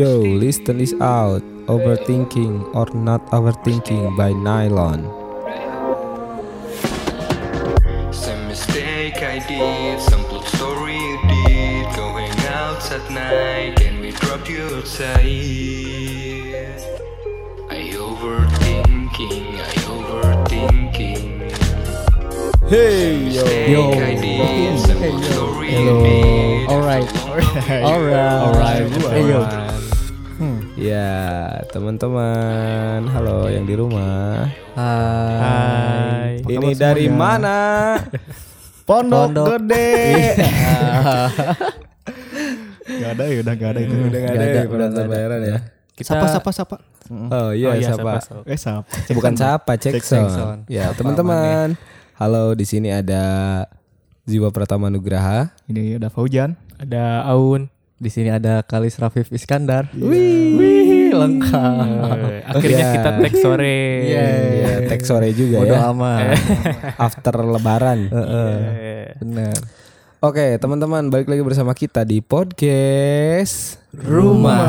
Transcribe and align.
Yo, 0.00 0.16
listen 0.16 0.78
this 0.78 0.94
out. 0.96 1.42
Overthinking 1.68 2.74
or 2.74 2.88
not 2.96 3.20
overthinking 3.36 4.16
by 4.16 4.32
Nylon. 4.32 5.04
Some 8.08 8.48
mistake 8.48 9.20
I 9.20 9.44
did, 9.46 10.00
some 10.00 10.24
plot 10.24 10.48
story 10.56 10.96
you 10.96 11.20
did. 11.28 11.84
Going 11.94 12.32
out 12.48 12.80
at 12.90 13.10
night, 13.12 13.76
can 13.76 14.00
we 14.00 14.12
drop 14.12 14.48
you 14.48 14.80
outside? 14.80 15.20
I 17.68 17.92
overthinking, 17.92 19.60
I 19.60 19.76
overthinking. 19.84 21.52
Hey 22.70 23.36
yo. 23.36 23.44
Yo. 23.68 24.00
I 24.00 24.16
did, 24.16 24.80
some 24.80 24.96
plot 24.96 25.24
story 25.24 25.68
you 25.68 25.76
Hello. 25.76 26.00
did. 26.00 26.70
Alright. 26.70 27.04
Alright. 27.68 27.84
Alright. 27.84 28.88
Ayo. 29.12 29.69
Ya, 30.80 31.60
teman-teman. 31.76 33.04
Halo 33.12 33.52
yang 33.52 33.68
di 33.68 33.76
rumah. 33.76 34.48
Hai. 34.72 36.40
Ini 36.40 36.72
dari 36.72 37.04
mana? 37.12 38.00
Pondok, 38.88 39.28
Pondok. 39.28 39.46
Gede. 39.60 39.92
Gak 42.96 43.10
ada 43.12 43.24
ya, 43.28 43.38
udah 43.44 43.54
gak 43.60 43.70
ada 43.76 43.80
itu. 43.84 43.92
Udah 43.92 44.20
nggak 44.24 44.32
ada, 44.32 44.44
ya 44.48 44.62
udah 44.64 44.88
nggak 44.88 45.04
ada. 45.04 45.12
bayaran 45.12 45.40
ya. 45.44 45.58
Sapa, 46.00 46.26
sapa, 46.32 46.48
sapa. 46.48 46.76
Oh 47.12 47.52
iya, 47.52 47.68
oh 47.68 47.74
iya 47.76 47.92
siapa? 47.92 48.12
siapa? 48.24 48.48
Eh, 48.48 48.56
sapa. 48.56 48.88
Bukan 49.12 49.32
siapa, 49.36 49.72
cek 49.76 50.00
Cek 50.00 50.04
sound. 50.08 50.64
Ya, 50.64 50.96
teman-teman. 50.96 51.76
Halo, 52.16 52.56
di 52.56 52.64
sini 52.64 52.88
ada 52.88 53.20
Jiwa 54.24 54.48
Pratama 54.48 54.88
Nugraha. 54.88 55.52
Ini 55.68 56.00
ada 56.00 56.08
Faujan. 56.08 56.56
Ada 56.80 57.28
Aun. 57.28 57.68
Di 58.00 58.08
sini 58.08 58.32
ada 58.32 58.64
Kalis 58.64 58.96
Rafif 58.96 59.28
Iskandar. 59.28 59.92
Wih, 59.92 60.56
Wih, 60.56 60.69
lengkap. 61.20 62.16
Akhirnya 62.46 62.80
Ya. 62.80 62.92
kita 62.94 63.10
tag 63.18 63.34
sore. 63.36 63.80
Iya. 64.02 64.26
Ya, 64.56 64.72
tag 64.86 65.02
sore 65.02 65.28
juga 65.30 65.56
Bodo 65.60 65.74
ya. 65.74 65.90
amat. 65.90 66.20
After 67.06 67.34
lebaran. 67.38 68.00
Heeh. 68.08 68.54
Eh, 68.56 69.06
Benar. 69.18 69.56
Oke, 70.20 70.56
teman-teman, 70.56 71.08
balik 71.08 71.26
lagi 71.26 71.40
bersama 71.40 71.72
kita 71.72 72.04
di 72.04 72.20
podcast 72.20 73.80
Rumah. 73.90 74.68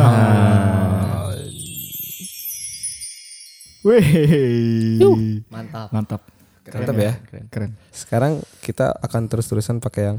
Wih. 3.81 5.01
Mantap. 5.49 5.89
Mantap. 5.91 6.21
Mantap 6.61 6.97
ya. 7.01 7.13
Keren. 7.49 7.73
Sekarang 7.89 8.37
kita 8.61 8.93
akan 8.93 9.25
terus-terusan 9.25 9.81
pakai 9.81 10.13
yang 10.13 10.17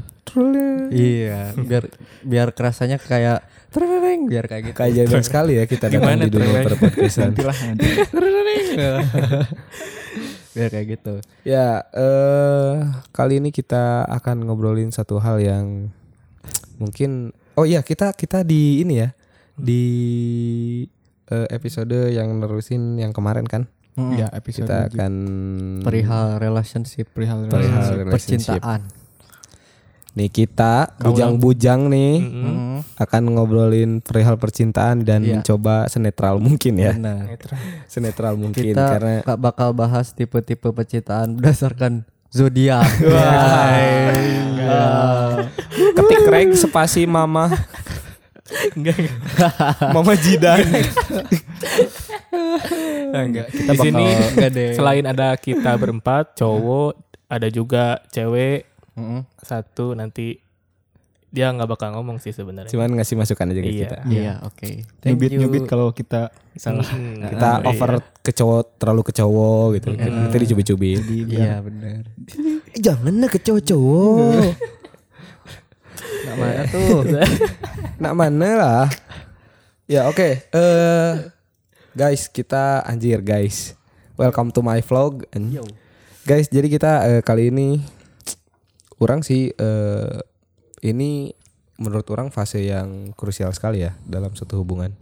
Iya, 0.93 1.55
biar 1.55 1.83
biar 2.25 2.47
kerasanya 2.51 2.99
kayak 2.99 3.47
tereng 3.71 4.29
biar 4.29 4.45
kayak 4.49 4.73
gitu. 4.73 4.77
kayak 4.77 4.93
jarang 4.93 5.25
sekali 5.25 5.57
ya 5.57 5.65
kita 5.65 5.89
datang 5.89 6.03
Gimana 6.03 6.25
di 6.25 6.31
dunia 6.33 6.61
tuh, 6.65 6.77
perpodcastan. 6.77 7.33
Nantilah 7.33 7.57
nanti. 7.63 7.85
biar 10.53 10.69
kayak 10.69 10.87
gitu. 10.99 11.15
Ya, 11.47 11.81
eh 11.95 12.75
kali 13.15 13.41
ini 13.41 13.49
kita 13.49 14.05
akan 14.05 14.45
ngobrolin 14.45 14.93
satu 14.93 15.17
hal 15.17 15.41
yang 15.41 15.89
mungkin 16.77 17.33
oh 17.55 17.65
iya 17.65 17.85
kita 17.85 18.13
kita 18.17 18.41
di 18.41 18.81
ini 18.81 19.05
ya 19.05 19.09
di 19.53 19.83
eh, 21.29 21.47
episode 21.53 22.09
yang 22.09 22.33
nerusin 22.41 22.97
yang 22.97 23.13
kemarin 23.13 23.45
kan 23.45 23.69
Ya, 23.93 24.25
episode 24.31 24.65
kita 24.65 24.89
akan 24.89 25.13
Perihal 25.81 26.37
relationship, 26.37 27.05
perihal 27.07 27.45
Perihal 27.45 27.61
relationship. 27.61 27.97
relationship. 27.99 28.57
percintaan. 28.57 28.81
nih 30.13 30.29
kita 30.29 30.93
bujang-bujang 30.99 31.89
nih. 31.89 32.21
Mm. 32.21 32.85
akan 32.95 33.23
ngobrolin 33.31 33.97
perihal 33.97 34.37
percintaan 34.37 35.01
dan 35.01 35.21
Iya. 35.21 35.41
mencoba 35.41 35.85
senetral 35.87 36.37
mungkin 36.37 36.73
ya 36.75 36.93
Benar. 36.93 37.33
senetral 37.87 38.33
mungkin 38.35 38.61
Kita 38.63 38.93
karena 38.93 39.13
bakal 39.35 39.73
bahas 39.73 40.09
tipe-tipe 40.11 40.69
percintaan 40.69 41.33
berdasarkan 41.33 42.05
zodiak. 42.29 42.85
ketik 45.93 46.23
reg 46.27 46.49
spasi 46.53 47.05
mama 47.05 47.49
Enggak, 48.71 48.93
enggak. 48.95 49.13
mama 49.89 50.13
jidan 50.13 50.61
enggak. 53.19 53.47
Kita 53.47 53.71
Di 53.71 53.77
sini 53.79 54.05
bakal- 54.05 54.29
enggak 54.31 54.51
deh. 54.51 54.71
selain 54.73 55.05
ada 55.05 55.27
kita 55.35 55.71
berempat, 55.75 56.33
cowok, 56.33 56.93
ada 57.27 57.47
juga 57.47 57.83
cewek 58.07 58.65
Mm-mm. 58.93 59.25
satu 59.37 59.93
nanti 59.93 60.37
dia 61.27 61.49
nggak 61.49 61.65
bakal 61.67 61.89
ngomong 61.91 62.17
sih 62.17 62.29
sebenarnya. 62.29 62.69
cuman 62.69 62.93
ngasih 62.93 63.15
masukan 63.15 63.49
aja 63.49 63.57
ke 63.57 63.65
Iya. 63.67 63.79
kita 63.79 63.97
Iya, 64.05 64.33
oke. 64.43 64.69
Thank 65.01 65.17
Nyubit 65.17 65.29
you. 65.31 65.39
nyubit 65.39 65.63
kalau 65.65 65.89
kita 65.89 66.29
salah. 66.53 66.85
Mm, 66.85 67.25
kita 67.27 67.49
iya. 67.55 67.65
over 67.65 67.91
ke 68.19 68.31
cowok 68.31 68.77
terlalu 68.77 69.01
ke 69.01 69.13
cowok 69.13 69.65
gitu 69.73 69.87
kita 69.97 70.37
dicubit-cubit 70.37 71.01
Iya, 71.25 71.57
benar. 71.59 72.05
jangan 72.75 73.13
lah 73.15 73.27
ke 73.27 73.39
cowok-cowok 73.39 74.45
Nggak 76.23 76.35
mana 76.37 76.61
tuh? 76.73 77.01
nak 77.97 78.13
mana 78.13 78.49
lah 78.53 78.85
ya 79.83 80.05
oke 80.05 80.29
eh 80.45 81.11
guys 81.93 82.25
kita 82.25 82.81
anjir 82.89 83.21
guys. 83.21 83.77
Welcome 84.17 84.49
to 84.53 84.65
my 84.65 84.81
vlog. 84.81 85.29
And- 85.29 85.53
guys 86.25 86.49
jadi 86.49 86.65
kita 86.65 86.91
eh, 87.05 87.21
kali 87.21 87.53
ini 87.53 87.77
orang 88.97 89.21
sih 89.21 89.53
eh, 89.53 90.17
ini 90.81 91.29
menurut 91.77 92.05
orang 92.09 92.33
fase 92.33 92.65
yang 92.65 93.13
krusial 93.13 93.53
sekali 93.53 93.85
ya 93.85 93.93
dalam 94.09 94.33
suatu 94.33 94.57
hubungan. 94.61 94.93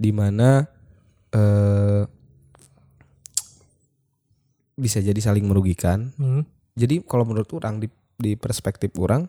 Di 0.00 0.10
mana 0.10 0.64
eh 1.32 2.04
bisa 4.72 5.04
jadi 5.04 5.20
saling 5.20 5.44
merugikan. 5.44 6.16
Hmm. 6.16 6.48
jadi 6.72 7.04
kalau 7.04 7.28
menurut 7.28 7.52
orang 7.52 7.84
di 7.84 7.92
di 8.16 8.32
perspektif 8.40 8.96
orang 8.96 9.28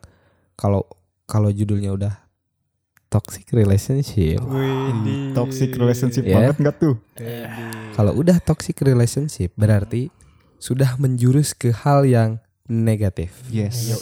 kalau 0.55 0.87
kalau 1.27 1.51
judulnya 1.51 1.91
udah 1.91 2.22
toxic 3.13 3.45
relationship 3.53 4.41
Wih, 4.41 5.29
toxic 5.31 5.69
relationship 5.77 6.25
Ya. 6.25 6.49
banget 6.49 6.55
enggak 6.57 6.75
tuh? 6.81 6.95
kalau 7.93 8.17
udah 8.17 8.41
toxic 8.41 8.73
relationship 8.81 9.53
berarti 9.53 10.09
sudah 10.57 10.97
menjurus 10.97 11.53
ke 11.53 11.69
hal 11.69 12.01
yang 12.03 12.41
negatif 12.65 13.37
Yes. 13.53 13.93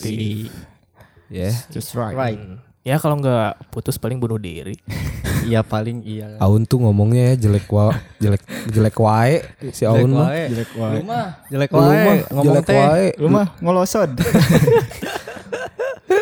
ya 1.28 1.52
Just 1.68 1.92
right. 1.92 2.16
Right. 2.16 2.40
Hmm. 2.40 2.64
Ya 2.82 2.98
kalau 2.98 3.20
nggak 3.20 3.70
putus 3.70 3.96
paling 3.96 4.18
bunuh 4.18 4.40
diri. 4.40 4.74
Iya 5.42 5.66
paling 5.66 6.06
iya. 6.06 6.38
Aun 6.38 6.70
tuh 6.70 6.78
ngomongnya 6.78 7.34
ya 7.34 7.50
jelek 7.50 7.66
wa 7.66 7.90
jelek 8.22 8.46
jelek 8.70 8.94
wae 8.94 9.42
si 9.74 9.90
Aun 9.90 10.14
mah 10.14 10.30
Jelek 10.30 10.70
wae. 10.78 10.94
Lu 10.94 11.02
mah 11.02 11.26
jelek 11.50 11.70
Lu 11.74 11.82
mah 11.82 11.90
wae 11.90 12.20
ngomong 12.30 12.46
jelek 12.46 12.66
teh. 12.70 12.78
wae 12.78 13.08
Lu 13.18 13.28
mah 13.28 13.48
ngolosod. 13.58 14.12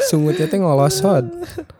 sungutnya 0.06 0.46
teh 0.46 0.58
ngolosot 0.58 1.26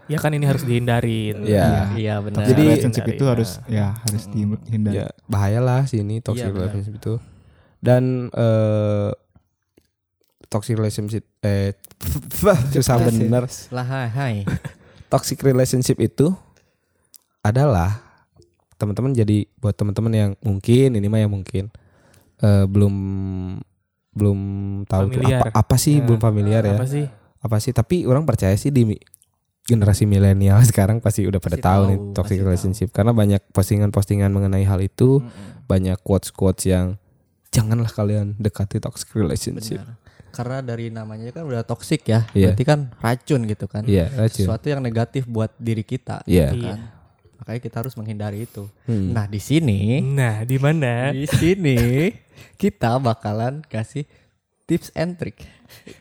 Ya 0.06 0.18
kan 0.18 0.32
ini 0.32 0.44
harus 0.44 0.62
dihindarin. 0.62 1.44
ya 1.44 1.94
Iya 1.94 2.18
benar. 2.20 2.44
Jadi- 2.44 2.66
relationship 2.66 3.06
itu 3.06 3.20
Hindari. 3.20 3.32
harus 3.32 3.50
ya 3.66 3.94
harus 4.00 4.24
dihindari. 4.28 4.96
ya 4.96 5.08
bahayalah 5.26 5.86
sih 5.86 6.00
ini 6.00 6.18
toxic 6.18 6.44
Iya, 6.44 6.50
benar. 6.50 6.62
relationship 6.66 6.94
itu 6.96 7.14
dan 7.80 8.04
eh 8.32 9.10
toxic 10.48 10.76
relationship 10.76 11.24
eh 11.40 11.78
susah 12.74 12.98
bener 13.00 13.46
lah 13.70 13.86
hai 13.86 14.08
hai. 14.10 14.36
toxic 15.14 15.38
relationship 15.40 15.98
itu 15.98 16.34
adalah 17.40 18.02
teman-teman 18.76 19.12
jadi 19.12 19.46
buat 19.56 19.74
teman-teman 19.74 20.12
yang 20.12 20.32
mungkin 20.40 20.96
ini 20.96 21.06
mah 21.06 21.20
yang 21.20 21.30
mungkin 21.30 21.70
eh, 22.40 22.66
belum 22.66 22.96
belum 24.10 24.40
tahu 24.86 25.14
Familiar. 25.14 25.40
apa 25.44 25.48
apa 25.56 25.76
sih 25.76 25.96
Ya. 25.96 26.04
belum 26.04 26.20
familiar 26.20 26.62
ya 26.64 26.76
Apa 26.76 26.88
sih? 26.88 27.06
Apa 27.40 27.58
sih 27.64 27.72
tapi 27.72 28.04
orang 28.04 28.28
percaya 28.28 28.56
sih 28.60 28.72
di 28.72 28.96
generasi 29.64 30.10
milenial 30.10 30.60
sekarang 30.70 31.00
pasti 31.00 31.24
udah 31.30 31.38
pada 31.38 31.56
Pasti 31.60 31.68
tahu, 31.68 31.82
tahu, 31.82 31.90
nih 31.90 31.98
toxic 32.18 32.38
relationship 32.42 32.90
karena 32.92 33.12
banyak 33.14 33.42
postingan-postingan 33.54 34.32
mengenai 34.34 34.66
hal 34.66 34.80
itu 34.82 35.22
banyak 35.70 36.00
quotes-quotes 36.02 36.66
yang 36.66 36.98
janganlah 37.54 37.90
kalian 37.90 38.34
dekati 38.42 38.82
toxic 38.82 39.14
relationship 39.14 39.82
Benar. 39.82 40.10
Karena 40.30 40.62
dari 40.62 40.94
namanya 40.94 41.34
kan 41.34 41.44
udah 41.46 41.66
toksik 41.66 42.06
ya. 42.06 42.30
Iya. 42.38 42.54
Berarti 42.54 42.64
kan 42.66 42.80
racun 43.02 43.42
gitu 43.50 43.66
kan. 43.66 43.84
iya 43.90 44.14
racun 44.14 44.46
Sesuatu 44.46 44.70
yang 44.70 44.82
negatif 44.82 45.26
buat 45.26 45.50
diri 45.58 45.82
kita. 45.82 46.22
Iya. 46.30 46.54
gitu 46.54 46.70
kan. 46.70 46.80
Makanya 47.42 47.60
kita 47.66 47.76
harus 47.82 47.94
menghindari 47.98 48.46
itu. 48.46 48.70
Hmm. 48.86 49.16
Nah, 49.16 49.26
di 49.26 49.42
sini 49.42 50.04
Nah, 50.06 50.46
di 50.46 50.58
mana? 50.62 51.10
di 51.10 51.26
sini 51.26 52.14
kita 52.62 53.02
bakalan 53.02 53.66
kasih 53.66 54.06
tips 54.70 54.94
and 54.94 55.18
trick. 55.18 55.42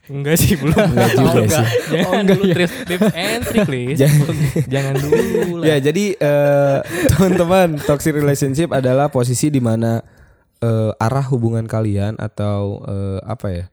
Enggak 0.06 0.36
sih 0.36 0.54
belum. 0.54 0.76
Enggak 0.76 1.10
juga 1.16 1.28
Oh, 1.32 1.46
sih. 1.48 1.66
Jangan 1.96 2.22
dulu 2.24 2.44
tips, 2.52 2.74
tips 2.84 3.08
and 3.16 3.42
trick, 3.44 3.68
Lis. 3.68 3.98
Jangan 4.72 4.94
dulu 4.94 5.16
lah. 5.60 5.64
Ya 5.64 5.76
jadi 5.80 6.04
eh, 6.14 6.78
teman-teman 7.08 7.80
toxic 7.80 8.12
relationship 8.12 8.68
adalah 8.70 9.08
posisi 9.08 9.48
di 9.48 9.58
mana 9.58 10.04
eh, 10.60 10.92
arah 10.96 11.24
hubungan 11.28 11.64
kalian 11.64 12.20
atau 12.20 12.84
eh, 12.84 13.20
apa 13.24 13.46
ya? 13.48 13.64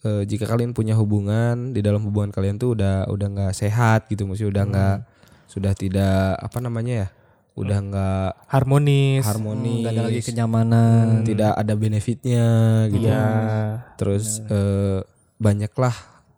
eh, 0.00 0.22
jika 0.24 0.44
kalian 0.44 0.72
punya 0.72 0.96
hubungan 0.96 1.72
di 1.72 1.80
dalam 1.80 2.00
hubungan 2.00 2.32
kalian 2.32 2.56
tuh 2.56 2.72
udah 2.76 3.08
udah 3.08 3.26
nggak 3.28 3.52
sehat 3.52 4.08
gitu, 4.08 4.24
maksudnya 4.24 4.52
udah 4.52 4.64
nggak 4.68 4.96
sudah 5.44 5.72
tidak 5.74 6.36
apa 6.36 6.58
namanya 6.60 6.94
ya? 6.94 7.08
Udah 7.58 7.78
nggak 7.82 8.30
Harmonis. 8.48 9.26
harmonis, 9.26 9.84
Gak 9.84 9.92
ada 9.92 10.02
lagi 10.06 10.20
kenyamanan. 10.22 11.04
tidak 11.26 11.52
ada 11.54 11.74
benefitnya 11.74 12.46
gitu. 12.88 13.08
Iya. 13.10 13.26
Terus 13.98 14.40
eh, 14.46 15.00
banyaklah 15.36 15.92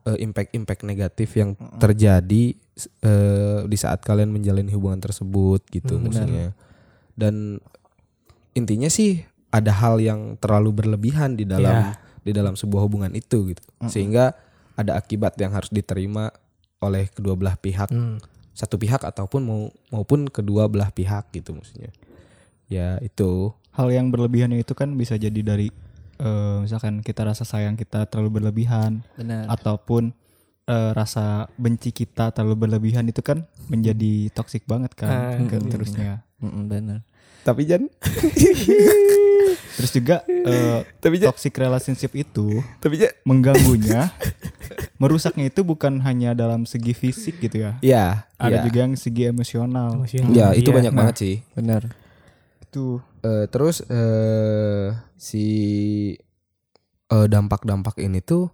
eh, 0.08 0.18
impact-impact 0.18 0.82
negatif 0.82 1.36
yang 1.36 1.54
terjadi 1.78 2.56
eh, 3.04 3.60
di 3.64 3.76
saat 3.76 4.02
kalian 4.02 4.32
menjalani 4.32 4.72
hubungan 4.72 4.98
tersebut 4.98 5.62
gitu 5.70 6.00
maksudnya. 6.00 6.56
Dan 7.12 7.60
intinya 8.52 8.88
sih 8.88 9.20
ada 9.52 9.72
hal 9.72 10.00
yang 10.00 10.40
terlalu 10.40 10.72
berlebihan 10.72 11.36
di 11.36 11.44
dalam 11.44 11.92
di 12.22 12.30
dalam 12.32 12.56
sebuah 12.56 12.82
hubungan 12.88 13.12
itu 13.12 13.52
gitu. 13.52 13.62
Sehingga 13.86 14.32
ada 14.72 14.96
akibat 14.96 15.36
yang 15.36 15.52
harus 15.52 15.68
diterima 15.68 16.32
oleh 16.80 17.06
kedua 17.12 17.36
belah 17.36 17.54
pihak. 17.54 17.92
Hmm. 17.92 18.18
Satu 18.52 18.76
pihak 18.76 19.00
ataupun 19.00 19.40
mau 19.40 19.60
maupun 19.88 20.26
kedua 20.26 20.66
belah 20.66 20.88
pihak 20.88 21.30
gitu 21.30 21.52
maksudnya. 21.52 21.88
Ya 22.66 22.96
itu. 22.98 23.52
Hal 23.70 23.88
yang 23.88 24.08
berlebihan 24.08 24.52
itu 24.52 24.72
kan 24.72 24.92
bisa 24.92 25.16
jadi 25.16 25.40
dari 25.40 25.72
eh, 26.18 26.56
misalkan 26.60 27.00
kita 27.00 27.24
rasa 27.24 27.42
sayang 27.42 27.74
kita 27.74 28.04
terlalu 28.04 28.38
berlebihan 28.38 29.00
Benar. 29.14 29.48
ataupun 29.48 30.12
eh, 30.64 30.90
rasa 30.92 31.48
benci 31.56 31.88
kita 31.90 32.30
terlalu 32.30 32.68
berlebihan 32.68 33.04
itu 33.04 33.20
kan 33.20 33.42
menjadi 33.66 34.28
toksik 34.30 34.64
banget 34.64 34.92
Ah, 35.00 35.32
kan 35.34 35.48
ke 35.48 35.56
iya. 35.56 35.66
terusnya. 35.66 36.12
Mm-mm, 36.38 36.64
benar. 36.66 37.00
Tapi 37.42 37.64
Jan, 37.64 37.88
Terus 39.72 39.90
juga 39.90 40.22
eh, 40.28 40.80
tapi 41.00 41.16
Jan, 41.16 41.32
toxic 41.32 41.54
relationship 41.54 42.12
itu 42.14 42.60
tapi 42.78 43.00
Jan. 43.00 43.10
mengganggunya, 43.24 44.12
merusaknya 45.02 45.50
itu 45.50 45.66
bukan 45.66 45.98
hanya 46.06 46.30
dalam 46.30 46.62
segi 46.62 46.94
fisik 46.94 47.42
gitu 47.42 47.66
ya. 47.66 47.72
Ya, 47.82 48.30
Ada 48.38 48.62
ya. 48.62 48.70
juga 48.70 48.78
yang 48.86 48.94
segi 48.94 49.26
emosional. 49.26 49.98
Emosional. 49.98 50.30
Ya, 50.30 50.54
itu 50.54 50.70
Iya. 50.70 50.76
banyak 50.78 50.92
banget 50.94 51.16
sih. 51.18 51.36
Benar. 51.58 51.90
Itu 52.62 53.02
Eh, 53.22 53.46
terus 53.50 53.86
eh 53.86 54.90
si 55.14 55.46
eh, 57.06 57.26
dampak-dampak 57.30 58.02
ini 58.02 58.18
tuh 58.18 58.50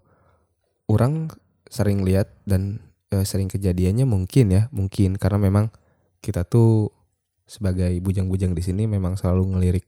orang 0.88 1.32
sering 1.68 2.04
lihat 2.04 2.32
dan 2.44 2.84
eh, 3.08 3.24
sering 3.24 3.48
kejadiannya 3.48 4.04
mungkin 4.04 4.52
ya, 4.52 4.68
mungkin 4.68 5.16
karena 5.16 5.40
memang 5.40 5.72
kita 6.20 6.44
tuh 6.44 6.92
sebagai 7.48 7.96
bujang-bujang 8.04 8.52
di 8.52 8.60
sini 8.60 8.84
memang 8.84 9.16
selalu 9.16 9.56
ngelirik 9.56 9.86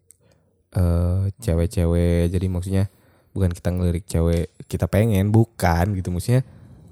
eh 0.72 1.28
cewek-cewek. 1.40 2.32
Jadi 2.32 2.46
maksudnya 2.48 2.88
bukan 3.30 3.50
kita 3.54 3.68
ngelirik 3.70 4.04
cewek 4.06 4.50
kita 4.66 4.86
pengen, 4.86 5.30
bukan 5.30 5.94
gitu 5.94 6.10
maksudnya. 6.10 6.42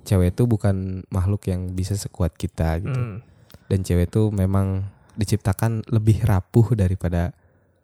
Cewek 0.08 0.32
itu 0.32 0.48
bukan 0.48 1.04
makhluk 1.12 1.44
yang 1.46 1.68
bisa 1.76 1.92
sekuat 1.92 2.32
kita 2.34 2.80
gitu. 2.80 2.96
Hmm. 2.96 3.20
Dan 3.68 3.84
cewek 3.84 4.08
itu 4.08 4.32
memang 4.32 4.88
diciptakan 5.18 5.84
lebih 5.92 6.24
rapuh 6.24 6.72
daripada 6.72 7.36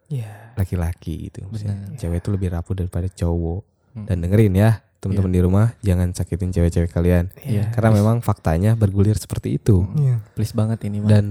Iya. 0.09 0.53
laki-laki 0.57 1.29
gitu. 1.29 1.45
Maksudnya 1.49 1.77
Benar. 1.77 1.97
cewek 1.97 2.17
itu 2.21 2.29
lebih 2.33 2.49
rapuh 2.53 2.73
daripada 2.77 3.07
cowok. 3.09 3.61
Hmm. 3.93 4.05
Dan 4.09 4.17
dengerin 4.25 4.53
ya 4.57 4.81
teman-teman 5.01 5.33
di 5.37 5.41
rumah 5.45 5.67
jangan 5.85 6.09
sakitin 6.17 6.49
cewek-cewek 6.49 6.89
kalian. 6.89 7.29
Iya. 7.45 7.69
Karena 7.69 7.93
memang 7.93 8.25
faktanya 8.25 8.73
bergulir 8.73 9.17
seperti 9.21 9.61
itu. 9.61 9.85
Iya. 9.97 10.25
Please 10.33 10.53
banget 10.57 10.81
ini 10.89 11.05
mah. 11.05 11.09
Dan 11.13 11.25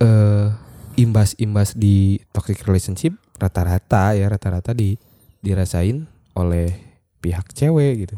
eh, 0.00 0.48
imbas-imbas 0.96 1.76
di 1.76 2.18
toxic 2.32 2.64
relationship 2.64 3.14
rata-rata 3.36 4.18
ya 4.18 4.26
rata-rata 4.26 4.74
di 4.74 4.98
dirasain 5.38 6.08
oleh 6.38 6.70
pihak 7.18 7.50
cewek 7.50 8.06
gitu. 8.06 8.16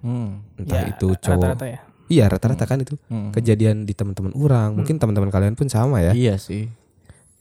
Hmm. 0.00 0.44
Entah 0.54 0.82
Ya, 0.82 0.92
itu 0.92 1.14
cowok. 1.14 1.42
Rata-rata 1.48 1.66
ya. 1.66 1.80
Iya 2.06 2.24
rata-rata 2.28 2.64
kan 2.66 2.78
itu 2.78 2.94
Hmm. 3.06 3.32
kejadian 3.32 3.82
di 3.82 3.92
teman-teman 3.92 4.34
orang. 4.34 4.76
Mungkin 4.76 4.96
teman-teman 4.96 5.28
kalian 5.28 5.54
pun 5.54 5.66
sama 5.66 5.98
ya. 5.98 6.12
Iya 6.12 6.36
sih. 6.36 6.68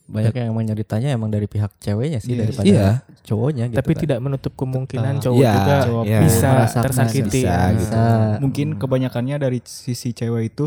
Banyak 0.06 0.32
yang 0.34 0.52
emang 0.52 0.64
nyeritanya 0.66 1.10
emang 1.10 1.28
dari 1.28 1.46
pihak 1.46 1.72
ceweknya 1.78 2.20
sih 2.20 2.36
Iya. 2.36 2.40
daripada 2.42 2.66
Iya. 2.66 2.88
cowoknya 3.22 3.64
gitu 3.68 3.78
Tapi 3.78 3.92
kan. 3.94 4.02
tidak 4.02 4.20
menutup 4.20 4.54
kemungkinan 4.54 5.14
Tetap. 5.14 5.24
cowok 5.26 5.40
Iya, 5.40 5.54
juga 5.54 5.76
cowok 5.82 6.04
iya. 6.04 6.20
bisa 6.20 6.48
Merasakan, 6.50 6.84
tersakiti. 6.84 7.24
bisa, 7.24 7.48
ya. 7.48 7.60
gitu. 7.70 7.80
Bisa. 7.82 8.04
mungkin 8.38 8.68
kebanyakannya 8.76 9.36
dari 9.38 9.60
sisi 9.64 10.10
cewek 10.12 10.44
itu 10.48 10.66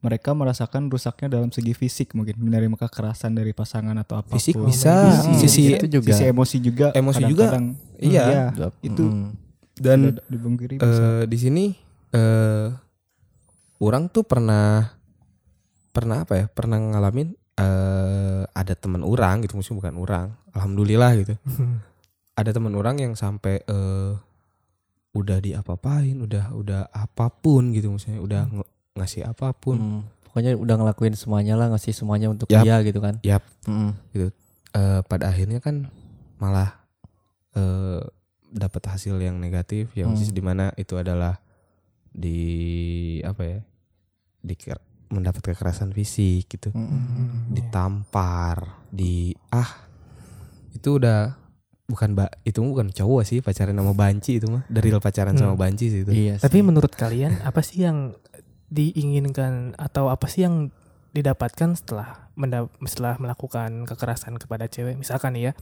mereka 0.00 0.32
merasakan 0.32 0.88
rusaknya 0.88 1.28
dalam 1.30 1.48
segi 1.48 1.72
fisik 1.72 2.12
mungkin 2.12 2.36
menerima 2.36 2.72
kekerasan 2.78 3.32
dari 3.32 3.52
pasangan 3.52 3.92
atau 3.94 4.16
apa 4.16 4.26
pun. 4.26 4.36
Fisik 4.36 4.56
bisa, 4.58 5.12
Sisi- 5.12 5.36
sisi 5.46 5.62
itu 5.74 5.86
juga. 5.90 6.10
Sisi 6.10 6.24
emosi 6.26 6.56
juga. 6.58 6.86
Emosi 6.92 7.22
juga. 7.22 7.46
kadang-kadang, 7.46 7.66
Iya. 8.00 8.24
iya, 8.24 8.44
itu 8.80 9.04
Mm. 9.04 9.28
dan 9.76 9.98
eh 10.78 11.24
di 11.24 11.36
sini 11.36 11.64
eh 12.10 12.68
orang 13.78 14.08
tuh 14.08 14.22
pernah 14.22 14.92
pernah 15.90 16.22
apa 16.22 16.34
ya 16.34 16.46
pernah 16.46 16.76
ngalamin 16.76 17.32
eh 17.54 18.42
ada 18.46 18.74
teman 18.74 19.00
orang 19.00 19.40
gitu 19.40 19.54
maksudnya 19.54 19.78
bukan 19.80 19.94
orang 19.96 20.26
alhamdulillah 20.50 21.10
gitu 21.18 21.34
ada 22.40 22.50
teman 22.50 22.72
orang 22.72 22.96
yang 22.98 23.12
sampai 23.12 23.60
eh 23.60 24.12
udah 25.10 25.38
diapa-apain 25.38 26.14
udah 26.16 26.54
udah 26.54 26.80
apa 26.88 27.26
pun 27.30 27.72
gitu 27.72 27.90
maksudnya 27.90 28.20
udah 28.20 28.42
nge- 28.48 28.70
ngasih 28.92 29.26
apa 29.26 29.52
pun 29.52 29.76
Mm. 29.78 30.02
Pokoknya 30.30 30.54
udah 30.54 30.74
ngelakuin 30.78 31.18
semuanya 31.18 31.58
lah, 31.58 31.74
ngasih 31.74 31.90
semuanya 31.90 32.30
untuk 32.30 32.46
Yap. 32.46 32.62
dia 32.62 32.78
gitu 32.86 33.02
kan. 33.02 33.18
Yap. 33.26 33.42
Mm. 33.66 33.98
Eh, 34.70 35.00
pada 35.02 35.26
akhirnya 35.26 35.58
kan 35.58 35.90
malah 36.38 36.78
eh 37.52 37.98
dapat 38.46 38.82
hasil 38.84 39.18
yang 39.18 39.38
negatif 39.38 39.90
yang 39.92 40.14
Hmm. 40.14 40.22
di 40.22 40.38
mana 40.38 40.70
itu 40.76 40.94
adalah 40.94 41.42
di 42.08 42.38
apa 43.22 43.42
ya 43.42 43.58
di 44.38 44.54
mendapat 45.08 45.42
kekerasan 45.44 45.90
fisik 45.90 46.46
gitu 46.48 46.70
Mm. 46.70 47.50
ditampar 47.50 48.86
di 48.86 49.34
ah 49.48 49.82
itu 50.70 50.94
udah 50.94 51.34
bukan 51.86 52.14
mbak 52.14 52.30
itu 52.44 52.62
bukan 52.62 52.86
cowok 52.88 53.22
sih 53.24 53.38
pacaran 53.38 53.74
sama 53.74 53.90
banci 53.92 54.38
itu 54.38 54.46
mah 54.46 54.62
dari 54.66 54.94
pacaran 54.94 55.34
sama 55.34 55.54
Hmm. 55.54 55.60
banci 55.60 55.90
sih 55.90 56.00
itu 56.02 56.10
Iya. 56.14 56.38
Tapi 56.38 56.58
sih. 56.58 56.62
menurut 56.62 56.94
kalian 56.94 57.42
apa 57.42 57.58
sih 57.60 57.82
yang 57.82 58.14
diinginkan 58.70 59.74
atau 59.76 60.08
apa 60.08 60.24
sih 60.24 60.42
yang 60.42 60.70
didapatkan 61.10 61.74
setelah 61.74 62.30
menda- 62.32 62.70
setelah 62.84 63.18
melakukan 63.18 63.82
kekerasan 63.84 64.38
kepada 64.38 64.64
cewek 64.64 64.94
misalkan 64.94 65.34
ya 65.34 65.58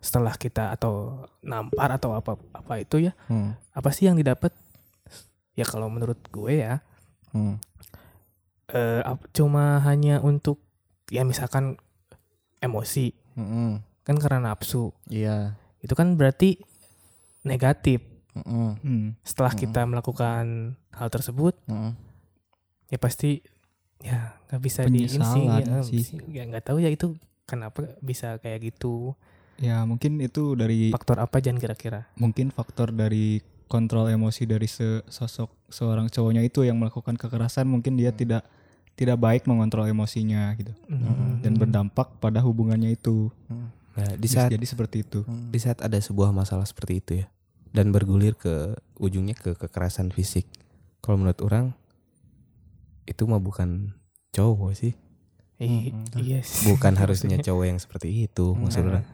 setelah 0.00 0.32
kita 0.34 0.68
atau 0.70 1.24
nampar 1.40 1.92
atau 1.92 2.12
apa 2.12 2.36
apa 2.50 2.74
itu 2.78 2.96
ya 2.98 3.12
Mm. 3.26 3.56
apa 3.70 3.88
sih 3.90 4.04
yang 4.04 4.16
didapat 4.16 4.52
ya 5.52 5.64
kalau 5.64 5.86
menurut 5.86 6.16
gue 6.26 6.52
ya 6.58 6.80
Mm. 7.30 7.60
eh, 8.68 9.00
cuma 9.32 9.80
hanya 9.80 10.20
untuk 10.20 10.60
ya 11.06 11.22
misalkan 11.22 11.76
emosi 12.58 13.12
Mm-mm. 13.34 13.84
kan 14.00 14.16
karena 14.16 14.40
nafsu 14.46 14.96
Iya. 15.06 15.60
itu 15.78 15.92
kan 15.92 16.16
berarti 16.16 16.56
negatif 17.42 18.00
Mm-mm. 18.34 18.68
Hmm. 18.80 19.08
setelah 19.20 19.52
Mm. 19.52 19.60
kita 19.60 19.80
melakukan 19.84 20.44
hal 20.90 21.08
tersebut 21.08 21.52
Mm-mm. 21.66 21.92
Ya 22.86 22.98
pasti 22.98 23.40
ya 24.00 24.36
nggak 24.46 24.60
bisa 24.60 24.80
di 24.84 24.88
ini 24.88 25.00
sih 25.06 25.16
Penyesalan 25.16 25.62
ya, 25.62 25.78
sih. 25.82 26.04
ya 26.28 26.42
nggak 26.44 26.64
tahu 26.64 26.78
ya 26.78 26.88
itu 26.88 27.16
kenapa 27.44 27.96
bisa 28.00 28.36
kayak 28.38 28.70
gitu 28.70 29.14
Ya 29.54 29.80
mungkin 29.82 30.18
itu 30.18 30.52
dari 30.52 30.90
faktor 30.90 31.16
apa 31.16 31.38
Jan 31.38 31.54
kira-kira 31.54 32.10
mungkin 32.14 32.50
faktor 32.50 32.90
dari 32.90 33.38
kontrol 33.64 34.06
emosi 34.06 34.44
dari 34.44 34.66
se- 34.66 35.06
sosok 35.06 35.46
seorang 35.68 36.10
cowoknya 36.10 36.42
itu 36.42 36.62
yang 36.62 36.74
melakukan 36.74 37.14
kekerasan 37.14 37.64
mungkin 37.64 37.94
dia 37.94 38.10
tidak 38.10 38.42
tidak 38.94 39.14
baik 39.16 39.46
mengontrol 39.46 39.86
emosinya 39.86 40.50
gitu 40.54 40.74
Hmm. 40.86 41.38
dan 41.38 41.54
berdampak 41.54 42.18
pada 42.18 42.38
hubungannya 42.40 42.92
itu. 42.92 43.30
nah 43.94 44.10
di 44.12 44.26
saat 44.26 44.50
jadi 44.50 44.62
seperti 44.64 45.02
itu. 45.02 45.22
di 45.22 45.58
saat 45.58 45.78
ada 45.78 45.94
sebuah 45.96 46.30
masalah 46.30 46.66
seperti 46.66 46.92
itu 46.98 47.12
ya 47.16 47.26
dan 47.70 47.90
bergulir 47.90 48.34
ke 48.34 48.74
ujungnya 48.96 49.34
ke 49.34 49.54
kekerasan 49.54 50.10
fisik 50.10 50.50
kalau 50.98 51.14
menurut 51.16 51.38
orang 51.40 51.78
itu 53.04 53.22
mah 53.24 53.38
bukan 53.38 53.92
cowok 54.30 54.72
sih 54.72 54.92
I- 55.56 55.94
iya 56.16 56.40
sih. 56.44 56.66
bukan 56.66 56.94
harusnya 56.94 57.38
cowok 57.38 57.64
yang 57.66 57.78
seperti 57.78 58.24
itu 58.24 58.52
maksud 58.52 58.80
Hmm. 58.80 58.90
orang 58.90 59.04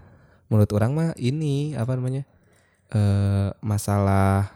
menurut 0.47 0.71
orang 0.73 0.91
mah 0.91 1.09
ini 1.17 1.75
apa 1.75 1.93
namanya 1.93 2.25
eh 2.89 3.49
masalah 3.61 4.51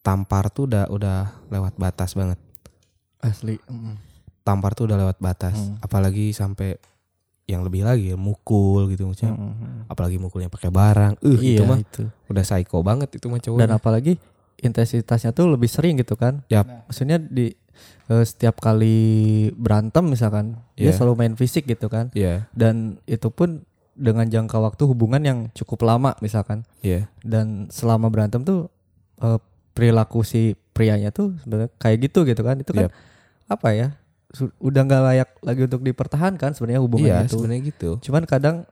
tampar 0.00 0.48
tuh 0.48 0.66
udah 0.66 0.86
udah 0.88 1.18
lewat 1.48 1.74
batas 1.76 2.12
banget 2.12 2.38
Asli. 3.18 3.58
Tampar 4.42 4.70
tuh 4.72 4.86
udah 4.86 4.98
lewat 5.00 5.18
batas 5.18 5.56
Hmm. 5.56 5.80
apalagi 5.80 6.30
sampai 6.30 6.78
yang 7.44 7.62
lebih 7.62 7.80
lagi 7.80 8.10
ya, 8.10 8.16
mukul 8.16 8.86
gitu 8.88 9.06
maksudnya 9.06 9.32
Mm-mm. 9.32 9.86
apalagi 9.86 10.18
mukulnya 10.18 10.46
pakai 10.46 10.66
barang 10.68 11.14
uh 11.16 11.38
Iya 11.38 11.56
itu 11.56 11.64
mah 11.64 11.78
itu. 11.78 12.02
udah 12.26 12.42
psycho 12.42 12.82
banget 12.82 13.08
itu 13.12 13.26
mah 13.26 13.38
cowok 13.38 13.56
Dan 13.56 13.70
apalagi 13.72 14.12
intensitasnya 14.56 15.30
tuh 15.30 15.46
lebih 15.48 15.66
sering 15.66 15.94
gitu 15.94 16.14
kan. 16.14 16.42
Yap. 16.48 16.66
Maksudnya 16.86 17.20
di 17.20 17.54
eh, 18.06 18.22
setiap 18.22 18.58
kali 18.58 18.96
berantem 19.52 20.04
misalkan 20.04 20.60
dia 20.72 20.90
Iya. 20.90 20.96
selalu 20.96 21.14
main 21.16 21.34
fisik 21.34 21.64
gitu 21.64 21.86
kan. 21.86 22.08
Iya, 22.12 22.46
Dan 22.50 22.98
itu 23.04 23.28
pun 23.28 23.62
dengan 23.92 24.28
jangka 24.28 24.60
waktu 24.60 24.84
hubungan 24.84 25.20
yang 25.20 25.38
cukup 25.52 25.82
lama 25.82 26.12
misalkan. 26.18 26.62
iya. 26.80 27.08
Dan 27.20 27.68
selama 27.68 28.08
berantem 28.08 28.42
tuh 28.42 28.68
eh, 29.18 29.40
perilaku 29.72 30.20
si 30.20 30.52
prianya 30.72 31.08
tuh 31.08 31.36
sebenarnya 31.40 31.72
kayak 31.76 31.98
gitu 32.04 32.24
gitu 32.24 32.40
kan. 32.40 32.56
Itu 32.56 32.72
kan 32.72 32.88
Yap. 32.88 32.92
apa 33.46 33.68
ya? 33.72 33.88
udah 34.60 34.82
nggak 34.84 35.02
layak 35.06 35.30
lagi 35.40 35.60
untuk 35.64 35.80
dipertahankan 35.80 36.52
sebenarnya 36.52 36.82
hubungan 36.82 37.08
Iya, 37.08 37.18
itu. 37.24 37.40
sebenarnya 37.40 37.62
gitu. 37.64 37.90
Cuman 38.04 38.28
kadang 38.28 38.68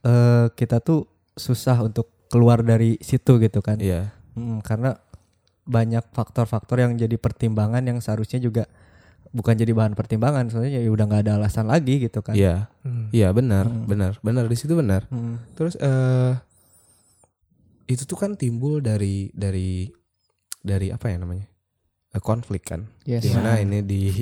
eh, 0.00 0.46
kita 0.52 0.80
tuh 0.80 1.04
susah 1.32 1.78
untuk 1.78 2.08
keluar 2.26 2.64
dari 2.64 2.96
situ 2.98 3.36
gitu 3.36 3.60
kan. 3.60 3.76
Iya. 3.76 4.08
Mm, 4.32 4.64
karena 4.64 4.96
banyak 5.62 6.02
faktor-faktor 6.10 6.82
yang 6.82 6.98
jadi 6.98 7.14
pertimbangan 7.18 7.82
yang 7.86 7.98
seharusnya 8.02 8.42
juga 8.42 8.66
bukan 9.32 9.56
jadi 9.56 9.72
bahan 9.72 9.96
pertimbangan 9.96 10.52
soalnya 10.52 10.76
ya 10.76 10.90
udah 10.92 11.04
nggak 11.08 11.22
ada 11.24 11.32
alasan 11.40 11.70
lagi 11.70 12.02
gitu 12.04 12.20
kan. 12.20 12.36
Iya. 12.36 12.68
Hmm. 12.84 13.08
Iya, 13.14 13.32
benar, 13.32 13.64
benar. 13.64 14.20
Benar 14.20 14.44
di 14.50 14.56
situ 14.58 14.76
benar. 14.76 15.08
Mm. 15.08 15.56
Terus 15.56 15.74
eh 15.80 16.34
itu 17.88 18.04
tuh 18.04 18.18
kan 18.20 18.36
timbul 18.36 18.84
dari 18.84 19.32
dari 19.32 19.88
dari 20.60 20.92
apa 20.92 21.08
ya 21.08 21.16
namanya? 21.16 21.48
Eh, 22.12 22.20
konflik 22.20 22.68
kan. 22.68 22.84
Yes. 23.08 23.24
Di 23.24 23.32
mana 23.32 23.56
ini 23.56 23.80
di 23.80 24.20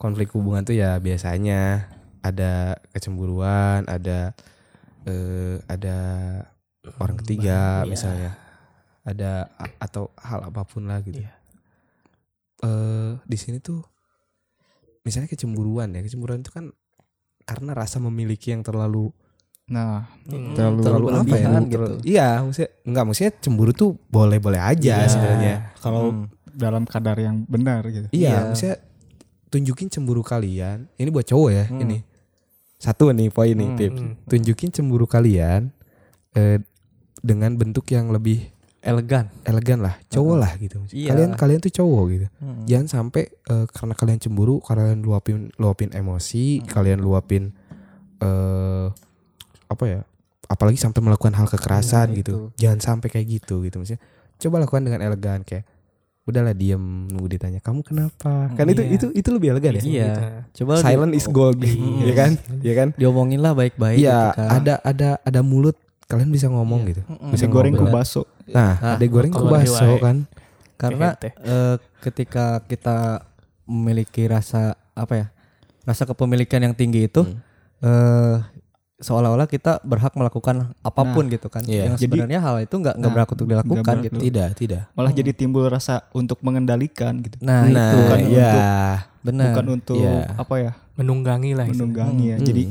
konflik 0.00 0.32
hubungan 0.32 0.64
tuh 0.64 0.72
ya 0.72 0.96
biasanya 0.96 1.92
ada 2.24 2.80
kecemburuan, 2.96 3.84
ada 3.86 4.32
eh 5.04 5.60
ada 5.68 5.96
orang 6.96 7.20
ketiga 7.20 7.84
Iya. 7.84 7.90
misalnya. 7.92 8.32
Ada 9.06 9.46
atau 9.78 10.10
hal 10.18 10.42
apa 10.44 10.66
pun 10.66 10.84
lah 10.84 10.98
gitu. 11.00 11.22
Iya. 11.22 11.32
Eh 12.58 13.10
di 13.22 13.36
sini 13.38 13.58
tuh 13.58 13.80
misalnya 15.02 15.30
kecemburuan 15.30 15.94
ya. 15.94 16.02
Kecemburuan 16.02 16.42
itu 16.42 16.50
kan 16.50 16.74
karena 17.42 17.72
rasa 17.72 18.02
memiliki 18.02 18.50
yang 18.50 18.60
terlalu 18.60 19.14
Nah, 19.66 20.06
Hmm. 20.30 20.54
terlalu, 20.54 20.78
terlalu 20.78 21.06
apa 21.10 21.10
ya? 21.10 21.22
berlebihan 21.42 21.50
terlalu- 21.66 21.70
gitu. 21.98 22.06
Iya, 22.06 22.28
maksudnya 22.38 22.70
enggak 22.86 23.02
maksudnya 23.02 23.32
cemburu 23.42 23.72
tuh 23.74 23.90
boleh-boleh 24.06 24.62
aja 24.62 24.94
Iya. 24.96 25.10
sebenarnya. 25.10 25.54
kalau 25.76 26.02
Hmm. 26.06 26.26
dalam 26.54 26.82
kadar 26.86 27.18
yang 27.18 27.42
benar 27.46 27.82
gitu. 27.90 28.06
Iya, 28.10 28.30
Iya. 28.30 28.38
maksudnya 28.46 28.76
tunjukin 29.50 29.90
cemburu 29.90 30.22
kalian. 30.22 30.86
Ini 30.94 31.10
buat 31.10 31.26
cowok 31.26 31.50
ya, 31.50 31.64
Hmm. 31.66 31.82
ini. 31.82 31.98
Satu 32.78 33.10
nih 33.10 33.26
poin 33.26 33.54
nih, 33.54 33.66
Hmm. 33.66 33.74
tips. 33.76 33.98
Hmm. 33.98 34.14
Tunjukin 34.26 34.70
cemburu 34.70 35.02
kalian 35.04 35.74
eh, 36.30 36.62
dengan 37.18 37.58
bentuk 37.58 37.90
yang 37.90 38.14
lebih 38.14 38.46
Elegan. 38.86 39.26
elegan 39.42 39.78
lah, 39.80 39.98
cowok 40.06 40.36
lah 40.36 40.52
gitu. 40.56 40.78
Iya. 40.88 41.10
Kalian 41.10 41.30
kalian 41.34 41.60
tuh 41.60 41.74
cowok 41.74 42.04
gitu. 42.08 42.26
Mm. 42.38 42.62
Jangan 42.64 42.86
sampai 42.88 43.22
eh, 43.26 43.66
karena 43.68 43.94
kalian 43.94 44.18
cemburu, 44.18 44.58
kalian 44.60 45.02
luapin 45.02 45.50
luapin 45.56 45.90
emosi, 45.90 46.62
kalian 46.64 46.98
luapin 46.98 47.50
eh 48.18 48.86
apa 49.66 49.84
ya? 49.84 50.00
Apalagi 50.46 50.78
sampai 50.78 51.02
melakukan 51.02 51.34
hal 51.34 51.46
kekerasan 51.46 52.06
Nah, 52.06 52.16
gitu. 52.16 52.32
itu. 52.54 52.62
Jangan 52.62 52.78
sampai 52.80 53.08
kayak 53.10 53.26
gitu 53.28 53.60
gitu 53.60 53.76
maksudnya. 53.76 53.98
Coba 54.36 54.62
lakukan 54.62 54.82
dengan 54.82 55.02
elegan 55.02 55.42
kayak 55.42 55.66
udahlah 56.22 56.50
diem 56.52 56.78
nunggu 57.06 57.30
ditanya 57.32 57.58
kamu 57.60 57.86
kenapa 57.86 58.50
kan 58.50 58.66
itu 58.66 58.82
Iya. 58.82 58.90
itu 58.92 59.06
itu 59.14 59.28
lebih 59.30 59.48
elegan 59.48 59.72
ya 59.72 59.82
Iya. 59.84 60.12
Coba 60.52 60.72
silent 60.76 61.14
di- 61.14 61.18
is 61.18 61.26
gold 61.28 61.62
Iya. 61.62 62.02
ya 62.02 62.14
kan 62.16 62.30
ya 62.66 62.74
kan 62.74 62.88
diomongin 62.92 63.38
lah 63.38 63.54
baik-baik 63.54 63.94
iya 63.96 64.34
gitu 64.34 64.42
kan. 64.42 64.50
ada 64.52 64.74
ada 64.82 65.10
ada 65.20 65.40
mulut 65.40 65.78
kalian 66.06 66.30
bisa 66.30 66.46
ngomong 66.46 66.86
gitu 66.86 67.02
Mm-mm. 67.04 67.30
bisa 67.30 67.44
Digoreng 67.44 67.74
ngobrol. 67.74 67.90
ku 67.90 67.96
baso. 67.96 68.22
nah 68.46 68.78
Ah, 68.78 68.94
ada 68.94 69.04
goreng 69.04 69.32
diwai. 69.34 69.98
kan 69.98 70.16
karena 70.76 71.08
eh, 71.18 71.76
ketika 72.00 72.62
kita 72.62 73.26
memiliki 73.64 74.22
rasa 74.24 74.74
apa 74.92 75.14
ya 75.16 75.26
rasa 75.82 76.04
kepemilikan 76.04 76.62
yang 76.62 76.74
tinggi 76.74 77.06
itu 77.06 77.22
Hmm. 77.22 77.38
eh 77.80 78.36
seolah-olah 78.96 79.44
kita 79.44 79.84
berhak 79.84 80.16
melakukan 80.16 80.72
apa 80.80 81.02
pun 81.12 81.28
gitu 81.28 81.52
kan 81.52 81.60
Iya. 81.62 81.84
yang 81.84 81.94
Jadi- 81.94 82.16
sebenarnya 82.16 82.40
hal 82.40 82.56
itu 82.60 82.72
nggak 82.72 82.96
nggak 82.96 83.02
Nah, 83.02 83.12
berhak 83.12 83.30
untuk 83.30 83.46
dilakukan 83.46 83.84
berhak 83.84 84.06
gitu 84.08 84.18
tidak 84.22 84.48
tidak 84.56 84.82
Malah 84.92 85.12
jadi 85.12 85.30
timbul 85.32 85.68
rasa 85.68 86.08
untuk 86.10 86.40
mengendalikan 86.40 87.20
gitu. 87.20 87.36
nah, 87.38 87.60
nah 87.62 87.92
itu 87.92 87.96
bukan 88.00 88.18
ya 88.30 88.52
benar 89.20 89.52
Bukan 89.52 89.66
untuk 89.70 90.00
Iya. 90.00 90.32
apa 90.32 90.54
ya? 90.56 90.72
menunggangi 90.96 91.52
lah. 91.52 91.68
Menunggangi 91.68 92.24
ya. 92.26 92.36
Hmm. 92.38 92.46
Jadi 92.46 92.62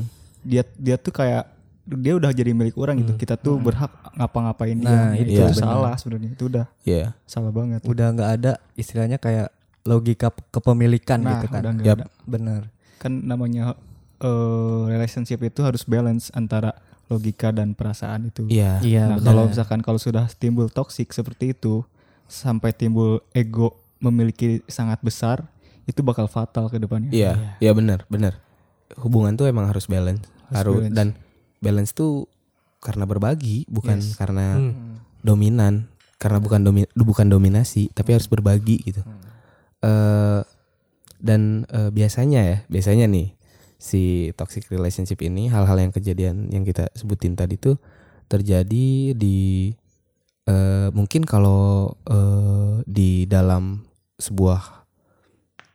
dia 0.42 0.63
dia 0.74 0.96
tuh 0.98 1.13
kayak 1.13 1.46
dia 1.86 2.18
udah 2.18 2.34
jadi 2.34 2.50
milik 2.51 2.74
orang 2.75 2.98
gitu. 3.00 3.13
Kita 3.13 3.38
tuh 3.38 3.62
berhak 3.62 3.94
ngapa-ngapain 4.18 4.74
dia. 4.74 4.89
Nah, 4.89 5.13
itu 5.13 5.38
iya. 5.38 5.54
salah 5.54 5.94
sebenarnya. 5.96 6.34
Itu 6.34 6.50
udah 6.50 6.65
ya 6.82 7.13
salah 7.30 7.54
banget. 7.54 7.86
udah 7.86 8.08
nggak 8.12 8.30
ada 8.42 8.51
istilahnya 8.74 9.22
kayak 9.22 9.54
logika 9.86 10.34
kepemilikan 10.50 11.22
nah, 11.22 11.38
gitu 11.38 11.46
kan 11.54 11.62
udah 11.62 11.94
ada. 12.01 12.06
benar 12.25 12.62
Kan 12.98 13.30
namanya 13.30 13.77
eh, 14.18 14.82
relationship 14.89 15.46
itu 15.46 15.62
harus 15.62 15.86
balance 15.86 16.34
antara 16.34 16.74
logika 17.06 17.54
dan 17.54 17.77
perasaan 17.77 18.34
itu. 18.34 18.50
iya 18.50 18.82
iya 18.82 19.13
Nah, 19.13 19.22
kalau 19.22 19.46
misalkan 19.46 19.86
kalau 19.86 20.01
sudah 20.01 20.25
timbul 20.34 20.74
toksik 20.74 21.13
seperti 21.13 21.54
itu 21.54 21.86
sampai 22.25 22.74
timbul 22.74 23.22
ego 23.30 23.77
memiliki 24.01 24.65
sangat 24.65 24.98
besar, 25.06 25.46
itu 25.86 26.01
bakal 26.01 26.25
fatal 26.25 26.65
ke 26.65 26.82
depannya. 26.82 27.13
iya 27.13 27.32
iya 27.62 27.72
benar 27.77 28.10
benar 28.10 28.42
hubungan 28.98 29.38
tuh 29.38 29.46
emang 29.46 29.70
harus 29.70 29.86
balance 29.86 30.25
Harus 30.50 30.58
harus 30.58 30.75
balance. 30.82 30.96
dan 30.98 31.08
balance 31.65 31.91
tuh 31.91 32.29
karena 32.77 33.10
berbagi 33.10 33.65
bukan 33.65 33.98
Yes. 33.98 34.13
karena 34.13 34.62
Hmm. 34.62 35.01
dominan 35.25 35.89
karena 36.22 36.38
bukan 36.38 36.62
domi 36.62 36.86
bukan 36.93 37.25
dominasi 37.25 37.89
tapi 37.91 38.13
harus 38.13 38.29
berbagi 38.29 38.77
gitu 38.86 39.01
eh 39.81 40.41
dan 41.17 41.65
eh, 41.67 41.89
biasanya 41.89 42.41
ya 42.45 42.57
biasanya 42.69 43.10
nih 43.10 43.34
si 43.75 44.29
toxic 44.38 44.69
relationship 44.69 45.17
ini 45.19 45.50
hal-hal 45.50 45.75
yang 45.75 45.89
kejadian 45.89 46.53
yang 46.53 46.62
kita 46.62 46.93
sebutin 46.93 47.34
tadi 47.34 47.57
tuh 47.57 47.81
terjadi 48.27 49.17
di 49.17 49.74
eh, 50.45 50.88
mungkin 50.93 51.25
kalau 51.25 51.89
eh, 52.05 52.86
di 52.86 53.25
dalam 53.25 53.81
sebuah 54.15 54.85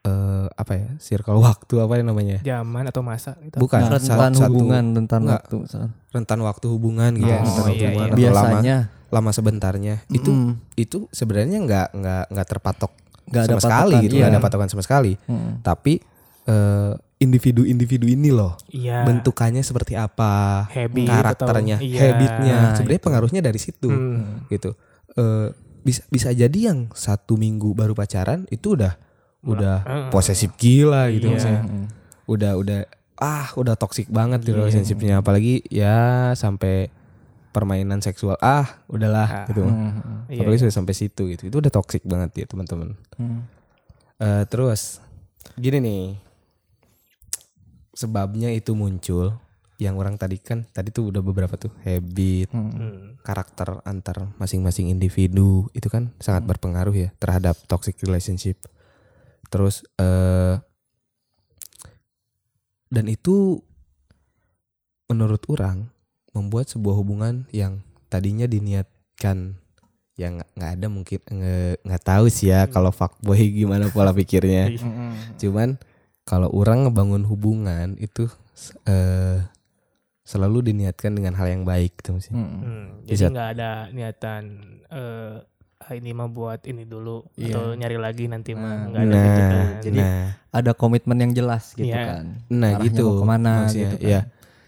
eh, 0.01 0.47
apa 0.51 0.73
ya 0.73 0.89
circle 0.97 1.37
waktu 1.45 1.75
apa 1.77 1.93
yang 1.95 2.09
namanya 2.09 2.39
zaman 2.41 2.85
atau 2.85 3.01
masa 3.01 3.37
gitu. 3.39 3.57
bukan 3.57 3.81
rentan 3.85 4.01
sa- 4.33 4.33
satu 4.39 4.49
hubungan 4.49 4.85
rentan 4.95 5.21
Enggak. 5.23 5.43
waktu 5.43 5.55
misalkan. 5.61 5.91
rentan 6.11 6.39
waktu 6.41 6.67
hubungan 6.67 7.11
gitu 7.15 7.27
Yes. 7.27 7.41
rentan 7.41 7.53
Oh, 7.53 7.67
waktu 7.67 7.77
iya, 7.77 7.89
hubungan 7.89 8.09
iya. 8.09 8.11
atau 8.11 8.17
lama 8.33 8.49
biasanya 8.51 8.77
lama 9.11 9.31
sebentarnya 9.31 9.95
itu 10.09 10.31
Mm. 10.31 10.53
itu 10.77 10.99
sebenarnya 11.11 11.59
nggak 11.61 11.89
nggak 11.93 12.25
nggak 12.29 12.49
terpatok 12.49 12.93
Nggak 13.27 13.43
ada 13.43 13.49
sama 13.49 13.61
sekali 13.61 13.79
patokan, 13.91 14.03
gitu 14.03 14.15
iya. 14.15 14.21
nggak 14.21 14.33
ada 14.33 14.41
patokan 14.41 14.69
sama 14.69 14.83
sekali 14.83 15.13
Mm. 15.21 15.53
tapi 15.61 15.93
eh, 16.43 16.93
individu-individu 17.21 18.07
ini 18.07 18.31
loh 18.31 18.57
Iya. 18.67 19.05
bentukannya 19.05 19.61
seperti 19.61 19.93
apa 19.93 20.65
Habit 20.67 21.05
karakternya 21.07 21.77
atau- 21.77 21.85
iya. 21.85 22.01
habitnya 22.07 22.57
Nah, 22.57 22.73
sebenarnya 22.75 23.03
pengaruhnya 23.03 23.41
dari 23.41 23.61
situ 23.61 23.87
Hmm. 23.87 24.47
gitu 24.47 24.73
Eh, 25.11 25.51
bisa 25.81 26.07
bisa 26.07 26.31
jadi 26.31 26.71
yang 26.71 26.87
satu 26.91 27.35
minggu 27.35 27.73
baru 27.73 27.93
pacaran 27.93 28.47
itu 28.49 28.73
udah 28.73 28.95
udah 29.43 29.77
Heeh. 29.81 30.09
posesif 30.09 30.53
gila 30.55 31.09
gitu 31.09 31.27
Iya. 31.27 31.33
maksudnya 31.33 31.63
Mm. 31.63 31.87
udah 32.27 32.53
udah 32.57 32.79
ah 33.17 33.49
udah 33.55 33.75
toksik 33.75 34.09
banget 34.09 34.41
di 34.41 34.53
Iya. 34.53 34.57
relationshipnya 34.59 35.15
apalagi 35.19 35.65
ya 35.67 35.99
sampai 36.35 36.89
permainan 37.51 37.99
seksual 37.99 38.37
ah 38.39 38.85
udahlah 38.87 39.27
Ah. 39.27 39.47
gitu 39.47 39.65
Mm. 39.65 40.29
Iya, 40.29 40.41
apalagi 40.41 40.59
iya. 40.59 40.65
sudah 40.65 40.77
sampai 40.77 40.95
situ 40.95 41.23
gitu 41.29 41.43
itu 41.47 41.57
udah 41.57 41.69
toksik 41.69 42.05
banget 42.05 42.31
ya 42.37 42.47
teman-teman 42.47 42.95
Mm. 43.17 43.41
Eh, 44.21 44.45
terus 44.47 45.01
gini 45.57 45.81
nih 45.81 46.05
sebabnya 47.93 48.49
itu 48.51 48.73
muncul 48.73 49.37
yang 49.81 49.97
orang 49.97 50.21
tadi 50.21 50.37
kan 50.37 50.69
tadi 50.69 50.93
tuh 50.93 51.09
udah 51.09 51.25
beberapa 51.25 51.57
tuh 51.57 51.73
habit 51.83 52.53
Mm. 52.53 52.71
Hmm. 52.71 52.99
karakter 53.21 53.81
antar 53.83 54.29
masing-masing 54.37 54.89
individu 54.89 55.69
itu 55.73 55.89
kan 55.89 56.13
sangat 56.19 56.45
berpengaruh 56.45 56.93
ya 56.93 57.09
terhadap 57.17 57.57
toxic 57.65 57.97
relationship 58.01 58.61
terus 59.51 59.83
eh 59.97 60.57
dan 62.89 63.07
itu 63.07 63.63
menurut 65.07 65.43
orang 65.49 65.91
membuat 66.31 66.67
sebuah 66.67 66.95
hubungan 66.97 67.47
yang 67.51 67.83
tadinya 68.07 68.47
diniatkan 68.47 69.59
yang 70.15 70.39
nggak- 70.53 70.75
ada 70.77 70.87
mungkin 70.87 71.19
nggak 71.81 72.05
tahu 72.05 72.27
sih 72.29 72.51
ya 72.51 72.67
kalau 72.67 72.91
fuckboy 72.91 73.41
gimana 73.59 73.89
pola 73.89 74.11
pikirnya 74.11 74.71
Iya. 74.71 74.81
cuman 75.41 75.79
kalau 76.23 76.47
orang 76.51 76.87
ngebangun 76.87 77.27
hubungan 77.27 77.95
itu 77.97 78.31
eh 78.85 79.43
selalu 80.23 80.71
diniatkan 80.71 81.11
dengan 81.11 81.35
hal 81.35 81.51
yang 81.51 81.65
baik 81.65 81.99
gitu 81.99 82.15
maksudnya. 82.15 82.39
Mm. 82.39 82.55
Hmm, 82.61 82.87
Bisa. 83.03 83.27
Jadi 83.27 83.35
nggak 83.35 83.51
ada 83.51 83.71
niatan 83.91 84.43
eh 84.87 85.35
ah, 85.81 85.93
ini 85.93 86.11
mah 86.11 86.29
buat 86.29 86.61
ini 86.63 86.85
dulu 86.85 87.25
Iya. 87.35 87.51
atau 87.51 87.65
nyari 87.73 87.97
lagi 87.97 88.25
nanti 88.27 88.53
mah 88.53 88.63
Nah, 88.63 88.81
nggak 88.87 89.01
ada 89.01 89.11
Nah, 89.11 89.25
gitu 89.25 89.43
kan. 89.43 89.67
Jadi 89.81 89.99
nah, 89.99 90.25
ada 90.51 90.71
komitmen 90.73 91.19
yang 91.19 91.33
jelas 91.35 91.73
gitu 91.73 91.89
Iya. 91.89 92.05
kan 92.07 92.25
nah 92.49 92.71
Arahnya 92.75 92.87
gitu. 92.87 93.05
mau 93.07 93.17
ke 93.17 93.27
mana 93.27 93.53
maksudnya, 93.59 93.81
gitu 93.83 93.97
kan. 93.99 94.09
ya. 94.09 94.21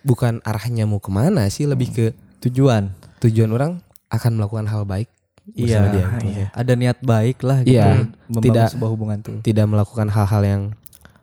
Bukan 0.02 0.32
arahnya 0.42 0.84
mau 0.84 0.98
ke 0.98 1.10
mana 1.10 1.42
sih, 1.46 1.64
lebih 1.64 1.88
ke 1.88 2.06
tujuan 2.40 2.90
tujuan 3.20 3.50
orang 3.50 3.72
akan 4.08 4.30
melakukan 4.34 4.66
hal 4.66 4.82
baik 4.82 5.06
bersama 5.48 5.62
Iya, 5.62 5.80
dia. 5.88 6.06
gitu 6.08 6.26
iya. 6.28 6.46
ada 6.52 6.72
niat 6.74 6.98
baik 7.00 7.38
lah 7.40 7.58
gitu 7.62 7.70
Iya, 7.72 7.86
membangun 8.26 8.42
tidak- 8.42 8.70
sebuah 8.72 8.90
hubungan 8.90 9.18
tuh 9.20 9.36
Tidak 9.40 9.66
melakukan 9.66 10.08
hal-hal 10.08 10.42
yang 10.42 10.62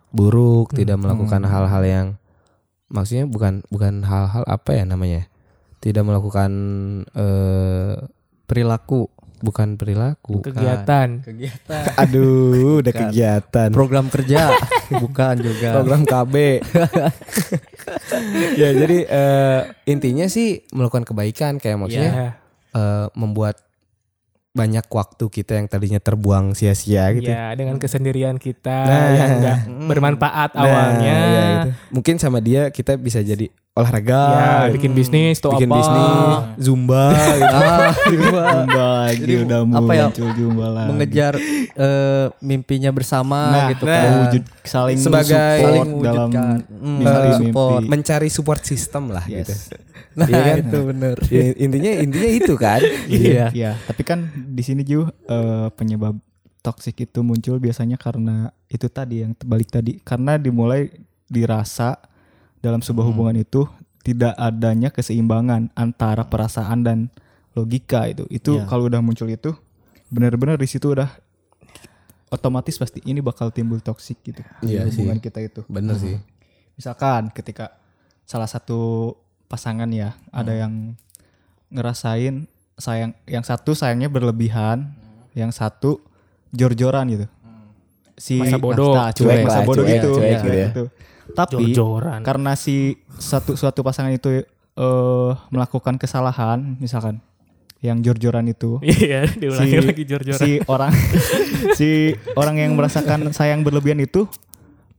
buruk, 0.10 0.74
tidak 0.74 0.96
Hmm. 0.96 1.04
melakukan 1.06 1.42
hal-hal 1.44 1.84
yang 1.84 2.08
maksudnya 2.88 3.26
bukan 3.26 3.62
bukan 3.68 4.02
hal-hal 4.02 4.42
apa 4.44 4.72
ya 4.74 4.84
namanya? 4.84 5.28
Tidak 5.78 6.02
melakukan 6.02 6.52
eh 7.14 7.96
perilaku 8.44 9.08
bukan 9.40 9.76
perilaku. 9.76 10.40
Kegiatan. 10.42 11.22
Kegiatan. 11.22 11.84
Aduh, 12.02 12.80
udah 12.80 12.94
kegiatan. 12.94 13.70
Program 13.70 14.08
kerja 14.08 14.54
bukan 15.04 15.36
juga. 15.40 15.70
program 15.76 16.04
KB. 16.04 16.36
ya 18.56 18.70
jadi 18.72 18.98
eh, 19.04 19.62
intinya 19.86 20.26
sih 20.26 20.64
melakukan 20.70 21.06
kebaikan 21.06 21.58
kayak 21.58 21.78
maksudnya 21.78 22.12
Ya. 22.12 22.30
eh, 22.72 23.08
membuat 23.14 23.62
banyak 24.50 24.82
waktu 24.84 25.26
kita 25.26 25.56
yang 25.56 25.68
tadinya 25.68 25.98
terbuang 25.98 26.52
sia-sia 26.52 27.14
gitu. 27.14 27.30
Ya, 27.30 27.54
dengan 27.54 27.78
kesendirian 27.78 28.36
kita 28.36 28.68
Nah, 28.82 29.08
yang 29.14 29.30
ya. 29.30 29.36
enggak 29.38 29.58
bermanfaat 29.88 30.52
Nah, 30.52 30.60
awalnya. 30.60 31.16
ya 31.16 31.44
itu. 31.56 31.70
Mungkin 31.92 32.16
sama 32.18 32.40
dia 32.40 32.68
kita 32.68 32.98
bisa 32.98 33.22
jadi 33.22 33.48
olahraga, 33.72 34.24
Ya, 34.28 34.52
bikin 34.70 34.92
bisnis 34.92 35.38
tuh 35.38 35.54
bikin 35.54 35.70
apa? 35.70 35.78
bisnis, 35.78 36.36
zumba 36.60 37.04
gitu. 37.16 37.56
Ah, 37.56 37.92
zumba. 38.04 38.44
Jumba 38.44 38.44
lagi 39.00 39.22
Jadi 39.22 39.34
udah 39.40 39.60
apa 39.64 39.92
ya, 39.92 40.06
muncul 40.06 40.30
jumba 40.36 40.66
lagi. 40.70 40.90
mengejar 40.90 41.34
eh, 41.72 42.26
mimpinya 42.40 42.92
bersama 42.92 43.40
nah, 43.48 43.68
gitu 43.70 43.84
nah. 43.84 43.94
kan. 43.94 44.04
mewujud 44.10 44.44
saling 44.62 44.98
Sebagai- 44.98 45.60
support 45.60 45.76
Saling 45.80 45.90
dalam. 46.02 46.30
Hmm, 46.30 46.58
mimpi- 46.92 47.06
saling 47.06 47.32
mimpi. 47.32 47.46
support. 47.48 47.82
mencari 47.86 48.30
support 48.30 48.62
system 48.64 49.04
lah 49.10 49.24
gitu. 49.24 49.48
Yes. 49.48 49.70
Nah, 50.10 50.26
Iya 50.26 50.42
kan? 50.42 50.58
itu 50.60 50.80
bener. 50.84 51.16
Ya, 51.32 51.44
intinya 51.56 51.92
intinya 51.96 52.30
itu 52.34 52.54
kan. 52.56 52.82
Iya. 53.08 53.54
Iya, 53.54 53.72
tapi 53.80 54.02
kan 54.04 54.28
di 54.28 54.60
sini 54.60 54.82
juga 54.82 55.14
penyebab 55.72 56.18
toksik 56.60 57.00
itu 57.00 57.22
muncul 57.22 57.56
biasanya 57.56 57.96
karena 57.96 58.52
itu 58.68 58.84
tadi 58.86 59.24
yang 59.24 59.32
balik 59.40 59.72
tadi 59.72 59.96
karena 59.98 60.36
dimulai 60.36 60.92
dirasa 61.24 61.96
dalam 62.60 62.80
sebuah 62.80 63.04
Hmm. 63.04 63.12
hubungan 63.14 63.38
itu 63.38 63.66
tidak 64.02 64.34
adanya 64.36 64.90
keseimbangan 64.90 65.72
antara 65.74 66.24
perasaan 66.24 66.82
dan 66.82 66.98
logika 67.52 68.06
itu. 68.06 68.24
Itu 68.30 68.58
Iya. 68.58 68.66
kalau 68.66 68.86
udah 68.86 69.00
muncul 69.00 69.28
itu 69.28 69.54
benar-benar 70.08 70.56
di 70.56 70.66
situ 70.66 70.90
udah 70.90 71.10
otomatis 72.30 72.78
pasti 72.78 73.02
ini 73.04 73.20
bakal 73.20 73.50
timbul 73.50 73.80
toksik 73.80 74.22
gitu 74.24 74.42
di 74.62 74.74
Iya 74.74 74.86
sih. 74.86 75.02
hubungan 75.02 75.18
kita 75.18 75.40
itu. 75.40 75.62
Bener 75.66 75.96
sih. 75.96 76.18
Misalkan 76.76 77.30
ketika 77.30 77.76
salah 78.24 78.46
satu 78.46 79.14
pasangan 79.46 79.90
ya 79.90 80.14
ada 80.30 80.52
Hmm. 80.52 80.60
yang 80.60 80.74
ngerasain 81.70 82.46
sayang 82.76 83.12
yang 83.26 83.42
satu 83.42 83.74
sayangnya 83.74 84.08
berlebihan, 84.08 84.94
yang 85.34 85.50
satu 85.50 86.00
jor-joran 86.50 87.06
gitu. 87.10 87.26
Si 88.16 88.36
Masa 88.38 88.58
bodoh. 88.58 88.94
nah, 88.94 89.12
Cuek 89.12 89.44
masa 89.44 89.62
bodoh 89.64 89.84
cuek, 89.84 89.96
gitu, 89.96 90.10
cuek 90.14 90.28
ya, 90.28 90.38
gitu 90.38 90.50
ya. 90.52 90.70
Tapi 91.32 91.72
Jor-joran. 91.72 92.22
karena 92.22 92.54
si 92.54 92.98
satu 93.12 93.54
suatu 93.54 93.80
pasangan 93.80 94.10
itu 94.10 94.42
eh, 94.76 95.32
melakukan 95.50 95.96
kesalahan, 95.96 96.78
misalkan 96.78 97.20
yang 97.80 98.00
jor-joran 98.00 98.44
itu 98.46 98.76
Iya, 98.82 99.24
diulangi 99.40 99.72
si, 99.72 99.80
lagi 99.80 100.04
jor-joran. 100.04 100.36
si 100.38 100.50
orang 100.66 100.92
si 101.80 101.90
orang 102.34 102.56
yang 102.58 102.72
merasakan 102.74 103.32
sayang 103.32 103.62
berlebihan 103.62 103.98
itu 103.98 104.28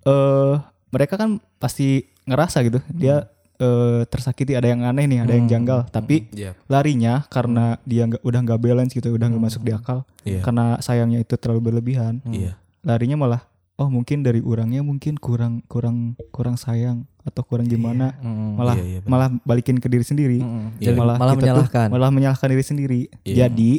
eh 0.02 0.54
mereka 0.88 1.14
kan 1.14 1.36
pasti 1.56 2.08
ngerasa 2.24 2.64
gitu 2.64 2.80
dia 2.88 3.28
eh, 3.56 4.00
tersakiti 4.04 4.56
ada 4.56 4.64
yang 4.64 4.80
aneh 4.82 5.04
nih 5.04 5.20
ada 5.20 5.34
yang 5.34 5.44
janggal 5.44 5.84
tapi 5.86 6.24
Iya. 6.32 6.56
larinya 6.66 7.28
karena 7.28 7.76
dia 7.84 8.08
nggak 8.08 8.24
udah 8.24 8.40
nggak 8.42 8.58
balance 8.58 8.92
gitu 8.92 9.12
udah 9.12 9.28
nggak 9.28 9.44
masuk 9.44 9.60
di 9.60 9.72
akal 9.72 10.08
Iya. 10.24 10.40
karena 10.40 10.80
sayangnya 10.80 11.20
itu 11.20 11.36
terlalu 11.36 11.60
berlebihan 11.68 12.24
Iya. 12.24 12.56
larinya 12.80 13.20
malah 13.20 13.42
oh 13.80 13.88
mungkin 13.88 14.20
dari 14.20 14.38
orangnya 14.38 14.80
mungkin 14.80 15.16
kurang 15.16 15.64
kurang 15.64 15.96
kurang 16.28 16.54
sayang 16.54 17.08
atau 17.20 17.40
kurang 17.40 17.64
gimana 17.64 18.12
Mm. 18.16 18.52
malah 18.54 18.76
Iya, 18.76 18.84
iya, 18.86 18.98
benar. 19.00 19.10
malah 19.10 19.28
balikin 19.42 19.76
ke 19.76 19.88
diri 19.88 20.04
sendiri 20.04 20.38
Mm. 20.38 20.76
Iya. 20.76 20.84
Jadi 20.86 20.96
malah, 20.96 21.14
kita 21.16 21.24
tuh 21.24 21.38
menyalahkan. 21.38 21.88
malah 21.88 22.10
menyalahkan 22.10 22.48
diri 22.50 22.64
sendiri. 22.64 23.00
Iya. 23.22 23.34
Jadi 23.46 23.72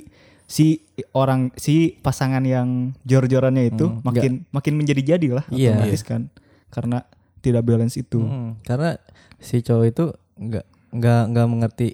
si 0.45 0.81
orang 1.11 1.53
si 1.55 1.95
pasangan 1.97 2.41
yang 2.41 2.91
jor-jorannya 3.01 3.71
itu 3.71 3.85
Hmm, 3.87 4.01
makin 4.01 4.31
makin 4.49 4.73
menjadi 4.75 5.15
jadi 5.15 5.27
lah 5.33 5.45
Iya. 5.47 5.77
otomatis 5.77 6.01
kan 6.01 6.21
karena 6.67 7.05
tidak 7.39 7.63
balance 7.63 7.95
itu. 7.95 8.19
Mm. 8.19 8.59
Karena 8.61 8.97
si 9.37 9.59
cowok 9.59 9.85
itu 9.87 10.05
nggak 10.35 10.65
nggak 10.91 11.21
nggak 11.29 11.47
mengerti 11.47 11.87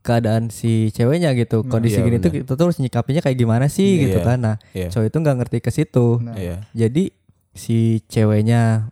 keadaan 0.00 0.48
si 0.48 0.90
ceweknya 0.90 1.30
gitu. 1.32 1.62
Kondisi 1.64 1.96
Iya, 1.96 2.04
gini 2.04 2.16
tuh 2.16 2.30
benar. 2.32 2.42
kita 2.42 2.52
tuh 2.52 2.64
harus 2.66 2.78
nyikapinya 2.78 3.20
kayak 3.20 3.36
gimana 3.36 3.66
sih 3.66 3.86
Iya. 3.92 4.02
gitu 4.04 4.18
kan. 4.20 4.38
Nah, 4.40 4.56
Iya. 4.72 4.88
cowok 4.88 5.06
itu 5.06 5.16
nggak 5.16 5.36
ngerti 5.38 5.58
ke 5.58 5.70
situ. 5.70 6.06
Nah, 6.18 6.34
Iya. 6.34 6.56
Jadi 6.72 7.14
si 7.52 8.00
ceweknya 8.06 8.88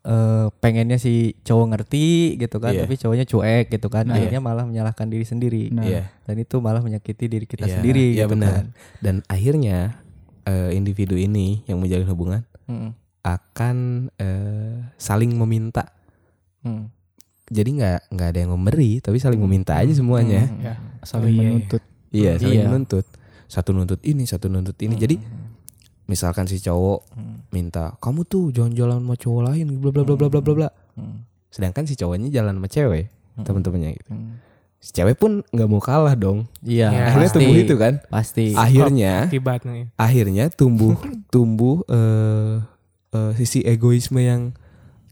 eh, 0.00 0.48
pengennya 0.58 0.96
si 0.96 1.36
cowok 1.44 1.76
ngerti 1.76 2.40
gitu 2.40 2.56
kan, 2.56 2.72
Iya. 2.72 2.88
tapi 2.88 2.96
cowoknya 2.96 3.26
cuek 3.28 3.68
gitu 3.68 3.88
kan. 3.88 4.08
Nah, 4.08 4.16
Akhirnya 4.16 4.40
malah 4.40 4.64
menyalahkan 4.64 5.04
diri 5.06 5.28
sendiri. 5.28 5.68
Nah, 5.68 5.84
Iya. 5.84 6.08
Dan 6.24 6.40
itu 6.40 6.56
malah 6.56 6.80
menyakiti 6.80 7.28
diri 7.28 7.44
kita 7.44 7.68
Iya, 7.68 7.78
sendiri 7.78 8.16
iya 8.16 8.24
gitu 8.24 8.32
benar. 8.32 8.52
kan. 8.54 8.66
Dan 8.98 9.14
akhirnya 9.26 10.00
eh, 10.42 10.72
individu 10.72 11.14
ini 11.14 11.60
yang 11.68 11.78
menjalin 11.78 12.08
hubungan 12.08 12.42
Mm. 12.64 12.96
akan 13.20 13.76
eh, 14.16 14.88
saling 14.96 15.36
meminta. 15.36 15.92
Mm. 16.64 16.88
Jadi 17.50 17.70
nggak 17.76 18.00
nggak 18.08 18.28
ada 18.30 18.38
yang 18.40 18.52
memberi, 18.54 18.98
tapi 18.98 19.20
saling 19.20 19.36
meminta 19.38 19.76
aja 19.76 19.92
semuanya. 19.92 20.48
Mm. 20.48 20.64
ya, 20.64 20.74
saling 21.02 21.28
Oh, 21.28 21.36
iya, 21.36 21.44
menuntut. 21.44 21.82
Iya, 22.08 22.32
saling 22.38 22.56
Iya. 22.56 22.66
menuntut. 22.66 23.06
Satu 23.46 23.76
nuntut 23.76 24.00
ini, 24.00 24.24
satu 24.24 24.48
nuntut 24.48 24.78
ini. 24.80 24.96
Jadi 24.96 25.20
misalkan 26.10 26.50
si 26.50 26.58
cowok 26.58 27.06
minta, 27.54 27.94
"Kamu 28.02 28.26
tuh 28.26 28.50
jalan-jalan 28.50 28.98
sama 28.98 29.14
cowok 29.14 29.42
lain, 29.46 29.78
bla 29.78 29.94
bla 29.94 30.02
bla 30.02 30.18
bla 30.18 30.26
bla 30.26 30.40
bla 30.42 30.54
bla." 30.58 30.68
Mm. 30.98 31.22
Sedangkan 31.48 31.86
si 31.86 31.94
cowoknya 31.94 32.28
jalan 32.34 32.58
sama 32.58 32.66
cewek, 32.66 33.06
teman-temannya 33.46 33.94
gitu. 33.94 34.10
Mm. 34.10 34.32
Si 34.80 34.90
cewek 34.90 35.14
pun 35.14 35.46
nggak 35.46 35.68
mau 35.68 35.78
kalah 35.78 36.16
dong. 36.16 36.48
Iya, 36.64 36.88
Ya, 36.90 37.00
Akhirnya 37.12 37.28
pasti. 37.28 37.36
tumbuh 37.38 37.56
itu 37.56 37.74
kan. 37.78 37.94
Pasti. 38.10 38.44
Akhirnya 38.56 39.12
Akibatnya. 39.28 39.92
akhirnya 39.94 40.44
tumbuh 40.50 40.96
tumbuh 41.34 41.84
eh 41.86 42.64
eh, 43.12 43.32
sisi 43.36 43.60
egoisme 43.62 44.18
yang 44.18 44.50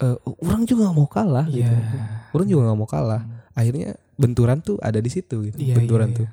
eh, 0.01 0.17
orang 0.43 0.65
juga 0.65 0.89
nggak 0.89 0.97
mau 0.97 1.07
kalah 1.07 1.47
gitu. 1.47 1.69
Iya. 1.69 2.33
Orang 2.35 2.47
juga 2.49 2.61
nggak 2.67 2.79
mau 2.81 2.89
kalah. 2.89 3.23
Akhirnya 3.53 3.95
benturan 4.17 4.59
tuh 4.65 4.81
ada 4.81 4.99
di 4.99 5.11
situ 5.13 5.47
gitu. 5.53 5.59
Iya, 5.61 5.75
benturan 5.79 6.11
iya, 6.11 6.17
tuh. 6.17 6.27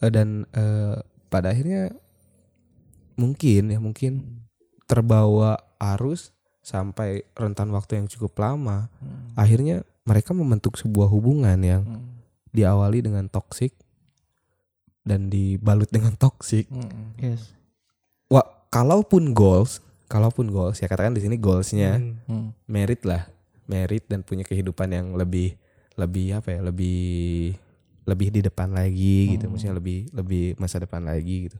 Eh, 0.00 0.10
dan 0.10 0.28
eh, 0.50 0.96
pada 1.28 1.52
akhirnya 1.52 1.92
mungkin 3.16 3.72
ya 3.72 3.78
mungkin 3.78 4.42
terbawa 4.86 5.56
arus 5.78 6.30
sampai 6.62 7.26
rentan 7.34 7.72
waktu 7.74 7.98
yang 8.02 8.06
cukup 8.06 8.38
lama. 8.38 8.86
Akhirnya 9.34 9.82
mereka 10.06 10.34
membentuk 10.34 10.78
sebuah 10.78 11.10
hubungan 11.10 11.58
yang 11.62 11.82
diawali 12.52 13.02
dengan 13.02 13.26
toksik 13.26 13.74
dan 15.02 15.26
dibalut 15.32 15.90
dengan 15.90 16.14
toksik. 16.14 16.70
Mm. 16.70 17.18
Yes. 17.18 17.50
Wah, 18.30 18.46
kalaupun 18.70 19.34
goals, 19.34 19.82
kalaupun 20.06 20.52
goals 20.52 20.78
ya 20.78 20.86
katakan 20.86 21.16
di 21.16 21.22
sini 21.24 21.36
goalsnya 21.40 21.98
Hmm. 21.98 22.14
Mm. 22.30 22.48
merit 22.70 23.02
lah, 23.02 23.26
merit 23.66 24.06
dan 24.06 24.22
punya 24.22 24.46
kehidupan 24.46 24.94
yang 24.94 25.16
lebih 25.18 25.58
lebih 25.98 26.38
apa 26.38 26.54
ya, 26.54 26.60
lebih 26.62 27.56
lebih 28.02 28.28
di 28.34 28.40
depan 28.42 28.70
lagi 28.74 29.36
gitu, 29.36 29.46
maksudnya 29.50 29.78
lebih 29.78 30.10
lebih 30.10 30.44
masa 30.58 30.82
depan 30.82 31.02
lagi 31.02 31.50
gitu. 31.50 31.58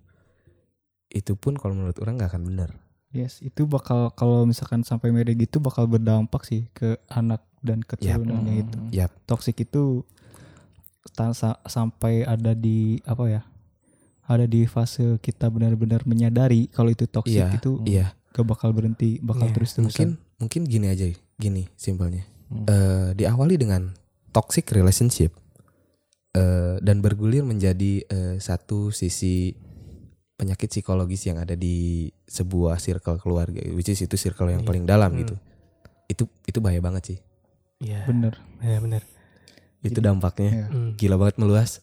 Itu 1.12 1.36
pun 1.36 1.60
kalau 1.60 1.76
menurut 1.76 2.00
orang 2.00 2.16
nggak 2.18 2.32
akan 2.32 2.44
benar. 2.48 2.70
Yes, 3.12 3.44
itu 3.44 3.68
bakal 3.68 4.08
kalau 4.16 4.48
misalkan 4.48 4.88
sampai 4.88 5.12
mereka 5.12 5.36
gitu 5.36 5.60
bakal 5.60 5.84
berdampak 5.84 6.48
sih 6.48 6.64
ke 6.72 6.96
anak 7.12 7.44
dan 7.60 7.84
keturunannya 7.84 8.64
itu. 8.64 8.78
Yap, 8.88 9.12
Toxic 9.28 9.68
itu 9.68 10.00
sampai 11.68 12.24
ada 12.24 12.56
di 12.56 12.96
apa 13.04 13.24
ya? 13.28 13.42
Ada 14.24 14.48
di 14.48 14.64
fase 14.64 15.20
kita 15.20 15.52
benar-benar 15.52 16.08
menyadari 16.08 16.72
kalau 16.72 16.88
itu 16.88 17.04
toxic 17.04 17.42
iya, 17.42 17.52
itu 17.52 17.72
iya. 17.84 18.06
gak 18.32 18.46
bakal 18.48 18.72
berhenti, 18.72 19.20
bakal 19.20 19.50
Iya, 19.50 19.54
terus-terusan. 19.60 19.90
Mungkin 19.92 20.10
mungkin 20.40 20.62
gini 20.64 20.86
aja, 20.88 21.04
gini 21.36 21.68
simpelnya. 21.76 22.24
Hmm. 22.48 22.64
Eh, 22.64 23.10
diawali 23.18 23.60
dengan 23.60 23.92
toxic 24.32 24.72
relationship 24.72 25.36
eh, 26.32 26.80
dan 26.80 27.04
bergulir 27.04 27.44
menjadi 27.44 28.06
eh, 28.08 28.34
satu 28.40 28.88
sisi 28.94 29.52
penyakit 30.34 30.68
psikologis 30.68 31.22
yang 31.24 31.38
ada 31.38 31.54
di 31.54 32.08
sebuah 32.24 32.76
circle 32.76 33.18
keluarga, 33.18 33.62
which 33.72 33.88
is 33.88 34.00
itu 34.00 34.16
circle 34.16 34.48
yang 34.48 34.62
Iya. 34.62 34.68
paling 34.68 34.84
dalam 34.84 35.10
Hmm. 35.12 35.20
gitu. 35.22 35.34
Itu 36.06 36.24
itu 36.44 36.58
bahaya 36.58 36.80
banget 36.80 37.02
sih. 37.14 37.18
Iya. 37.78 38.04
Bener. 38.04 38.34
Iya, 38.58 38.78
benar. 38.78 39.02
Itu 39.82 39.98
dampaknya 39.98 40.50
Iya. 40.50 40.66
Hmm. 40.68 40.90
gila 40.94 41.16
banget 41.16 41.36
meluas. 41.38 41.82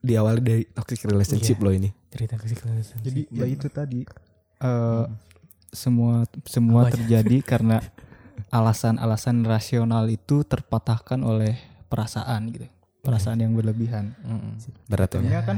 Diawali 0.00 0.40
dari 0.40 0.62
toxic 0.68 1.08
relationship 1.08 1.56
Iya. 1.56 1.64
loh 1.64 1.72
ini. 1.72 1.90
Cerita 2.12 2.36
ke 2.36 2.44
psikologis. 2.46 2.92
Jadi 3.00 3.20
ya 3.30 3.46
itu 3.46 3.66
tadi 3.68 4.04
eh, 4.60 5.04
semua 5.74 6.22
semua 6.46 6.86
Apanya? 6.86 6.94
terjadi 6.94 7.36
karena 7.50 7.78
alasan-alasan 8.50 9.42
rasional 9.42 10.06
itu 10.06 10.44
terpatahkan 10.44 11.18
oleh 11.22 11.58
perasaan 11.88 12.50
gitu. 12.50 12.66
Perasaan 13.02 13.42
yang 13.42 13.52
berlebihan. 13.52 14.14
Mm. 14.22 14.56
Berat 14.86 15.10
ya. 15.10 15.20
Jatuhnya 15.20 15.40
kan 15.42 15.56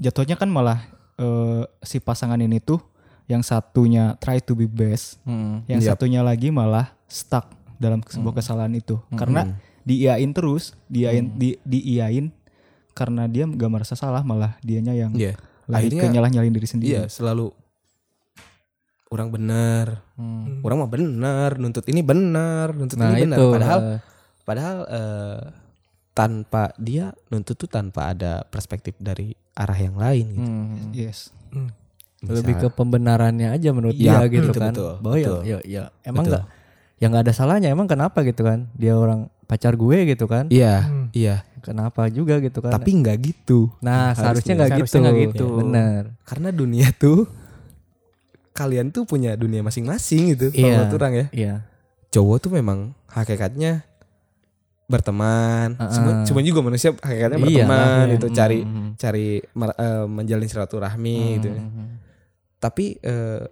jatuhnya 0.00 0.36
kan 0.38 0.48
malah 0.48 0.78
eh, 1.20 1.62
si 1.80 1.98
pasangan 1.98 2.36
ini 2.36 2.56
tuh 2.58 2.80
yang 3.26 3.40
satunya 3.40 4.16
try 4.16 4.38
to 4.38 4.52
be 4.52 4.64
best, 4.64 5.20
Mm. 5.22 5.62
yang 5.68 5.78
Yap. 5.78 5.94
satunya 5.94 6.20
lagi 6.20 6.48
malah 6.50 6.90
stuck 7.06 7.46
dalam 7.76 8.00
sebuah 8.00 8.34
kesalahan 8.34 8.72
itu. 8.72 8.98
Karena 9.12 9.46
diiyain 9.80 10.30
terus, 10.30 10.74
diiyain 10.86 11.30
di 11.32 11.54
diiyain 11.62 12.32
karena 12.90 13.24
dia 13.24 13.44
nggak 13.44 13.70
merasa 13.70 13.94
salah 13.94 14.20
malah 14.20 14.58
dianya 14.60 14.92
yang 14.92 15.12
Iya. 15.12 15.38
Lebih 15.64 15.70
ke 15.70 15.76
akhirnya 16.02 16.08
nyalah-nyalain 16.10 16.52
diri 16.52 16.66
sendiri. 16.66 16.90
iya 16.90 17.02
selalu 17.06 17.54
orang 19.08 19.28
bener 19.28 19.86
Hmm. 20.14 20.60
orang 20.60 20.76
mah 20.80 20.90
bener 20.90 21.50
nuntut 21.56 21.82
ini 21.86 21.98
bener 22.00 22.70
nuntut 22.70 22.94
Nah 22.94 23.10
ini 23.12 23.24
bener 23.24 23.38
itu. 23.38 23.46
padahal 23.48 23.80
padahal 24.44 24.76
eh, 24.86 25.40
tanpa 26.10 26.74
dia 26.76 27.10
nuntut 27.26 27.54
tuh 27.56 27.66
tanpa 27.66 28.10
ada 28.10 28.42
perspektif 28.44 28.94
dari 28.96 29.30
arah 29.52 29.76
yang 29.76 29.94
lain 29.94 30.26
gitu. 30.28 30.42
hmm. 30.44 30.90
Yes. 30.92 31.30
lebih 32.20 32.54
ke 32.56 32.68
pembenarannya 32.68 33.48
aja 33.50 33.70
menurut 33.70 33.94
Iya, 33.94 34.20
dia 34.20 34.28
gitu 34.30 34.50
betul, 34.50 34.60
kan. 34.60 34.72
betul, 34.72 34.92
Bahwa 35.00 35.16
ya, 35.16 35.24
betul. 35.24 35.40
ya, 35.42 35.58
ya 35.64 35.82
emang 36.02 36.24
Betul. 36.24 36.32
nggak 36.36 36.44
ya 36.94 37.06
nggak 37.06 37.24
ada 37.24 37.32
salahnya 37.32 37.68
emang 37.68 37.86
kenapa 37.86 38.20
gitu 38.20 38.42
kan 38.42 38.68
dia 38.74 38.92
orang 38.92 39.20
pacar 39.46 39.72
gue 39.72 39.98
gitu 40.06 40.24
kan 40.26 40.44
iya 40.48 40.84
Hmm. 40.84 41.08
iya 41.10 41.42
kenapa 41.60 42.06
juga 42.08 42.36
gitu 42.38 42.60
kan 42.60 42.70
tapi 42.70 42.92
nggak 42.94 43.16
gitu 43.20 43.72
nah 43.80 44.12
seharusnya 44.12 44.52
nggak 44.54 44.70
gitu 44.76 44.86
Seharusnya 44.86 45.00
nggak 45.02 45.16
gitu. 45.26 45.46
Ya, 45.46 45.56
bener 45.58 46.02
karena 46.22 46.48
dunia 46.50 46.88
tuh 46.94 47.24
kalian 48.52 48.90
tuh 48.90 49.02
punya 49.04 49.32
dunia 49.34 49.62
masing-masing 49.62 50.36
gitu 50.36 50.52
kalau 50.52 50.68
Iya. 50.68 50.92
orang 50.92 51.12
ya 51.14 51.26
iya 51.32 51.54
cowok 52.10 52.36
tuh 52.38 52.50
memang 52.52 52.92
hakikatnya 53.08 53.86
berteman 54.90 55.78
semua, 55.86 56.12
semua 56.24 56.42
juga 56.42 56.60
manusia 56.60 56.90
hakikatnya 56.92 57.38
Iya 57.38 57.44
berteman 57.62 57.78
lah, 58.02 58.12
itu 58.12 58.26
iya. 58.26 58.34
cari 58.34 58.58
Hmm. 58.60 58.90
cari 58.94 59.26
eh, 59.38 60.04
menjalin 60.06 60.48
silaturahmi 60.48 61.16
gitu 61.36 61.48
ya. 61.48 61.60
Hmm. 61.60 61.88
tapi 62.58 62.98
eh, 62.98 63.46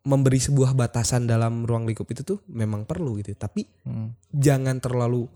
memberi 0.00 0.38
sebuah 0.38 0.72
batasan 0.72 1.26
dalam 1.26 1.62
ruang 1.62 1.84
lingkup 1.84 2.08
itu 2.08 2.22
tuh 2.22 2.38
memang 2.46 2.82
perlu 2.84 3.18
gitu 3.18 3.34
tapi 3.34 3.66
Hmm. 3.82 4.14
jangan 4.30 4.78
terlalu 4.78 5.26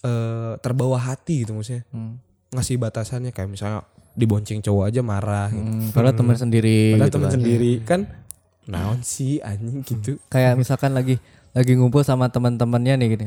eh, 0.00 0.54
terbawa 0.58 0.98
hati 1.00 1.42
gitu 1.42 1.54
maksudnya 1.54 1.86
Hmm. 1.88 2.18
ngasih 2.50 2.76
batasannya 2.76 3.30
kayak 3.30 3.48
misalnya 3.48 3.86
dibonceng 4.12 4.60
cowok 4.60 4.84
aja 4.86 5.00
marah 5.00 5.48
gitu. 5.48 5.62
Hmm. 5.64 5.88
Padahal 5.88 6.12
teman 6.12 6.36
sendiri 6.36 6.92
Padahal 6.92 7.06
gitu 7.06 7.16
teman 7.16 7.24
kan. 7.24 7.34
sendiri 7.34 7.72
kan 7.82 8.00
naon 8.64 8.98
sih 9.00 9.40
anjing 9.40 9.80
gitu. 9.80 10.18
kayak 10.26 10.54
misalkan 10.54 10.92
lagi 10.92 11.16
lagi 11.50 11.72
ngumpul 11.72 12.00
sama 12.00 12.28
teman-temannya 12.28 12.94
nih 12.94 13.08
gini 13.10 13.26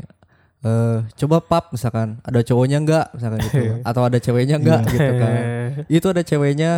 eh 0.66 0.98
coba 1.16 1.38
pap 1.40 1.70
misalkan 1.70 2.18
ada 2.20 2.42
cowoknya 2.42 2.82
enggak 2.82 3.06
misalkan 3.14 3.40
gitu 3.40 3.78
atau 3.90 4.02
ada 4.02 4.18
ceweknya 4.18 4.58
enggak 4.58 4.82
gitu 4.90 5.12
kan 5.16 5.34
itu 5.86 6.08
ada 6.10 6.22
ceweknya 6.22 6.72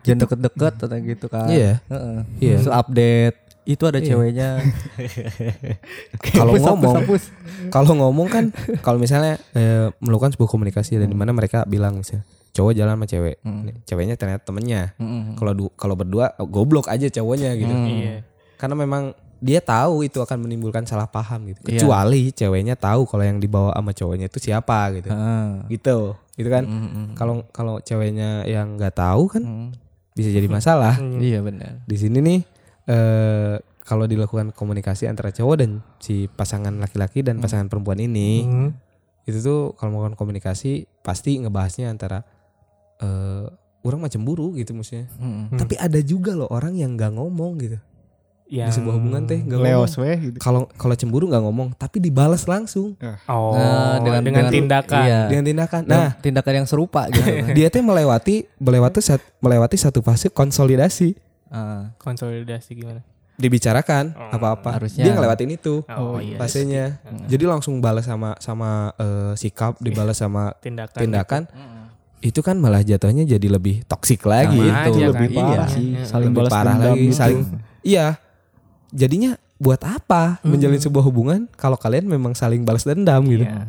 jangan 0.00 0.18
deket-deket 0.22 0.74
atau 0.78 0.96
gitu 0.96 1.26
kan 1.26 1.50
Iya. 1.50 1.82
Heeh. 1.84 2.18
Iya. 2.38 2.56
Terus 2.56 2.70
update 2.70 3.36
itu 3.66 3.84
ada 3.84 3.98
ceweknya 4.00 4.48
Kalau 6.32 6.52
ngomong 6.56 6.94
kalau 7.68 7.92
ngomong 7.94 8.28
kan 8.30 8.44
kalau 8.80 8.96
misalnya 8.96 9.36
eh, 9.52 9.90
melakukan 9.98 10.32
sebuah 10.32 10.48
komunikasi 10.48 10.96
dan 10.96 11.08
di 11.08 11.18
mana 11.18 11.32
mereka 11.32 11.66
bilang 11.66 11.98
misalnya 11.98 12.24
cowok 12.48 12.72
jalan 12.74 12.96
sama 12.96 13.06
cewek, 13.06 13.36
ceweknya 13.84 14.14
ternyata 14.14 14.42
temennya. 14.42 14.90
Mm-mm. 14.98 15.36
Kalau 15.36 15.52
du- 15.52 15.74
kalau 15.76 15.94
berdua 15.94 16.34
goblok 16.40 16.88
aja 16.88 17.06
cowoknya 17.06 17.54
gitu. 17.54 17.70
Iya. 17.70 18.26
Karena 18.56 18.74
memang 18.74 19.14
dia 19.38 19.62
tahu 19.62 20.02
itu 20.02 20.18
akan 20.18 20.44
menimbulkan 20.44 20.82
salah 20.82 21.06
paham 21.06 21.46
gitu. 21.46 21.62
Iya. 21.64 21.78
Kecuali 21.78 22.34
ceweknya 22.34 22.74
tahu 22.74 23.06
kalau 23.06 23.22
yang 23.22 23.38
dibawa 23.38 23.70
sama 23.70 23.94
cowoknya 23.94 24.26
itu 24.26 24.38
siapa 24.42 24.90
gitu. 24.98 25.08
Heeh. 25.14 25.46
Gitu. 25.70 25.98
Gitu 26.34 26.48
kan. 26.50 26.64
Kalau 27.14 27.46
kalau 27.50 27.78
ceweknya 27.78 28.42
yang 28.44 28.74
nggak 28.74 28.98
tahu 28.98 29.30
kan 29.30 29.42
Mm. 29.46 29.68
bisa 30.12 30.34
jadi 30.34 30.48
masalah. 30.50 30.98
Iya 31.22 31.38
benar. 31.42 31.82
Di 31.86 31.96
sini 31.96 32.18
nih 32.18 32.40
eh 32.90 33.54
kalau 33.86 34.04
dilakukan 34.04 34.52
komunikasi 34.52 35.08
antara 35.08 35.32
cowok 35.32 35.56
dan 35.64 35.80
si 35.96 36.28
pasangan 36.28 36.74
laki-laki 36.76 37.24
dan 37.24 37.40
pasangan 37.40 37.70
perempuan 37.72 37.96
ini 37.96 38.44
Hmm. 38.44 38.70
itu 39.24 39.40
tuh 39.40 39.72
kalau 39.78 39.96
melakukan 39.96 40.16
komunikasi 40.16 40.84
pasti 41.00 41.38
ngebahasnya 41.38 41.88
antara 41.88 42.20
eh 42.98 43.46
orang 43.78 44.00
macam 44.02 44.20
cemburu 44.20 44.58
gitu 44.58 44.74
maksudnya. 44.74 45.06
Mm-mm. 45.16 45.54
Tapi 45.54 45.78
ada 45.78 46.00
juga 46.02 46.34
loh 46.34 46.50
orang 46.50 46.74
yang 46.74 46.98
nggak 46.98 47.14
ngomong 47.14 47.52
gitu 47.62 47.78
di 48.48 48.56
Yang 48.56 48.80
sebuah 48.80 48.94
hubungan 48.96 49.22
teh 49.28 49.44
nggak 49.44 49.60
Leos 49.60 49.92
gitu. 49.92 50.38
Kalau 50.40 50.64
kalau 50.72 50.96
cemburu 50.96 51.28
nggak 51.28 51.44
ngomong 51.44 51.76
tapi 51.76 52.00
dibalas 52.00 52.48
langsung 52.48 52.96
Oh, 53.28 53.52
Nah, 53.52 54.00
dengan, 54.00 54.48
tindakan. 54.48 55.04
Iya. 55.04 55.20
dengan 55.28 55.44
tindakan. 55.44 55.82
Nah, 55.84 55.92
Nah 55.92 56.10
tindakan 56.16 56.52
yang 56.56 56.66
serupa 56.66 57.12
gitu 57.12 57.28
kan. 57.28 57.52
dia 57.56 57.68
teh 57.68 57.84
melewati 57.84 58.48
melewati 58.56 59.04
sat, 59.04 59.20
melewati 59.38 59.76
satu 59.76 60.00
fase 60.00 60.32
konsolidasi 60.32 61.12
Ah, 61.48 61.92
Konsolidasi 61.96 62.72
gimana? 62.72 63.00
dibicarakan 63.38 64.12
Oh, 64.12 64.34
apa-apa. 64.34 64.76
harusnya. 64.76 65.04
Dia 65.06 65.12
ngelewatin 65.14 65.48
itu. 65.48 65.80
Oh, 65.86 66.18
iya. 66.18 66.36
fasenya. 66.36 66.98
Jadi 67.24 67.44
langsung 67.46 67.78
balas 67.78 68.04
sama 68.04 68.34
sama 68.36 68.90
eh, 68.96 69.32
sikap, 69.32 69.76
dibalas 69.78 70.18
sama 70.18 70.52
Tindakan. 70.64 70.98
tindakan. 70.98 71.42
Itu 72.18 72.42
kan 72.42 72.58
malah 72.58 72.82
jatuhnya 72.82 73.22
jadi 73.22 73.46
lebih 73.46 73.86
toksik 73.86 74.26
lagi. 74.26 74.58
Sama 74.58 74.82
itu 74.82 74.90
aja 74.90 75.06
lebih 75.14 75.28
kan, 75.30 75.36
parah 75.38 75.54
iya. 75.54 75.64
sih. 75.70 75.86
Iya. 75.94 76.02
Saling 76.04 76.28
lebih 76.28 76.38
balas 76.42 76.50
parah 76.50 76.74
dendam 76.74 76.90
lagi, 76.90 77.04
gitu. 77.06 77.14
saling 77.14 77.40
Iya. 77.80 78.06
Jadinya 78.90 79.36
buat 79.58 79.82
apa 79.82 80.38
menjalin 80.42 80.78
sebuah 80.78 81.02
hubungan 81.02 81.50
kalau 81.54 81.74
kalian 81.74 82.06
memang 82.06 82.32
saling 82.32 82.62
balas 82.62 82.86
dendam 82.86 83.26
gitu. 83.26 83.42
Iya. 83.42 83.66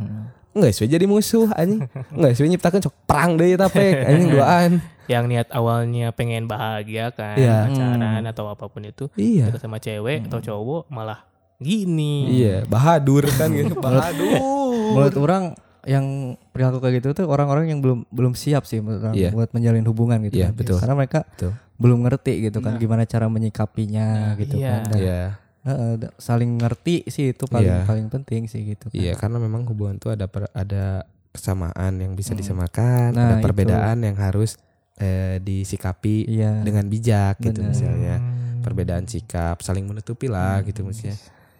Enggak 0.50 0.72
sih 0.74 0.86
jadi 0.86 1.06
musuh 1.06 1.50
anjing. 1.54 1.86
Enggak 2.10 2.32
sih 2.36 2.46
nyiptakan 2.46 2.80
sok 2.82 2.96
perang 3.06 3.36
deh 3.36 3.54
tapi 3.54 3.84
anjing 3.98 4.30
duaan. 4.36 4.72
Yang 5.10 5.24
niat 5.26 5.48
awalnya 5.50 6.14
pengen 6.14 6.46
bahagia 6.46 7.10
kan, 7.10 7.34
Iya. 7.34 7.66
pacaran 7.66 8.24
atau 8.24 8.46
apa 8.46 8.70
pun 8.70 8.86
itu, 8.86 9.10
Iya. 9.18 9.50
deket 9.50 9.62
sama 9.66 9.82
cewek 9.82 10.30
atau 10.30 10.38
cowok 10.38 10.86
malah 10.88 11.26
gini. 11.58 12.30
Iya, 12.30 12.70
bahadur 12.70 13.26
kan 13.34 13.50
gitu. 13.50 13.74
Bahadur. 13.74 14.38
menurut 14.70 15.18
orang 15.18 15.44
yang 15.86 16.06
perilaku 16.52 16.80
kayak 16.80 17.00
gitu 17.00 17.08
tuh 17.13 17.26
orang-orang 17.28 17.72
yang 17.72 17.80
belum 17.80 18.04
belum 18.10 18.34
siap 18.34 18.63
sih 18.63 18.80
menurut 18.80 19.15
Iya. 19.15 19.32
buat 19.32 19.52
menjalin 19.52 19.86
hubungan 19.86 20.20
gitu. 20.28 20.44
Iya, 20.44 20.52
kan. 20.52 20.58
betul. 20.58 20.78
Karena 20.78 20.96
mereka 20.96 21.20
Betul. 21.26 21.52
belum 21.76 22.00
ngerti 22.04 22.34
gitu 22.44 22.60
kan 22.60 22.76
gimana 22.76 23.04
cara 23.04 23.28
menyikapinya 23.28 24.36
gitu 24.36 24.58
iya. 24.58 24.70
kan. 24.70 24.82
Dan, 24.92 25.00
Iya. 25.00 25.22
heeh, 25.63 25.92
da- 25.98 26.15
saling 26.18 26.52
ngerti 26.58 27.08
sih 27.08 27.32
itu 27.32 27.44
paling 27.46 27.72
Iya. 27.72 27.88
paling 27.88 28.08
penting 28.08 28.48
sih 28.48 28.63
gitu 28.65 28.92
kan. 28.92 28.98
Iya, 28.98 29.15
karena 29.15 29.38
memang 29.38 29.63
hubungan 29.65 29.96
tuh 29.96 30.12
ada 30.12 30.28
per- 30.28 30.52
ada 30.52 31.04
kesamaan 31.30 31.94
yang 31.96 32.12
bisa 32.13 32.34
disamakan, 32.34 33.13
Nah, 33.13 33.22
ada 33.24 33.36
itu. 33.38 33.46
perbedaan 33.46 33.98
yang 34.02 34.18
harus 34.18 34.60
eh, 35.00 35.39
disikapi 35.39 36.28
Iya. 36.28 36.60
dengan 36.60 36.84
bijak 36.86 37.39
gitu 37.39 37.63
Benar. 37.63 37.72
misalnya. 37.72 38.15
Hmm. 38.20 38.60
Perbedaan 38.60 39.08
sikap, 39.08 39.63
saling 39.63 39.88
menutupi 39.88 40.28
lah 40.28 40.60
gitu 40.62 40.84
maksudnya. 40.84 41.15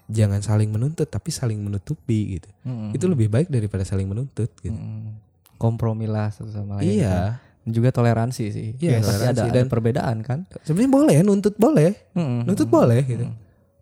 Jangan 0.10 0.42
saling 0.42 0.68
menuntut 0.68 1.06
tapi 1.06 1.30
saling 1.30 1.58
menutupi 1.58 2.36
gitu. 2.36 2.50
Mm-mm. 2.64 2.92
Itu 2.92 3.06
lebih 3.06 3.30
baik 3.30 3.48
daripada 3.48 3.82
saling 3.84 4.06
menuntut 4.06 4.50
gitu. 4.58 4.74
Mm-mm. 4.74 5.14
Kompromilah 5.56 6.30
satu 6.30 6.50
sama 6.50 6.78
lain. 6.78 6.98
Iya. 6.98 7.14
kan. 7.38 7.48
Dan 7.60 7.72
juga 7.72 7.90
toleransi 7.92 8.44
sih. 8.50 8.68
Iya, 8.76 8.98
Pasti 8.98 9.06
ada, 9.06 9.06
toleransi. 9.06 9.42
ada 9.44 9.54
Dan- 9.56 9.70
perbedaan 9.70 10.18
kan. 10.20 10.40
Sebenarnya 10.60 10.92
boleh 10.92 11.18
nuntut 11.22 11.56
boleh, 11.56 11.92
Mm-mm. 12.12 12.42
nuntut 12.44 12.66
boleh 12.66 13.02
gitu. 13.06 13.26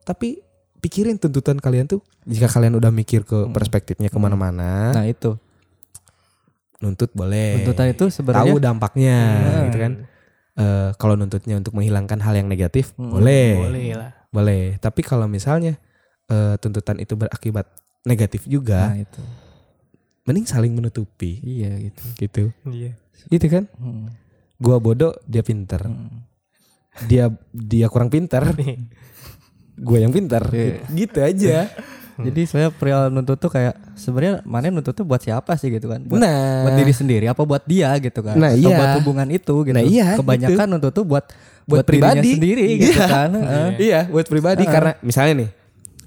Tapi 0.03 0.43
pikirin 0.77 1.15
tuntutan 1.15 1.55
kalian 1.55 1.87
tuh 1.87 1.99
jika 2.23 2.47
kalian 2.49 2.75
udah 2.75 2.91
mikir 2.91 3.23
ke 3.23 3.47
perspektifnya 3.47 4.07
ke 4.07 4.17
mana-mana, 4.17 4.91
Nah 4.91 5.05
itu 5.05 5.39
nuntut 6.77 7.09
boleh. 7.11 7.57
tuntutan 7.57 7.89
itu 7.89 8.05
sebenarnya 8.07 8.45
tahu 8.45 8.59
dampaknya 8.59 9.17
Hmm. 9.33 9.63
gitu 9.65 9.77
kan. 9.79 9.91
Eh, 10.55 10.89
kalau 10.95 11.13
nuntutnya 11.13 11.53
untuk 11.55 11.71
menghilangkan 11.71 12.17
hal 12.19 12.33
yang 12.35 12.45
negatif, 12.45 12.93
boleh. 12.95 13.57
Boleh 13.59 13.87
lah. 13.93 14.11
Boleh. 14.27 14.63
Tapi 14.77 15.01
kalau 15.01 15.25
misalnya 15.25 15.77
eh, 16.27 16.55
tuntutan 16.57 16.97
itu 16.97 17.13
berakibat 17.13 17.67
negatif 18.03 18.43
juga, 18.45 18.91
nah 18.91 18.99
itu 18.99 19.21
mending 20.23 20.43
saling 20.43 20.75
menutupi 20.75 21.39
iya 21.39 21.71
gitu. 21.79 22.03
gitu. 22.19 22.43
Iya. 22.67 22.91
Gitu 23.27 23.45
kan? 23.47 23.63
Mm. 23.79 24.11
Gua 24.59 24.75
bodoh, 24.77 25.15
dia 25.23 25.39
pinter. 25.39 25.79
Hmm. 25.79 26.23
Dia 27.07 27.31
dia 27.49 27.87
kurang 27.87 28.09
pinter, 28.09 28.43
gue 29.87 29.97
yang 29.97 30.11
pinter. 30.11 30.41
Iya. 30.49 30.83
Gitu 30.89 31.17
aja. 31.21 31.57
Jadi 32.17 32.49
saya 32.49 32.73
perihal 32.73 33.13
nuntut 33.13 33.37
tuh 33.37 33.45
kayak 33.45 33.77
sebenarnya 33.93 34.41
mana 34.41 34.73
nuntut 34.73 34.89
tuh 34.91 35.05
buat 35.05 35.21
siapa 35.21 35.53
sih 35.53 35.69
gitu 35.69 35.85
kan? 35.85 36.01
Buat, 36.01 36.17
Nah. 36.17 36.65
buat 36.65 36.73
diri 36.73 36.89
sendiri 36.89 37.29
apa 37.29 37.45
buat 37.45 37.61
dia 37.63 37.93
gitu 38.01 38.25
kan? 38.25 38.33
Nah, 38.33 38.57
Atau 38.57 38.73
iya. 38.73 38.77
buat 38.81 38.93
hubungan 38.97 39.27
itu 39.29 39.55
gitu. 39.61 39.75
Nah, 39.77 39.85
iya, 39.85 40.17
Kebanyakan 40.17 40.65
nuntut 40.65 40.97
tuh 40.97 41.05
buat 41.05 41.29
Buat 41.69 41.85
dirinya 41.85 42.17
pribadi. 42.17 42.29
sendiri 42.33 42.65
gitu 42.81 42.97
kan. 42.97 43.29
Heeh. 43.37 43.69
iya, 43.77 43.99
buat 44.09 44.25
pribadi 44.25 44.65
karena 44.65 44.97
misalnya 45.05 45.45
nih 45.45 45.49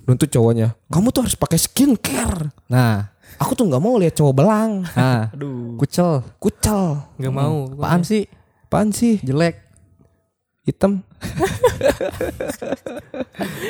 nuntut 0.05 0.29
cowoknya, 0.29 0.73
kamu 0.87 1.09
tuh 1.11 1.23
harus 1.25 1.35
pakai 1.35 1.57
skincare. 1.57 2.53
Nah, 2.67 3.11
Aku 3.39 3.55
tuh 3.55 3.63
nggak 3.65 3.79
mau 3.79 3.95
lihat 3.97 4.13
cowok 4.13 4.35
belang, 4.37 4.83
nah, 4.93 5.31
Aduh. 5.31 5.79
kucel. 5.79 6.21
kucel, 6.37 6.99
Gak 7.17 7.31
mau. 7.31 7.71
Apaan 7.73 8.03
sih? 8.03 8.27
apaan 8.67 8.91
sih? 8.91 9.17
Jelek. 9.23 9.57
Hitam. 10.63 11.01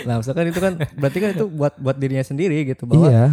Nah, 0.03 0.19
misalkan 0.19 0.49
itu 0.49 0.59
kan 0.59 0.75
berarti 0.97 1.19
kan 1.21 1.31
itu 1.33 1.47
buat 1.47 1.75
buat 1.77 1.95
dirinya 1.95 2.25
sendiri 2.25 2.66
gitu 2.66 2.85
bahwa 2.85 3.07
Iya. 3.07 3.27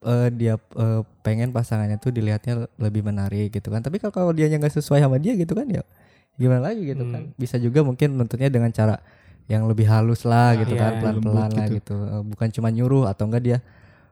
eh, 0.00 0.28
dia 0.30 0.54
eh, 0.58 1.00
pengen 1.22 1.50
pasangannya 1.50 1.96
tuh 1.96 2.10
dilihatnya 2.10 2.68
lebih 2.76 3.00
menarik 3.00 3.50
gitu 3.50 3.70
kan. 3.70 3.80
Tapi 3.80 3.96
kalau 3.96 4.12
kalau 4.12 4.32
dia 4.32 4.46
nggak 4.46 4.72
sesuai 4.72 5.00
sama 5.00 5.16
dia 5.16 5.32
gitu 5.32 5.54
kan 5.54 5.64
ya 5.64 5.82
gimana 6.36 6.68
lagi 6.68 6.84
gitu 6.84 7.02
kan. 7.02 7.32
Bisa 7.34 7.56
juga 7.56 7.80
mungkin 7.80 8.14
nuntutnya 8.14 8.46
dengan 8.46 8.70
cara 8.70 9.00
yang 9.48 9.64
lebih 9.64 9.88
halus 9.88 10.28
lah 10.28 10.52
gitu 10.54 10.76
iya, 10.76 10.80
kan, 10.80 10.92
pelan-pelan 11.00 11.48
lembut 11.48 11.56
lah 11.56 11.66
gitu. 11.72 11.74
gitu. 11.80 11.96
Eh, 11.96 12.22
bukan 12.22 12.48
cuma 12.52 12.68
nyuruh 12.68 13.04
atau 13.08 13.24
enggak 13.24 13.42
dia 13.42 13.58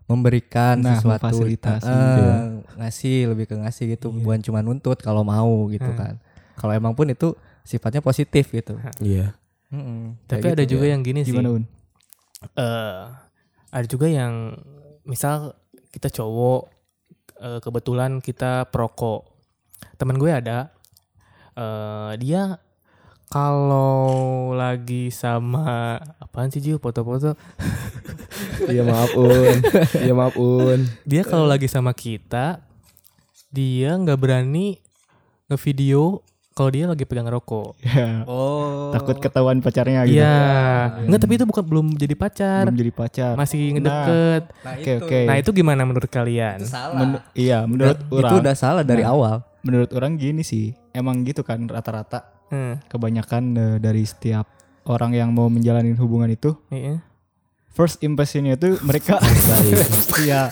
memberikan 0.06 0.80
Nah, 0.80 0.96
sesuatu 0.96 1.28
memfasilitasi. 1.28 1.92
Eh, 1.92 2.00
Iya. 2.16 2.34
ngasih 2.78 3.16
lebih 3.34 3.44
ke 3.46 3.54
ngasih 3.58 3.84
gitu 3.92 4.14
bukan 4.14 4.40
cuma 4.40 4.64
nuntut 4.64 4.96
kalau 4.98 5.20
mau 5.22 5.68
gitu 5.68 5.92
kan. 5.92 6.16
Kalau 6.56 6.72
emang 6.72 6.96
pun 6.96 7.04
itu 7.06 7.36
sifatnya 7.62 8.00
positif 8.00 8.48
gitu. 8.48 8.80
Iya. 8.98 9.36
Mm-mm. 9.68 10.14
Tapi 10.24 10.40
Kayak 10.40 10.56
ada 10.56 10.64
gitu. 10.64 10.72
juga 10.78 10.86
yang 10.88 11.02
gini 11.02 11.20
sih. 11.20 11.34
Gimana 11.34 11.52
Un? 11.52 11.64
eh 12.54 13.02
ada 13.68 13.86
juga 13.88 14.06
yang 14.06 14.54
misal 15.02 15.52
kita 15.90 16.08
cowok 16.08 16.70
eh, 17.42 17.58
kebetulan 17.60 18.22
kita 18.22 18.70
perokok 18.70 19.26
temen 19.96 20.16
gue 20.16 20.30
ada 20.30 20.70
eh 21.52 22.12
dia 22.16 22.56
kalau 23.26 24.06
lagi 24.52 25.10
sama 25.10 25.98
apaan 26.16 26.48
sih 26.48 26.60
Jiu 26.60 26.76
foto-foto 26.76 27.34
Iya 28.66 28.82
maaf 28.82 29.12
Un. 29.12 29.58
Iya 29.96 30.12
maaf 30.12 30.34
Un. 30.34 30.86
dia 31.02 31.22
kalau 31.22 31.44
lagi 31.44 31.66
sama 31.66 31.90
kita 31.90 32.62
dia 33.48 33.90
nggak 33.92 34.16
berani 34.16 34.78
ngevideo 35.46 36.20
kalau 36.52 36.70
dia 36.70 36.86
lagi 36.86 37.04
pegang 37.04 37.26
rokok 37.26 37.76
Ya, 37.82 38.24
Oh. 38.24 38.88
takut 38.90 39.16
ketahuan 39.16 39.58
pacarnya 39.58 40.04
gitu. 40.04 40.16
Iya 40.16 40.36
nggak 41.02 41.20
tapi 41.20 41.32
itu 41.34 41.44
bukan 41.44 41.64
belum 41.64 41.86
jadi 41.94 42.14
pacar 42.14 42.62
Belum 42.64 42.78
jadi 42.78 42.92
pacar. 42.92 43.32
masih 43.34 43.74
ngedeket 43.74 44.42
Nah, 44.56 44.72
Oke, 44.72 44.92
itu. 44.92 45.04
oke. 45.04 45.20
nah 45.24 45.36
itu 45.36 45.50
gimana 45.52 45.82
menurut 45.82 46.08
kalian 46.08 46.62
salah. 46.62 46.96
Men- 46.96 47.22
iya, 47.32 47.64
menurut 47.64 47.98
itu 47.98 48.14
orang 48.14 48.40
udah 48.40 48.54
salah 48.54 48.82
dari 48.82 49.02
Nah. 49.02 49.12
awal. 49.12 49.36
menurut 49.60 49.90
orang 49.90 50.14
gini 50.14 50.40
sih. 50.40 50.78
Emang 50.90 51.20
gitu 51.20 51.42
kan 51.42 51.66
rata-rata 51.66 52.35
Hmm, 52.46 52.78
kebanyakan 52.86 53.42
eh, 53.52 53.76
dari 53.76 54.02
setiap 54.02 54.46
orang 54.84 55.10
yang 55.12 55.30
mau 55.30 55.46
menjalani 55.46 55.90
hubungan 55.92 56.28
itu 56.28 56.54
iya. 56.68 57.02
first 57.68 57.98
impressionnya 58.00 58.54
itu 58.54 58.78
mereka 58.80 59.18
iya 60.22 60.50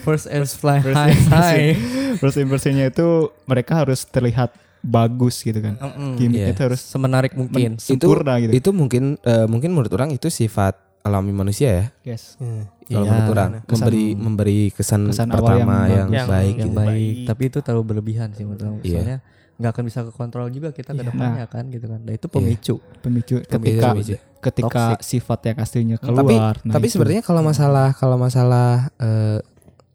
First 0.00 0.26
and 0.26 0.46
fly 0.46 0.80
First 0.80 0.96
high 0.96 1.12
high. 1.28 1.70
first 2.16 2.36
impressionnya 2.36 2.88
itu 2.88 3.06
mereka 3.44 3.76
harus 3.76 4.00
terlihat 4.02 4.48
bagus 4.80 5.42
gitu 5.42 5.58
kan 5.58 5.76
gimmicknya 6.14 6.46
Iya. 6.46 6.56
itu 6.56 6.62
harus 6.64 6.80
Semenarik 6.80 7.34
mungkin. 7.34 7.76
sempurna 7.76 8.40
gitu 8.40 8.52
Itu 8.54 8.70
mungkin 8.70 9.20
eh, 9.20 9.44
mungkin 9.44 9.70
menurut 9.70 9.92
orang 9.92 10.08
itu 10.10 10.26
sifat 10.26 10.72
alami 11.00 11.32
manusia 11.32 11.68
ya. 11.70 11.84
yes 12.06 12.36
Hmm. 12.36 12.64
Kalau 12.90 13.00
Iya, 13.00 13.10
menurut 13.12 13.30
orang 13.30 13.50
kesan- 13.60 13.70
memberi 13.72 14.04
memberi 14.12 14.60
kesan, 14.70 15.00
kesan 15.06 15.28
awal 15.30 15.38
pertama 15.56 15.76
yang 15.86 15.88
yang, 15.88 16.08
bagus. 16.10 16.26
baik 16.28 16.54
yang 16.56 16.66
gitu. 16.66 16.76
baik. 16.76 17.14
Tapi 17.24 17.42
itu 17.46 17.58
terlalu 17.60 17.84
berlebihan 17.86 18.28
sih 18.30 18.42
menurut. 18.42 18.82
Iya. 18.82 18.92
Soalnya 18.92 19.18
nggak 19.56 19.70
akan 19.70 19.84
bisa 19.84 20.00
kekontrol 20.02 20.46
juga 20.48 20.68
kita 20.70 20.90
ke 20.90 20.96
Iya. 20.96 21.06
depannya 21.06 21.44
kan 21.46 21.64
gitu 21.66 21.86
kan. 21.86 22.00
Nah 22.00 22.12
itu 22.12 22.26
pemicu. 22.26 22.74
pemicu 22.98 23.36
Iya, 23.36 23.46
ketika 23.46 23.86
pemicu. 23.92 24.14
ketika 24.40 24.82
sifat 24.98 25.40
yang 25.44 25.56
aslinya 25.58 25.96
tapi 25.96 26.32
keluar 26.32 26.56
nah 26.62 26.72
tapi 26.72 26.88
sebenarnya 26.88 27.20
kalau 27.20 27.42
masalah 27.42 27.92
kalau 27.92 28.16
masalah 28.16 28.88
eh, 28.96 29.38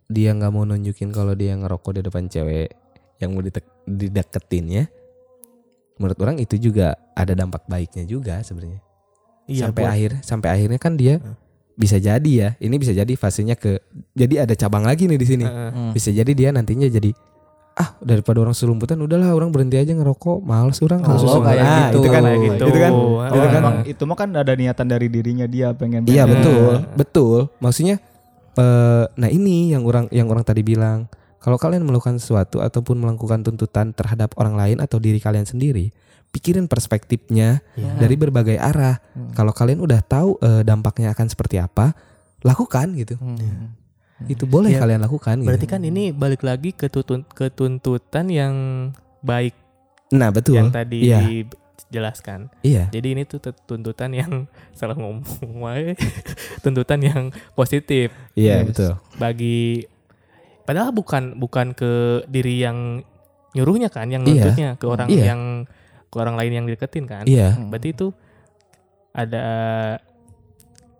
dia 0.06 0.30
nggak 0.32 0.50
mau 0.50 0.64
nunjukin 0.64 1.10
kalau 1.10 1.34
dia 1.34 1.52
ngerokok 1.52 1.92
di 1.92 2.02
depan 2.04 2.24
cewek 2.26 2.70
yang 3.18 3.34
mau 3.34 3.42
ditek- 3.42 3.74
dideketinnya 3.84 4.86
menurut 5.96 6.20
orang 6.20 6.38
itu 6.38 6.62
juga 6.62 6.94
ada 7.12 7.34
dampak 7.34 7.66
baiknya 7.66 8.04
juga 8.04 8.38
sebenarnya 8.40 8.86
Iya, 9.46 9.66
sampai 9.66 9.82
buat- 9.82 9.94
akhir 9.94 10.12
sampai 10.22 10.50
akhirnya 10.52 10.78
kan 10.78 10.94
dia 10.94 11.18
Hmm. 11.18 11.34
Bisa 11.76 11.96
jadi 11.98 12.32
ya 12.32 12.50
ini 12.58 12.76
bisa 12.76 12.92
jadi 12.92 13.14
fasenya 13.14 13.54
ke 13.54 13.84
jadi 14.12 14.44
ada 14.44 14.54
cabang 14.54 14.82
lagi 14.82 15.06
nih 15.06 15.16
di 15.16 15.28
sini. 15.28 15.44
Hmm. 15.44 15.92
bisa 15.92 16.08
jadi 16.10 16.32
dia 16.32 16.50
nantinya 16.50 16.88
jadi 16.88 17.12
ah 17.76 17.92
daripada 18.00 18.40
orang 18.40 18.56
selumputan 18.56 18.96
udahlah 18.98 19.30
orang 19.30 19.52
berhenti 19.52 19.76
aja 19.76 19.92
ngerokok 19.92 20.40
males 20.40 20.80
orang 20.80 21.04
kalau 21.04 21.20
Oh, 21.20 21.22
susu 21.22 21.40
kayak 21.42 21.60
nah, 21.60 21.76
gitu. 21.86 21.98
itu 22.00 22.08
kan 22.08 22.22
Kayak 22.24 22.40
gitu. 22.40 22.66
itu 22.66 22.80
kan 22.80 22.92
kalau 22.96 23.20
Heeh. 23.36 23.52
memang 23.52 23.76
itu 23.84 24.04
mah 24.06 24.16
kan 24.16 24.30
ada 24.32 24.54
niatan 24.56 24.88
dari 24.88 25.08
dirinya 25.12 25.44
dia 25.46 25.68
pengen 25.72 26.08
Iya 26.08 26.24
betul, 26.24 26.88
betul. 26.96 27.40
Maksudnya, 27.60 28.00
eh, 28.56 29.06
nah 29.12 29.28
ini 29.28 29.76
yang 29.76 29.84
orang 29.84 30.08
yang 30.10 30.32
orang 30.32 30.42
tadi 30.42 30.64
bilang, 30.64 31.12
kalau 31.38 31.60
kalian 31.60 31.84
melakukan 31.84 32.16
sesuatu 32.16 32.64
ataupun 32.64 32.96
melakukan 32.96 33.44
tuntutan 33.44 33.92
terhadap 33.92 34.32
orang 34.36 34.56
lain 34.56 34.78
atau 34.80 34.96
diri 34.96 35.20
kalian 35.20 35.44
sendiri, 35.44 35.92
pikirin 36.30 36.66
perspektifnya 36.66 37.60
Iya. 37.74 37.96
dari 37.98 38.16
berbagai 38.16 38.56
arah. 38.56 39.00
Kalau 39.32 39.52
kalian 39.52 39.80
udah 39.80 40.00
tahu 40.00 40.36
eh, 40.38 40.62
dampaknya 40.62 41.12
akan 41.12 41.28
seperti 41.28 41.58
apa, 41.58 41.96
lakukan 42.42 42.94
gitu. 42.94 43.16
Hmm. 43.16 43.74
Itu 44.26 44.46
boleh 44.46 44.72
Ya, 44.72 44.80
kalian 44.80 45.02
lakukan. 45.02 45.40
gitu. 45.40 45.48
Berarti 45.48 45.66
kan 45.66 45.82
ini 45.82 46.10
balik 46.10 46.42
lagi 46.42 46.72
ke 46.72 46.88
tutun- 46.88 47.28
ke 47.28 47.50
tuntutan 47.50 48.28
yang 48.28 48.56
baik 49.20 49.56
Nah 50.12 50.30
betul. 50.30 50.56
yang 50.56 50.70
tadi 50.70 51.04
Iya. 51.04 51.20
dijelaskan. 51.24 52.48
Iya. 52.62 52.88
Jadi 52.90 53.08
ini 53.12 53.24
tuh 53.24 53.40
tut- 53.40 53.60
tuntutan 53.66 54.12
yang 54.12 54.48
salah 54.78 54.96
ngomong 54.96 55.24
wae. 55.58 55.96
tuntutan 56.64 57.00
yang 57.00 57.22
positif 57.52 58.12
Iya 58.34 58.62
Yes. 58.62 58.66
betul. 58.70 58.92
bagi 59.16 59.84
padahal 60.62 60.90
bukan 60.92 61.36
bukan 61.36 61.72
ke 61.72 61.92
diri 62.26 62.60
yang 62.60 63.04
nyuruhnya 63.52 63.88
kan, 63.88 64.08
yang 64.08 64.24
Iya. 64.24 64.32
nuntutnya 64.32 64.70
ke 64.76 64.86
orang 64.86 65.08
Iya. 65.08 65.24
yang 65.32 65.42
ke 66.16 66.18
orang 66.18 66.40
lain 66.40 66.52
yang 66.54 66.66
deketin 66.66 67.04
kan. 67.04 67.28
Iya. 67.28 67.60
Berarti 67.60 67.92
itu 67.92 68.16
ada 69.12 69.46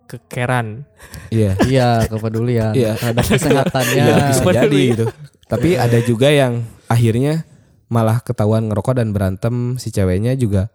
kekeran. 0.06 0.84
Iya. 1.32 1.56
Iya 1.72 1.88
kepedulian 2.06 2.72
Iya. 2.72 2.94
terhadap 2.94 3.24
kesehatannya. 3.26 3.96
Iya 3.98 4.16
bisa 4.28 4.42
Betul, 4.42 4.54
jadi 4.60 4.76
iya. 4.78 4.90
gitu. 4.92 5.04
Tapi 5.46 5.68
ada 5.74 5.98
juga 6.02 6.28
yang 6.28 6.52
akhirnya 6.86 7.48
malah 7.86 8.18
ketahuan 8.20 8.66
ngerokok 8.66 8.98
dan 8.98 9.10
berantem 9.10 9.54
si 9.76 9.88
ceweknya 9.88 10.34
juga 10.34 10.74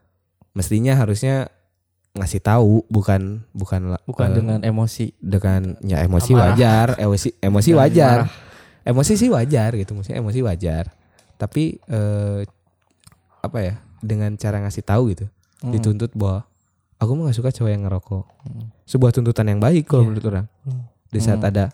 mestinya 0.51 0.95
harusnya 0.95 1.51
ngasih 2.11 2.39
tahu 2.39 2.83
bukan 2.87 3.47
bukan 3.51 3.95
Bukan 4.03 4.27
eh, 4.27 4.35
dengan 4.35 4.59
emosi. 4.61 5.15
dengan 5.17 5.79
ya 5.79 6.03
emosi 6.03 6.31
Amarah. 6.33 6.43
wajar, 6.51 6.87
emosi 6.97 7.29
emosi 7.37 7.69
Dan 7.69 7.77
wajar. 7.77 8.17
marah. 8.25 8.31
Emosi 8.81 9.13
sih 9.13 9.29
wajar 9.29 9.69
gitu, 9.77 9.93
maksudnya 9.93 10.17
emosi 10.17 10.39
wajar. 10.41 10.89
Tapi 11.37 11.77
eh 11.79 12.41
apa 13.39 13.57
ya? 13.61 13.75
Dengan 14.01 14.33
cara 14.33 14.57
ngasih 14.59 14.81
tahu 14.81 15.03
gitu, 15.09 15.25
Hmm. 15.59 15.71
dituntut 15.71 16.11
bahwa 16.11 16.43
aku 16.97 17.11
mah 17.13 17.23
gak 17.25 17.37
suka 17.37 17.49
cowok 17.51 17.69
yang 17.69 17.83
ngerokok. 17.83 18.23
Sebuah 18.83 19.11
tuntutan 19.11 19.45
yang 19.45 19.57
baik 19.57 19.85
kalau 19.85 20.01
Iya. 20.01 20.07
menurut 20.07 20.25
orang. 20.27 20.45
Hmm. 20.61 20.83
Di 21.07 21.19
saat 21.19 21.39
Hmm. 21.39 21.49
ada 21.49 21.65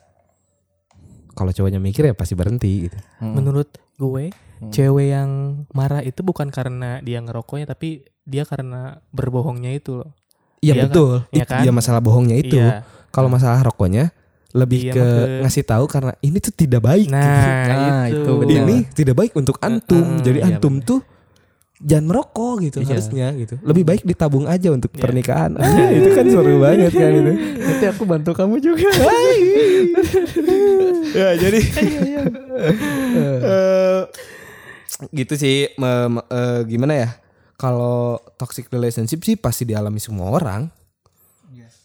kalau 1.34 1.52
cowoknya 1.52 1.78
mikir 1.78 2.04
ya 2.04 2.14
pasti 2.14 2.34
berhenti 2.34 2.88
gitu. 2.88 2.98
Hmm. 3.18 3.34
Menurut 3.34 3.70
gue, 3.96 4.34
Hmm. 4.58 4.70
cewek 4.70 5.08
yang 5.08 5.30
marah 5.72 6.02
itu 6.02 6.20
bukan 6.20 6.50
karena 6.50 6.98
dia 7.00 7.20
ngerokoknya 7.20 7.66
tapi 7.66 8.02
dia 8.24 8.44
karena 8.44 9.00
berbohongnya 9.10 9.72
itu 9.72 9.96
loh. 9.96 10.12
Iya 10.58 10.74
Iya 10.74 10.74
kan? 10.74 10.84
betul. 10.84 11.12
Iya 11.30 11.38
Itu 11.38 11.46
kan? 11.48 11.62
dia 11.62 11.72
masalah 11.72 12.02
bohongnya 12.02 12.36
itu. 12.36 12.58
Iya. 12.58 12.82
Kalau 13.08 13.30
masalah 13.30 13.62
rokoknya 13.62 14.10
lebih 14.50 14.90
Iya, 14.90 14.94
ke 14.94 15.06
maka- 15.06 15.40
ngasih 15.46 15.64
tahu 15.64 15.86
karena 15.86 16.14
ini 16.20 16.38
tuh 16.40 16.50
tidak 16.52 16.82
baik. 16.82 17.08
Nah, 17.08 17.22
Nah, 17.22 18.04
itu. 18.10 18.18
itu 18.18 18.32
benar. 18.34 18.66
ini 18.66 18.76
tidak 18.90 19.16
baik 19.16 19.32
untuk 19.34 19.58
antum. 19.60 20.02
Heeh, 20.02 20.24
Jadi 20.24 20.40
iya 20.42 20.48
antum 20.50 20.74
benar. 20.76 20.88
tuh 20.88 21.00
jangan 21.78 22.06
merokok 22.06 22.56
gitu 22.64 22.78
Iya. 22.80 22.90
harusnya 22.92 23.28
gitu. 23.34 23.56
Lebih 23.62 23.84
baik 23.84 24.02
ditabung 24.04 24.46
aja 24.46 24.70
untuk 24.70 24.90
Iya. 24.92 25.02
pernikahan. 25.02 25.52
Ah, 25.56 25.90
itu 25.98 26.10
kan 26.12 26.26
seru 26.26 26.58
banget 26.64 26.90
kan 26.90 27.12
itu. 27.12 27.34
Nanti 27.58 27.86
aku 27.86 28.04
bantu 28.04 28.32
kamu 28.34 28.56
juga. 28.58 28.88
ya 31.14 31.30
jadi 31.36 31.60
eh, 33.44 34.02
gitu 35.12 35.34
sih 35.34 35.70
me- 35.76 36.10
me- 36.12 36.28
eh, 36.28 36.60
gimana 36.66 36.94
ya? 36.96 37.10
Kalau 37.54 38.18
toxic 38.36 38.70
relationship 38.70 39.22
sih 39.22 39.34
pasti 39.34 39.66
dialami 39.66 39.98
semua 39.98 40.30
orang. 40.32 40.70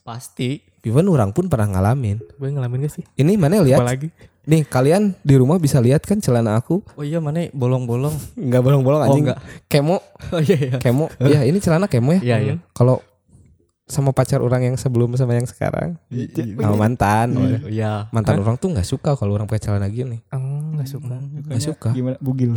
Pasti. 0.02 0.58
Even 0.82 1.06
orang 1.06 1.30
pun 1.30 1.46
pernah 1.46 1.70
ngalamin. 1.70 2.18
Gue 2.34 2.50
ngalamin 2.50 2.82
gak 2.82 2.92
sih? 2.92 3.04
Ini 3.14 3.38
mana 3.38 3.62
lihat? 3.62 3.78
Apalagi? 3.78 4.10
Nih 4.42 4.62
kalian 4.62 5.14
di 5.18 5.34
rumah 5.34 5.54
bisa 5.56 5.78
lihat 5.78 6.02
kan 6.02 6.18
celana 6.18 6.54
aku 6.54 6.82
Oh 6.92 7.02
iya 7.02 7.18
mana 7.18 7.46
bolong-bolong. 7.50 8.10
nggak 8.34 8.58
bolong-bolong 8.60 9.00
Oh, 9.00 9.06
anjing. 9.06 9.24
enggak. 9.24 9.38
Kemo, 9.66 10.02
Oh 10.28 10.38
iya 10.38 10.56
iya. 10.58 10.76
kemo. 10.78 11.06
ya 11.32 11.40
ini 11.42 11.58
celana 11.58 11.86
kemo 11.86 12.10
ya. 12.12 12.20
Iya 12.20 12.36
iya. 12.40 12.54
Kalau 12.72 12.98
sama 13.84 14.08
pacar 14.10 14.40
orang 14.40 14.64
yang 14.64 14.76
sebelum 14.76 15.12
sama 15.14 15.36
yang 15.36 15.44
sekarang, 15.44 16.00
sama 16.56 16.76
mantan. 16.76 17.28
Oh, 17.34 17.68
Iya. 17.68 18.08
Mantan 18.08 18.40
orang 18.40 18.56
tuh 18.56 18.72
nggak 18.72 18.82
suka 18.84 19.14
kalau 19.14 19.36
orang 19.36 19.44
pakai 19.44 19.62
celana 19.62 19.86
gini. 19.86 20.22
Oh, 20.28 20.74
gak 20.74 20.88
suka. 20.88 21.16
Nggak 21.20 21.60
suka. 21.62 21.90
gimana 21.92 22.16
bugil 22.18 22.56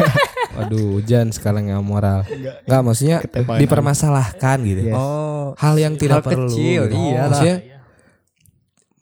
Waduh, 0.56 0.96
hujan 0.96 1.28
sekarang 1.30 1.68
nggak 1.68 1.82
moral. 1.82 2.24
Nggak 2.64 2.80
maksudnya 2.80 3.18
dipermasalahkan 3.58 4.56
gitu. 4.62 4.88
Yes. 4.88 4.96
Oh. 4.96 5.52
Hal 5.54 5.74
yang 5.76 5.98
tidak 5.98 6.22
Hal 6.22 6.28
perlu. 6.28 6.48
kecil, 6.48 6.80
gitu. 6.86 6.96
iya 6.96 7.18
lah. 7.18 7.28
Maksudnya 7.28 7.56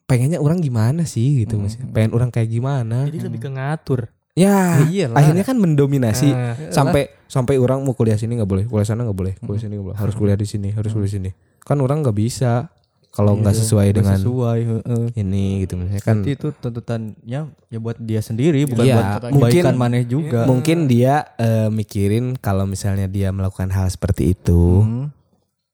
pengennya 0.05 0.37
orang 0.37 0.59
gimana 0.59 1.03
sih 1.05 1.43
gitu 1.43 1.57
maksudnya. 1.57 1.89
Pengen 1.91 2.13
orang 2.13 2.29
kayak 2.29 2.49
gimana? 2.49 3.05
Jadi 3.05 3.19
lebih 3.23 3.41
ke 3.41 3.51
ngatur. 3.51 4.01
Ya, 4.35 4.83
Iyalah. 4.83 5.15
akhirnya 5.17 5.43
kan 5.43 5.55
mendominasi. 5.55 6.29
Nah, 6.29 6.59
sampai 6.69 7.07
sampai 7.25 7.55
orang 7.55 7.79
mau 7.81 7.93
kuliah 7.93 8.15
sini 8.15 8.35
nggak 8.35 8.47
boleh 8.47 8.65
kuliah 8.65 8.83
sana 8.83 9.03
nggak 9.03 9.15
boleh 9.15 9.35
kuliah 9.39 9.61
sini 9.61 9.75
nggak 9.75 9.87
boleh 9.87 9.99
harus 9.99 10.15
kuliah 10.15 10.35
di 10.35 10.43
sini 10.45 10.69
harus 10.71 10.91
kuliah 10.91 11.07
di 11.07 11.15
sini 11.17 11.31
kan 11.61 11.79
orang 11.79 11.99
nggak 12.01 12.15
bisa 12.15 12.67
kalau 13.09 13.35
nggak 13.37 13.55
sesuai 13.55 13.87
Nggak 13.87 13.97
dengan 13.97 14.17
sesuai. 14.17 14.61
heeh. 14.61 15.05
ini 15.17 15.47
gitu 15.63 15.75
misalnya 15.77 15.99
kan 16.01 16.19
Berarti 16.21 16.31
itu 16.33 16.49
tuntutannya 16.53 17.41
ya 17.47 17.79
buat 17.79 17.95
dia 17.97 18.21
sendiri 18.21 18.67
bukan 18.67 18.85
Iya, 18.85 18.95
buat 18.95 19.07
mungkin- 19.31 19.55
kebaikan 19.55 19.75
maneh 19.75 20.03
juga. 20.05 20.41
mungkin 20.45 20.79
dia 20.85 21.15
eh, 21.37 21.71
mikirin 21.71 22.35
kalau 22.37 22.67
misalnya 22.67 23.07
dia 23.07 23.31
melakukan 23.31 23.71
hal 23.71 23.87
seperti 23.87 24.31
itu 24.31 24.83
Hmm. 24.83 25.15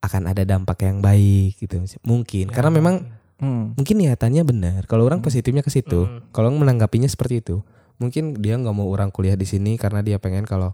akan 0.00 0.22
ada 0.26 0.44
dampak 0.44 0.80
yang 0.82 1.00
baik 1.00 1.56
gitu 1.58 1.80
mungkin 2.02 2.48
karena 2.48 2.68
memang 2.70 3.04
Hmm. 3.40 3.72
mungkin 3.72 3.96
niatannya 3.96 4.42
benar. 4.44 4.80
Kalau 4.84 5.08
orang 5.08 5.24
positifnya 5.24 5.64
ke 5.64 5.72
situ 5.72 6.04
Hmm. 6.04 6.20
kalau 6.30 6.52
menanggapinya 6.52 7.08
seperti 7.08 7.40
itu 7.40 7.64
mungkin 7.96 8.36
dia 8.36 8.56
nggak 8.56 8.72
mau 8.72 8.88
orang 8.88 9.08
kuliah 9.08 9.36
di 9.36 9.44
sini 9.44 9.76
karena 9.76 10.00
dia 10.00 10.16
pengen 10.16 10.44
kalau 10.44 10.72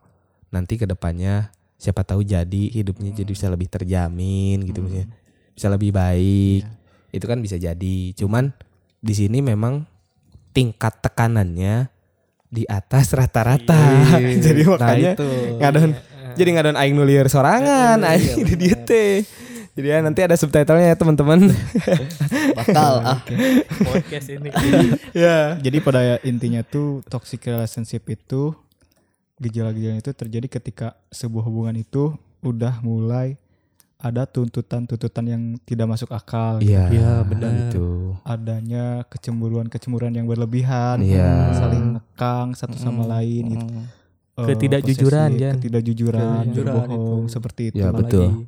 nanti 0.50 0.74
ke 0.74 0.86
depannya 0.86 1.50
siapa 1.74 2.02
tahu 2.02 2.22
jadi 2.22 2.70
hidupnya 2.70 3.10
jadi 3.12 3.26
bisa 3.26 3.46
lebih 3.46 3.66
terjamin 3.66 4.62
gitu 4.62 4.82
maksudnya 4.82 5.10
bisa 5.52 5.66
lebih 5.66 5.90
baik. 5.90 6.62
Itu 7.10 7.24
kan 7.24 7.40
bisa 7.40 7.56
jadi. 7.56 8.12
Cuman 8.12 8.52
di 8.98 9.14
sini 9.14 9.40
memang 9.40 9.86
tingkat 10.50 11.00
tekanannya 11.00 11.88
di 12.46 12.62
atas 12.64 13.10
rata-rata. 13.10 13.74
Jadi 14.46 14.62
makanya 14.64 15.12
itu. 15.18 15.28
ngadon 15.58 15.90
jadi 16.32 16.48
ngadon 16.52 16.76
aing 16.76 16.94
nulir 16.94 17.26
sorangan 17.26 17.96
aing 18.04 18.44
di 18.48 18.54
dieu 18.56 18.76
teh 18.78 19.24
jadi 19.76 19.86
ya 19.86 19.98
nanti 20.00 20.20
ada 20.20 20.32
subtitlenya 20.34 20.88
ya 20.88 20.96
teman-teman 20.96 21.52
bakal 22.58 23.04
ah 23.04 23.20
podcast 23.78 24.28
ini 24.30 24.48
ya 25.14 25.54
Jadi 25.56 25.78
pada 25.78 26.00
intinya 26.22 26.64
tuh 26.64 27.04
toxic 27.04 27.44
relationship 27.44 28.02
itu 28.08 28.56
gejala-gejala 29.36 30.00
itu 30.00 30.10
terjadi 30.10 30.48
ketika 30.50 30.86
sebuah 31.10 31.44
hubungan 31.44 31.76
itu 31.76 32.16
udah 32.40 32.80
mulai 32.80 33.36
ada 33.96 34.24
tuntutan-tuntutan 34.24 35.24
yang 35.24 35.42
tidak 35.62 35.88
masuk 35.88 36.08
akal. 36.10 36.60
gitu. 36.60 36.68
iya 36.68 36.84
Iya, 36.88 37.12
benar. 37.22 37.48
gitu 37.58 38.12
Adanya 38.22 39.04
kecemburuan-kecemburuan 39.08 40.12
yang 40.12 40.24
berlebihan, 40.24 41.00
Iya. 41.00 41.52
saling 41.54 41.96
ngekang 41.96 42.52
satu 42.52 42.76
sama 42.76 43.04
lain 43.06 43.44
gitu. 43.52 43.66
Ketidakjujuran, 44.36 45.30
Jan. 45.34 45.54
ketidakjujuran, 45.56 46.44
Ketidakjujuran 46.44 46.76
berbohong 46.76 47.24
itu. 47.24 47.32
seperti 47.32 47.62
itu. 47.72 47.76
ya 47.78 47.88
betul 47.90 48.44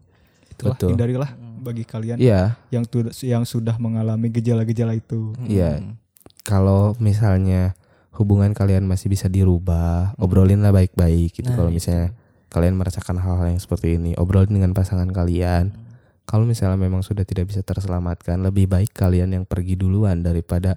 Itulah, 0.59 0.75
betul. 0.75 0.89
hindarilah 0.91 1.31
bagi 1.59 1.83
kalian 1.83 2.19
iya 2.19 2.59
yang 2.69 2.83
tu- 2.83 3.15
yang 3.23 3.43
sudah 3.43 3.79
mengalami 3.79 4.27
gejala-gejala 4.29 4.93
itu. 4.93 5.31
Iya. 5.41 5.83
Kalau 6.43 6.99
misalnya 6.99 7.79
hubungan 8.11 8.51
kalian 8.51 8.83
masih 8.83 9.07
bisa 9.07 9.31
dirubah, 9.31 10.19
obrolinlah 10.19 10.75
baik-baik 10.75 11.31
gitu. 11.33 11.47
Nah, 11.47 11.57
Kalau 11.57 11.71
itu. 11.71 11.79
misalnya 11.79 12.11
kalian 12.49 12.75
merasakan 12.75 13.21
hal-hal 13.21 13.47
yang 13.49 13.61
seperti 13.61 13.95
ini, 13.95 14.17
obrolin 14.17 14.51
dengan 14.51 14.75
pasangan 14.75 15.07
kalian. 15.07 15.71
Kalau 16.25 16.43
misalnya 16.43 16.77
memang 16.77 17.01
sudah 17.01 17.23
tidak 17.23 17.49
bisa 17.49 17.63
terselamatkan, 17.63 18.41
lebih 18.41 18.67
baik 18.67 18.91
kalian 18.93 19.33
yang 19.33 19.45
pergi 19.45 19.77
duluan 19.77 20.21
daripada 20.21 20.77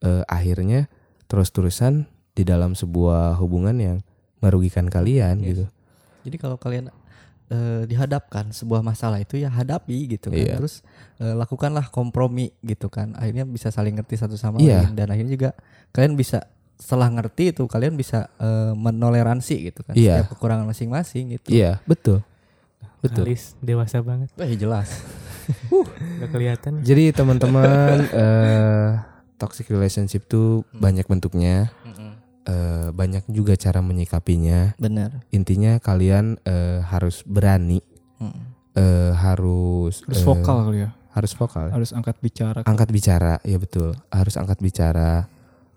eh, 0.00 0.24
akhirnya 0.26 0.90
terus-terusan 1.26 2.06
di 2.32 2.42
dalam 2.42 2.72
sebuah 2.72 3.38
hubungan 3.38 3.76
yang 3.76 3.96
merugikan 4.38 4.90
kalian 4.90 5.38
Yes. 5.38 5.46
gitu. 5.46 5.64
Jadi 6.22 6.36
kalau 6.38 6.56
kalian 6.56 6.90
eh, 7.52 7.82
dihadapkan 7.84 8.48
sebuah 8.50 8.80
masalah 8.80 9.20
itu 9.20 9.36
ya 9.36 9.52
hadapi 9.52 10.08
gitu 10.10 10.32
kan. 10.32 10.40
Iya. 10.40 10.56
Terus 10.56 10.80
eh, 11.20 11.36
lakukanlah 11.36 11.92
kompromi 11.92 12.56
gitu 12.64 12.88
kan. 12.88 13.12
Akhirnya 13.12 13.44
bisa 13.44 13.68
saling 13.68 13.92
ngerti 13.94 14.16
satu 14.16 14.34
sama 14.34 14.56
Iya. 14.56 14.88
lain 14.88 14.96
dan 14.96 15.12
akhirnya 15.12 15.32
juga 15.32 15.50
kalian 15.92 16.16
bisa 16.16 16.48
setelah 16.80 17.06
ngerti 17.12 17.52
itu 17.52 17.68
kalian 17.68 17.94
bisa 17.94 18.32
eh, 18.40 18.72
menoleransi 18.72 19.68
gitu 19.68 19.84
kan 19.84 19.92
Iya. 19.94 20.24
setiap 20.24 20.34
kekurangan 20.34 20.64
masing-masing 20.66 21.36
gitu. 21.36 21.52
Iya, 21.52 21.78
betul. 21.84 22.24
Betul. 23.02 23.26
Alis 23.26 23.58
dewasa 23.58 23.98
banget 23.98 24.30
Wah, 24.34 24.46
ya 24.46 24.54
jelas. 24.56 24.88
nggak 26.22 26.30
kelihatan 26.30 26.72
Jadi 26.86 27.10
teman-teman 27.10 27.98
eh 28.22 28.90
toxic 29.34 29.66
relationship 29.66 30.22
tuh 30.24 30.62
banyak 30.70 31.02
bentuknya. 31.02 31.74
Eh, 32.44 32.88
banyak 32.90 33.28
juga 33.28 33.54
cara 33.54 33.78
menyikapinya. 33.78 34.74
Benar. 34.76 35.22
Intinya 35.30 35.78
kalian 35.78 36.38
eh, 36.42 36.82
harus 36.82 37.22
berani, 37.22 37.78
eh, 38.72 39.12
harus 39.12 40.02
Harus 40.02 40.18
eh, 40.18 40.24
vokal 40.24 40.58
kali 40.64 40.78
ya. 40.80 40.90
harus 41.12 41.32
vokal, 41.34 41.66
Harus 41.68 41.90
angkat 41.92 42.16
bicara. 42.18 42.60
angkat 42.62 42.88
bicara, 42.88 43.34
ya 43.42 43.56
betul, 43.56 43.92
harus 44.08 44.34
angkat 44.34 44.58
bicara. 44.58 45.28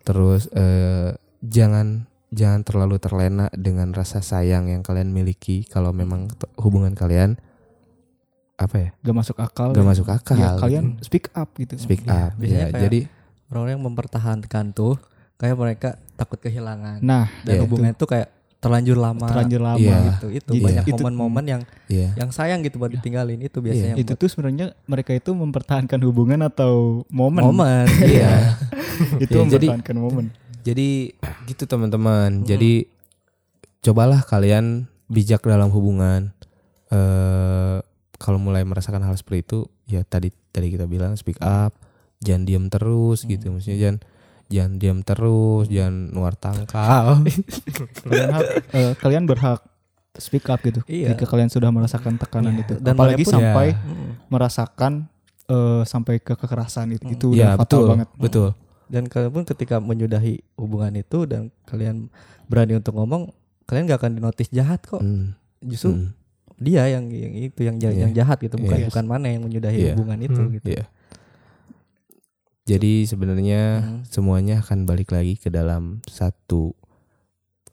Terus 0.02 0.48
eh, 0.52 1.12
jangan 1.42 2.08
jangan 2.32 2.62
terlalu 2.62 2.98
terlena 2.98 3.48
dengan 3.52 3.92
rasa 3.92 4.20
sayang 4.20 4.68
yang 4.68 4.82
kalian 4.82 5.12
miliki. 5.12 5.64
Kalau 5.64 5.92
memang 5.92 6.32
hubungan 6.58 6.92
kalian 6.92 7.36
apa 8.56 8.76
ya, 8.80 8.90
Gak 9.04 9.16
masuk 9.16 9.38
akal. 9.38 9.70
gak 9.72 9.84
masuk 9.84 10.08
akal. 10.08 10.40
Ya, 10.40 10.56
kalian 10.56 10.96
speak 11.04 11.28
up 11.36 11.52
gitu. 11.56 11.76
speak 11.76 12.08
Iya, 12.08 12.32
up, 12.32 12.32
biasanya 12.40 12.56
ya. 12.58 12.68
kayak- 12.72 12.84
Jadi 12.84 13.00
Orang 13.46 13.70
yang 13.70 13.84
mempertahankan 13.84 14.74
tuh 14.74 14.98
kayak 15.36 15.56
mereka 15.56 15.90
takut 16.16 16.38
kehilangan 16.38 17.00
Nah, 17.00 17.28
dan 17.44 17.54
Iya. 17.54 17.62
hubungan 17.62 17.92
itu 17.92 18.06
kayak 18.06 18.32
terlanjur 18.56 18.98
lama. 18.98 19.28
terlanjur 19.28 19.62
lama. 19.62 19.78
Iya. 19.78 19.98
gitu. 20.10 20.28
Itu 20.32 20.52
Iya. 20.52 20.64
banyak 20.64 20.84
momen-momen 20.90 21.46
yang 21.46 21.62
ya 21.86 22.10
yang 22.16 22.30
sayang 22.30 22.60
gitu 22.62 22.78
buat 22.78 22.90
ditinggalin 22.90 23.38
itu 23.40 23.60
biasanya 23.60 23.94
Iya. 23.94 24.02
Itu 24.02 24.16
tuh 24.16 24.26
sebenarnya 24.26 24.74
mereka 24.86 25.12
itu 25.12 25.32
mempertahankan 25.32 26.00
hubungan 26.02 26.42
atau 26.42 27.04
momen. 27.08 27.46
momen. 27.46 27.86
Iya. 28.10 28.58
itu 29.20 29.36
Iya, 29.36 29.46
jadi- 29.46 29.70
mempertahankan 29.70 29.98
momen. 29.98 30.26
Jadi 30.62 31.14
gitu 31.46 31.64
teman-teman. 31.64 32.42
Jadi 32.42 32.90
cobalah 33.82 34.22
kalian 34.22 34.88
bijak 35.08 35.44
dalam 35.44 35.70
hubungan. 35.70 36.34
eh 36.88 37.78
kalau 38.16 38.38
mulai 38.38 38.62
merasakan 38.62 39.02
hal 39.02 39.14
seperti 39.14 39.42
itu, 39.44 39.60
ya 39.86 40.02
tadi 40.02 40.30
tadi 40.50 40.70
kita 40.70 40.86
bilang 40.86 41.14
speak 41.14 41.38
up, 41.38 41.74
jangan 42.20 42.46
diam 42.46 42.66
terus 42.68 43.26
gitu. 43.26 43.52
Maksudnya 43.52 43.78
jangan 43.80 43.98
jangan 44.48 44.74
diam 44.76 45.00
terus, 45.00 45.66
jangan 45.68 45.96
nuar 46.10 46.34
tangkal. 46.34 47.22
kalian, 48.04 48.30
hak- 48.32 48.52
eh, 48.72 48.94
kalian 48.96 49.24
berhak 49.24 49.62
speak 50.16 50.48
up 50.48 50.62
gitu. 50.62 50.80
Iya. 50.86 51.12
Jika 51.12 51.26
kalian 51.26 51.48
sudah 51.48 51.70
merasakan 51.70 52.16
tekanan 52.16 52.54
Iya. 52.54 52.62
itu. 52.62 52.74
Dan 52.80 52.94
Apalagi 52.94 53.22
walaupun- 53.22 53.34
sampai 53.36 53.68
Mm. 53.74 54.10
merasakan 54.30 54.94
eh, 55.46 55.84
sampai 55.84 56.18
ke 56.18 56.34
kekerasan 56.34 56.90
itu. 56.92 57.06
Itu 57.08 57.28
Iya 57.32 57.54
udah 57.54 57.60
fatal 57.60 57.62
betul, 57.62 57.86
banget. 57.88 58.10
betul. 58.16 58.48
Dan 58.86 59.04
kalian 59.06 59.32
pun 59.32 59.44
ketika 59.46 59.76
menyudahi 59.78 60.36
hubungan 60.56 60.94
itu 60.96 61.26
dan 61.26 61.42
kalian 61.64 62.10
berani 62.46 62.74
untuk 62.76 62.94
ngomong, 62.94 63.30
kalian 63.64 63.86
gak 63.86 64.00
akan 64.00 64.12
dinotis 64.16 64.50
jahat 64.50 64.82
kok. 64.82 65.02
Hmm, 65.02 65.38
Justru 65.60 65.94
hmm, 65.96 66.10
dia 66.56 66.86
yang 66.88 67.10
yang 67.10 67.34
itu 67.36 67.62
yang 67.62 67.76
ja- 67.76 67.90
Iya. 67.90 68.02
yang 68.02 68.14
jahat 68.16 68.38
gitu, 68.40 68.56
bukan 68.56 68.78
Yes. 68.80 68.88
bukan 68.88 69.06
mana 69.06 69.26
yang 69.28 69.42
menyudahi 69.42 69.78
Iya. 69.80 69.94
hubungan 69.94 70.18
itu 70.20 70.38
Hmm. 70.40 70.52
gitu. 70.52 70.68
Iya. 70.72 70.86
Jadi 72.66 73.06
sebenarnya 73.06 73.62
Hmm. 73.80 74.02
semuanya 74.04 74.58
akan 74.58 74.84
balik 74.84 75.14
lagi 75.14 75.38
ke 75.38 75.48
dalam 75.48 76.02
satu 76.04 76.74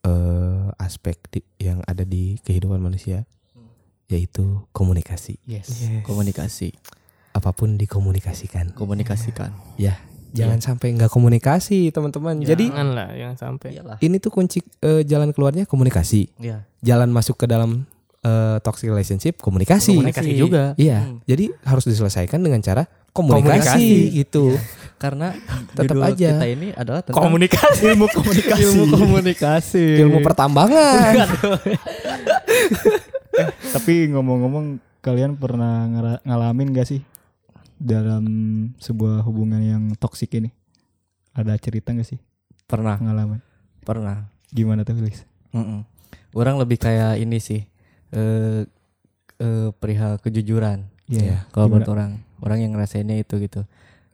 eh, 0.02 0.66
aspek 0.76 1.14
di- 1.30 1.46
yang 1.58 1.78
ada 1.86 2.02
di 2.02 2.34
kehidupan 2.40 2.76
manusia, 2.76 3.22
yaitu 4.04 4.66
komunikasi. 4.70 5.38
Yes. 5.46 5.88
Komunikasi, 6.02 6.74
Apa 7.32 7.54
pun 7.54 7.78
dikomunikasikan. 7.78 8.74
komunikasikan. 8.74 9.54
Ya, 9.78 10.02
jangan 10.32 10.58
sampai 10.58 10.92
nggak 10.92 11.06
komunikasi, 11.06 11.88
teman-teman. 11.88 12.42
Jadi 12.42 12.66
jangan 12.66 12.88
lah 12.90 13.08
jangan 13.14 13.36
sampai 13.38 13.68
Iyalah. 13.72 13.96
ini 13.96 14.18
tuh 14.18 14.28
kunci 14.28 14.58
eh, 14.82 15.06
jalan 15.06 15.30
keluarnya 15.30 15.64
komunikasi. 15.64 16.34
Iya. 16.36 16.66
Jalan 16.82 17.08
masuk 17.08 17.38
ke 17.38 17.46
dalam 17.46 17.86
eh, 18.20 18.58
toxic 18.60 18.86
relationship 18.86 19.38
komunikasi. 19.38 19.94
komunikasi 19.94 20.34
juga 20.34 20.74
Iya, 20.76 20.98
Hmm. 21.00 21.18
jadi 21.24 21.50
harus 21.62 21.82
diselesaikan 21.84 22.38
dengan 22.38 22.58
cara 22.58 22.90
komunikasi, 23.10 23.54
Komunikasi. 23.54 24.14
gitu. 24.14 24.44
Karena 25.02 25.34
Tetap 25.74 25.98
aja. 25.98 26.38
kita 26.38 26.46
ini 26.46 26.70
adalah 26.72 27.02
tentang 27.02 27.18
komunikasi 27.20 27.82
Ilmu 27.82 28.06
komunikasi. 28.06 28.62
ilmu 28.62 28.84
komunikasi. 28.94 29.84
Ilmu 29.98 30.18
pertambangan. 30.22 31.26
Tapi 33.74 33.94
ngomong-ngomong 34.12 34.78
kalian 35.02 35.34
pernah 35.34 35.90
ngalamin 36.22 36.70
gak 36.70 36.86
sih 36.86 37.02
dalam 37.74 38.22
sebuah 38.78 39.26
hubungan 39.26 39.58
yang 39.58 39.82
toksik 39.98 40.38
ini? 40.38 40.54
Ada 41.32 41.56
cerita 41.56 41.90
gak 41.90 42.06
sih 42.06 42.20
Pernah, 42.62 42.96
pengalaman? 42.96 43.40
pernah. 43.82 44.30
Gimana 44.48 44.86
tuh 44.86 44.94
Felix? 44.94 45.26
Mm-mm. 45.50 45.82
Orang 46.32 46.56
lebih 46.56 46.78
kayak 46.78 47.18
ini 47.18 47.36
sih. 47.36 47.66
Eh 48.14 48.64
eh, 49.36 49.68
perihal 49.74 50.22
kejujuran. 50.22 50.86
Iya. 51.10 51.44
Kalau 51.50 51.66
buat 51.66 51.84
orang, 51.84 52.22
orang 52.40 52.62
yang 52.62 52.72
ngerasainnya 52.72 53.18
itu 53.18 53.36
gitu. 53.42 53.66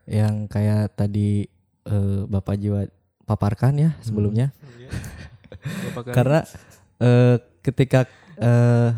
Yang 0.08 0.34
kayak 0.48 0.96
tadi 0.96 1.44
eh, 1.84 2.20
Bapak 2.24 2.56
Jiwa 2.56 2.88
paparkan 3.22 3.76
ya 3.76 3.90
sebelumnya. 4.00 4.50
Karena 6.16 6.40
eh, 6.98 7.36
ketika 7.60 8.08
eh, 8.36 8.90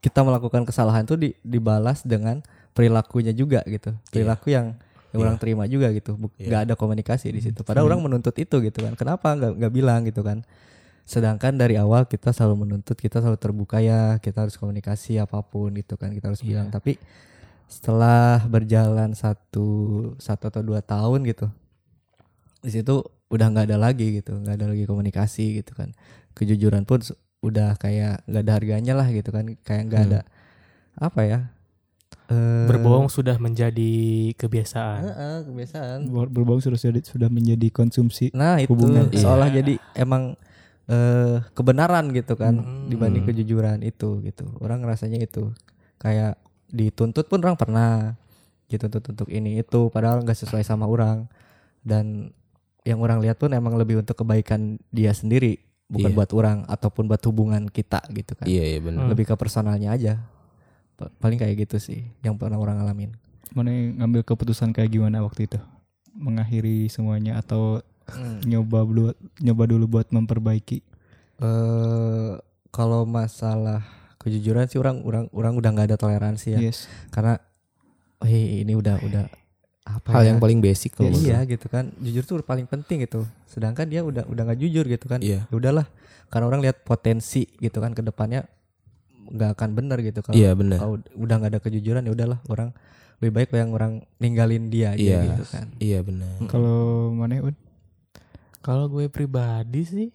kita 0.00 0.20
melakukan 0.22 0.62
kesalahan 0.62 1.02
itu 1.02 1.14
di- 1.14 1.36
dibalas 1.40 2.02
dengan 2.02 2.42
perilakunya 2.72 3.30
juga 3.30 3.62
gitu. 3.66 3.94
Perilaku 4.10 4.50
yang 4.50 4.74
yang 5.10 5.20
orang 5.22 5.38
terima 5.38 5.64
juga 5.64 5.88
gitu. 5.90 6.14
Buk- 6.14 6.34
Iya. 6.36 6.46
nggak 6.46 6.62
ada 6.66 6.74
komunikasi 6.74 7.30
di 7.30 7.40
situ. 7.40 7.62
Padahal 7.62 7.88
orang 7.88 8.02
menuntut 8.02 8.34
itu 8.36 8.58
gitu 8.60 8.78
kan. 8.82 8.92
Kenapa 8.94 9.32
nggak 9.32 9.52
nggak 9.56 9.72
bilang 9.72 10.04
gitu 10.04 10.20
kan? 10.20 10.42
Sedangkan 11.06 11.54
dari 11.54 11.78
awal 11.78 12.04
kita 12.04 12.34
selalu 12.34 12.66
menuntut, 12.66 12.98
kita 12.98 13.22
selalu 13.22 13.38
terbuka 13.38 13.78
ya, 13.78 14.18
kita 14.18 14.42
harus 14.42 14.58
komunikasi 14.58 15.22
apa 15.22 15.38
pun 15.38 15.70
gitu 15.72 15.94
kan, 15.94 16.10
kita 16.10 16.34
harus 16.34 16.42
bilang. 16.42 16.66
Tapi 16.68 16.98
setelah 17.66 18.42
berjalan 18.44 19.12
satu 19.12 19.68
satu 20.16 20.44
atau 20.48 20.62
dua 20.62 20.80
tahun 20.80 21.26
gitu, 21.26 21.50
di 22.60 22.70
situ 22.70 23.02
udah 23.26 23.46
nggak 23.48 23.66
ada 23.68 23.78
lagi 23.80 24.16
gitu, 24.16 24.34
nggak 24.34 24.54
ada 24.56 24.66
lagi 24.70 24.84
komunikasi 24.84 25.60
gitu 25.60 25.74
kan. 25.74 25.90
Kejujuran 26.32 26.82
pun 26.82 27.02
udah 27.40 27.74
kayak 27.76 28.22
nggak 28.24 28.42
ada 28.42 28.52
harganya 28.52 28.92
lah 28.94 29.08
gitu 29.08 29.30
kan, 29.30 29.44
kayak 29.60 29.82
nggak 29.86 30.00
Hmm. 30.00 30.10
ada 30.10 30.20
apa 30.96 31.22
ya? 31.22 31.40
eh, 32.26 32.66
berbohong 32.66 33.06
sudah 33.06 33.38
menjadi 33.38 33.94
kebiasaan 34.34 34.98
Heeh, 35.00 35.36
kebiasaan. 35.46 35.98
Ber- 36.10 36.26
Berbohong 36.26 36.58
sudah 36.58 36.74
sudah 37.06 37.30
menjadi 37.30 37.70
konsumsi. 37.70 38.34
Nah 38.34 38.58
itu 38.58 38.74
Hubungan. 38.74 39.14
seolah 39.14 39.46
Iya. 39.46 39.62
jadi 39.62 39.74
emang 39.94 40.34
eh 40.86 41.38
kebenaran 41.54 42.10
gitu 42.10 42.34
kan 42.34 42.58
Hmm. 42.58 42.86
dibanding 42.86 43.26
kejujuran 43.26 43.78
itu 43.82 44.22
gitu 44.22 44.46
orang 44.58 44.82
ngerasanya 44.82 45.18
itu 45.18 45.50
kayak 45.98 46.34
dituntut 46.68 47.26
pun 47.26 47.38
orang 47.38 47.54
pernah 47.54 48.14
dituntut 48.66 49.02
untuk 49.06 49.28
ini 49.28 49.58
itu 49.58 49.88
padahal 49.88 50.20
nggak 50.20 50.34
sesuai 50.36 50.62
sama 50.62 50.84
orang 50.84 51.30
dan 51.80 52.34
yang 52.82 52.98
orang 52.98 53.18
lihat 53.18 53.36
pun 53.36 53.50
emang 53.50 53.74
lebih 53.74 53.98
untuk 53.98 54.14
kebaikan 54.16 54.78
dia 54.90 55.10
sendiri 55.10 55.58
bukan 55.86 56.10
Iya. 56.10 56.16
buat 56.16 56.30
orang 56.32 56.58
ataupun 56.66 57.06
buat 57.06 57.22
hubungan 57.22 57.62
kita 57.66 58.02
gitu 58.10 58.34
kan 58.34 58.42
Iya 58.44 58.64
iya 58.66 58.78
benar. 58.80 59.06
lebih 59.06 59.22
ke 59.24 59.34
personalnya 59.34 59.90
aja 59.90 60.18
Pa- 60.94 61.12
paling 61.16 61.38
kayak 61.38 61.62
gitu 61.62 61.78
sih 61.78 62.10
yang 62.20 62.34
pernah 62.34 62.56
orang 62.56 62.80
alamin 62.80 63.14
Mana 63.54 63.70
yang 63.70 64.02
ngambil 64.02 64.26
keputusan 64.26 64.74
kayak 64.74 64.90
gimana 64.90 65.22
waktu 65.22 65.46
itu? 65.46 65.56
Mengakhiri 66.12 66.88
semuanya 66.88 67.38
atau 67.38 67.78
nyoba 68.42 68.82
dulu 68.82 69.10
nyoba 69.38 69.64
dulu 69.64 69.84
buat 69.88 70.10
memperbaiki? 70.10 70.82
eh 71.36 72.32
kalau 72.68 73.04
masalah 73.04 73.86
kejujuran 74.26 74.66
sih 74.66 74.76
orang 74.76 75.00
orang 75.00 75.24
orang 75.30 75.54
udah 75.54 75.70
nggak 75.70 75.86
ada 75.86 75.96
toleransi 75.96 76.48
ya 76.52 76.60
Yes. 76.60 76.90
karena 77.08 77.38
oh 78.18 78.26
ini 78.26 78.72
udah 78.72 78.98
udah 79.00 79.24
apa 79.86 80.08
Hal 80.10 80.22
ya? 80.22 80.34
yang 80.34 80.42
paling 80.42 80.58
basic 80.58 80.92
kalau 80.92 81.08
menurut 81.08 81.22
iya 81.24 81.46
gitu 81.46 81.66
kan 81.66 81.94
jujur 81.96 82.26
tuh 82.26 82.42
paling 82.42 82.66
penting 82.66 83.00
gitu 83.00 83.22
sedangkan 83.46 83.86
dia 83.86 84.02
udah 84.02 84.26
udah 84.26 84.42
nggak 84.44 84.58
jujur 84.58 84.82
gitu 84.84 85.06
kan 85.06 85.22
Iya. 85.22 85.46
ya 85.46 85.54
udahlah 85.54 85.86
karena 86.26 86.44
orang 86.44 86.60
lihat 86.60 86.82
potensi 86.82 87.46
gitu 87.56 87.78
kan 87.78 87.94
ke 87.94 88.02
depannya 88.02 88.50
nggak 89.26 89.54
akan 89.54 89.70
benar 89.72 89.98
gitu 90.00 90.20
kalau 90.20 90.34
Iya 90.34 90.50
benar. 90.52 90.78
kalau 90.78 90.94
udah 91.14 91.34
nggak 91.36 91.50
ada 91.52 91.60
kejujuran 91.60 92.02
ya 92.02 92.10
udahlah 92.10 92.42
orang 92.46 92.74
lebih 93.16 93.32
baik 93.32 93.48
yang 93.54 93.70
orang 93.70 93.92
ninggalin 94.16 94.68
dia 94.68 94.92
aja 94.92 94.98
Iya. 94.98 95.18
gitu 95.24 95.44
kan 95.46 95.66
Iya 95.78 95.98
benar. 96.02 96.34
Kalau 96.46 96.78
mana 97.12 97.40
Un? 97.40 97.54
Kalau 98.58 98.90
gue 98.90 99.06
pribadi 99.06 99.82
sih 99.82 100.08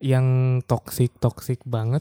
yang 0.00 0.24
toksik 0.64 1.12
toksik 1.14 1.60
banget 1.62 2.00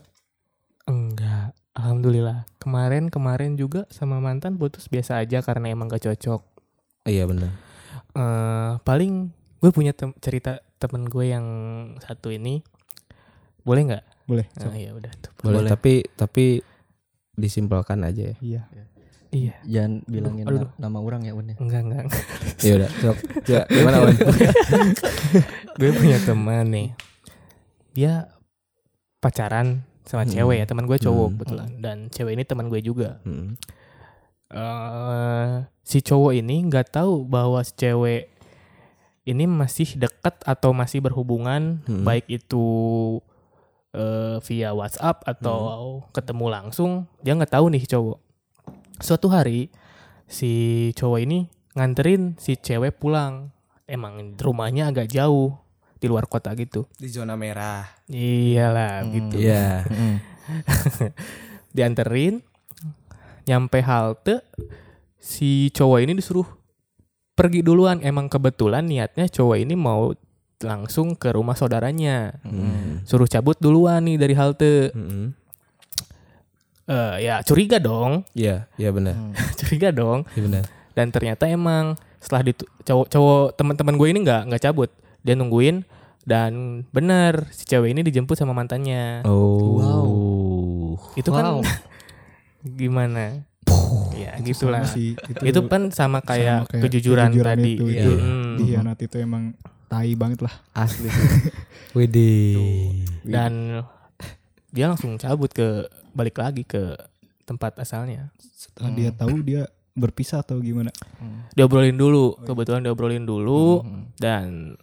enggak. 0.89 1.53
Alhamdulillah. 1.71 2.43
Kemarin-kemarin 2.57 3.55
juga 3.55 3.85
sama 3.87 4.19
mantan 4.19 4.57
putus 4.57 4.89
biasa 4.89 5.21
aja 5.21 5.39
karena 5.39 5.69
emang 5.69 5.87
gak 5.87 6.03
cocok. 6.03 6.41
Iya 7.05 7.23
benar. 7.25 7.53
eh 8.09 8.73
paling 8.81 9.29
gue 9.61 9.71
punya 9.71 9.93
tem- 9.93 10.17
cerita 10.17 10.59
temen 10.75 11.05
gue 11.05 11.29
yang 11.29 11.45
satu 12.01 12.33
ini. 12.33 12.65
Boleh 13.61 13.81
nggak? 13.85 14.03
Boleh. 14.25 14.45
Nah, 14.57 14.73
ya 14.73 14.91
udah 14.91 15.13
tuh. 15.15 15.31
Boleh, 15.39 15.61
Boleh. 15.61 15.69
tapi 15.69 15.93
tapi 16.09 16.45
disimpelkan 17.33 18.01
aja 18.03 18.33
ya. 18.33 18.37
Iya. 18.41 18.61
Iya. 19.29 19.53
jangan 19.61 20.01
bilangin 20.09 20.45
Aduh. 20.49 20.65
na- 20.65 20.73
nama 20.81 20.97
orang 20.99 21.21
ya 21.21 21.37
Un 21.37 21.53
ya 21.53 21.55
Enggak, 21.61 21.81
enggak. 21.85 22.03
Ya 22.65 22.71
udah. 22.81 22.89
Sok. 22.97 23.17
Ya, 23.45 23.61
gimana 23.69 23.97
Wan? 24.01 24.15
gue 25.79 25.89
punya 25.93 26.17
teman 26.19 26.65
nih. 26.73 26.89
Dia 27.93 28.25
pacaran 29.19 29.85
sama 30.09 30.25
Hmm. 30.25 30.33
cewek 30.33 30.57
ya, 30.57 30.65
teman 30.65 30.83
gue 30.83 30.97
cowok 30.97 31.21
Hmm. 31.23 31.33
kebetulan 31.37 31.69
dan 31.77 31.97
cewek 32.09 32.33
ini 32.33 32.43
teman 32.43 32.65
gue 32.67 32.81
juga. 32.81 33.21
Hmm. 33.21 33.53
eh 34.49 35.51
si 35.85 36.01
cowok 36.01 36.33
ini 36.33 36.65
nggak 36.65 36.89
tahu 36.91 37.21
bahwa 37.23 37.61
si 37.61 37.77
cewek 37.77 38.33
ini 39.21 39.45
masih 39.45 39.93
dekat 39.93 40.41
atau 40.41 40.73
masih 40.73 40.99
berhubungan 40.99 41.85
Hmm. 41.85 42.01
baik 42.01 42.25
itu 42.25 42.65
eh, 43.89 44.37
via 44.41 44.69
WhatsApp 44.69 45.21
atau 45.23 45.57
ketemu 46.09 46.45
langsung 46.47 46.91
dia 47.21 47.33
nggak 47.33 47.53
tahu 47.53 47.69
nih 47.69 47.85
cowok 47.85 48.17
suatu 48.97 49.29
hari 49.29 49.69
si 50.25 50.49
cowok 50.93 51.19
ini 51.21 51.39
nganterin 51.73 52.33
si 52.37 52.53
cewek 52.53 52.97
pulang 52.97 53.49
emang 53.85 54.33
rumahnya 54.35 54.89
agak 54.89 55.09
jauh 55.09 55.57
di 55.99 56.07
luar 56.07 56.25
kota 56.25 56.51
gitu 56.53 56.87
Di 56.93 57.07
zona 57.07 57.35
merah. 57.35 57.83
iyalah 58.07 59.03
gitu 59.05 59.35
Iya. 59.37 59.83
dianterin 61.69 62.41
nyampe 63.45 63.79
halte 63.79 64.41
si 65.15 65.69
cowok 65.69 65.99
ini 66.01 66.13
disuruh 66.13 66.47
pergi 67.33 67.61
duluan 67.61 67.99
emang 67.99 68.27
kebetulan 68.27 68.83
niatnya 68.83 69.27
cowok 69.27 69.57
ini 69.59 69.73
mau 69.73 70.11
langsung 70.59 71.13
ke 71.13 71.31
rumah 71.31 71.53
saudaranya 71.53 72.35
Hmm. 72.41 72.99
suruh 73.03 73.25
cabut 73.25 73.55
duluan 73.57 74.01
nih 74.01 74.17
dari 74.17 74.33
halte 74.33 74.91
Hmm. 74.91 75.35
Eh, 76.85 77.15
ya 77.21 77.39
curiga 77.41 77.77
dong 77.77 78.25
Iya, 78.33 78.65
iya 78.75 78.89
benar. 78.89 79.13
curiga 79.61 79.89
dong 79.89 80.25
Iya 80.33 80.41
benar. 80.41 80.63
dan 80.91 81.07
ternyata 81.09 81.45
emang 81.45 81.93
setelah 82.17 82.43
ditu- 82.43 82.67
cowok 82.81 83.07
cowok 83.07 83.43
teman-teman 83.53 83.95
gue 83.95 84.07
ini 84.09 84.19
nggak 84.19 84.41
nggak 84.49 84.63
cabut 84.63 84.89
dia 85.21 85.33
nungguin 85.33 85.83
dan 86.21 86.51
benar 86.89 87.47
si 87.49 87.63
cewek 87.63 87.89
ini 87.89 88.01
dijemput 88.01 88.35
sama 88.35 88.51
mantannya 88.51 89.23
Oh. 89.23 90.99
itu 91.15 91.27
Wow. 91.27 91.35
kan 91.35 91.45
gimana 92.79 93.45
ya 94.11 94.35
gitulah 94.37 94.83
sih, 94.83 95.15
itu 95.41 95.59
kan 95.65 95.89
sama 95.89 96.19
kayak, 96.19 96.67
sama 96.67 96.69
kayak 96.69 96.83
kejujuran, 96.85 97.31
kejujuran 97.31 97.55
tadi 97.55 97.71
itu, 97.71 97.83
gitu. 97.87 98.11
iya. 98.11 98.19
Hmm. 98.19 98.55
Dikhianat 98.57 98.97
itu 98.99 99.15
emang 99.17 99.43
tai 99.87 100.11
banget 100.13 100.39
lah. 100.41 100.53
asli 100.73 101.07
sih 101.07 101.29
Widih. 101.95 103.07
dan 103.23 103.81
dia 104.69 104.85
langsung 104.85 105.15
cabut 105.15 105.49
ke 105.49 105.87
balik 106.11 106.37
lagi 106.37 106.61
ke 106.61 106.93
tempat 107.43 107.79
asalnya 107.79 108.29
Setelah 108.37 108.91
dia 108.91 109.09
tahu 109.09 109.39
dia 109.39 109.65
berpisah 109.93 110.39
atau 110.39 110.59
gimana? 110.59 110.91
diobrolin 111.51 111.95
dulu 111.95 112.37
kebetulan 112.39 112.83
diobrolin 112.83 113.23
dulu 113.23 113.81
Hmm. 113.81 114.03
dan 114.15 114.75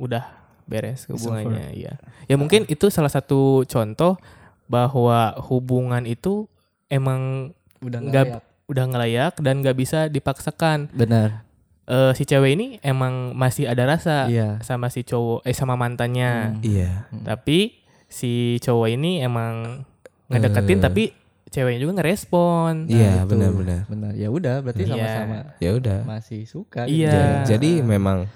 udah 0.00 0.24
beres 0.64 1.04
hubungannya 1.04 1.76
ya 1.76 1.92
ya 2.24 2.34
mungkin 2.34 2.64
itu 2.64 2.88
salah 2.88 3.10
satu 3.10 3.62
contoh 3.64 4.16
bahwa 4.64 5.18
hubungan 5.44 6.02
itu 6.04 6.46
emang 6.86 7.52
udah 7.80 7.98
nggak 8.00 8.08
nggak 8.08 8.26
layak. 8.32 8.42
udah 8.66 8.84
ngelayak 8.86 9.32
dan 9.38 9.54
nggak 9.60 9.76
bisa 9.76 10.06
dipaksakan 10.06 10.88
benar 10.90 11.44
Eh, 11.84 12.14
si 12.14 12.22
cewek 12.22 12.54
ini 12.54 12.66
emang 12.80 13.34
masih 13.34 13.66
ada 13.66 13.82
rasa 13.84 14.30
iya 14.30 14.62
sama 14.62 14.86
si 14.86 15.02
cowok 15.02 15.42
eh 15.42 15.50
sama 15.50 15.74
mantannya 15.74 16.54
Hmm. 16.54 16.62
Iya. 16.62 17.10
tapi 17.20 17.82
si 18.06 18.30
cowok 18.58 18.88
ini 18.92 19.18
emang 19.20 19.82
ngedeketin 20.28 20.78
Eh. 20.78 20.82
tapi 20.82 21.02
ceweknya 21.50 21.82
juga 21.82 21.98
ngerespon 21.98 22.86
Iya, 22.86 23.26
itu. 23.26 23.34
benar-benar. 23.34 23.80
benar 23.84 24.12
ya 24.14 24.30
udah 24.30 24.62
berarti 24.62 24.82
Iya. 24.82 24.92
sama-sama 24.94 25.38
Ya 25.58 25.70
udah. 25.74 25.98
masih 26.06 26.40
suka 26.46 26.86
Iya. 26.86 26.94
gitu. 27.02 27.18
Ja- 27.18 27.42
Jadi 27.48 27.70
memang 27.82 28.30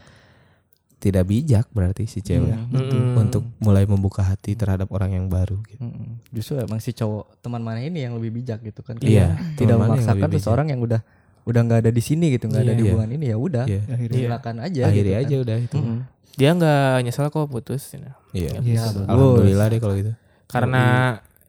tidak 1.05 1.29
bijak 1.29 1.69
berarti 1.69 2.09
si 2.09 2.19
cewek 2.19 2.57
Mm-mm. 2.73 3.13
untuk 3.15 3.45
mulai 3.61 3.85
membuka 3.85 4.25
hati 4.25 4.57
terhadap 4.57 4.89
orang 4.89 5.13
yang 5.13 5.29
baru 5.29 5.61
gitu. 5.67 5.85
Mm-mm. 5.85 6.25
Justru 6.33 6.57
emang 6.57 6.81
si 6.81 6.91
cowok 6.91 7.37
teman 7.39 7.61
mana 7.61 7.79
ini 7.79 8.01
yang 8.01 8.17
lebih 8.17 8.33
bijak 8.35 8.65
gitu 8.65 8.81
kan. 8.81 8.97
Iya, 8.99 9.37
Tidak 9.53 9.77
memaksakan 9.77 10.33
seseorang 10.33 10.73
yang 10.73 10.81
udah 10.81 11.05
udah 11.45 11.61
nggak 11.61 11.85
ada 11.85 11.93
di 11.93 12.01
sini 12.01 12.33
gitu, 12.33 12.49
nggak 12.49 12.63
ada 12.63 12.67
Iya. 12.67 12.73
di 12.73 12.81
Iya. 12.81 12.91
hubungan 12.91 13.11
ini 13.13 13.25
ya 13.27 13.37
udah. 13.37 13.65
Akhirnya 13.69 14.17
Silakan 14.19 14.57
aja. 14.59 14.83
Akhiri 14.89 15.05
gitu 15.07 15.21
aja 15.21 15.29
kan. 15.31 15.45
udah 15.45 15.57
itu. 15.61 15.77
Mm-mm. 15.77 15.99
dia 16.35 16.51
nggak 16.51 16.95
nyesel 17.05 17.27
kok 17.29 17.47
putus 17.47 17.83
Iya. 17.93 18.11
Iya, 18.33 18.51
bagus. 18.57 19.05
Alhamdulillah 19.05 19.67
deh 19.69 19.79
kalau 19.79 19.95
gitu. 19.95 20.13
karena 20.49 20.83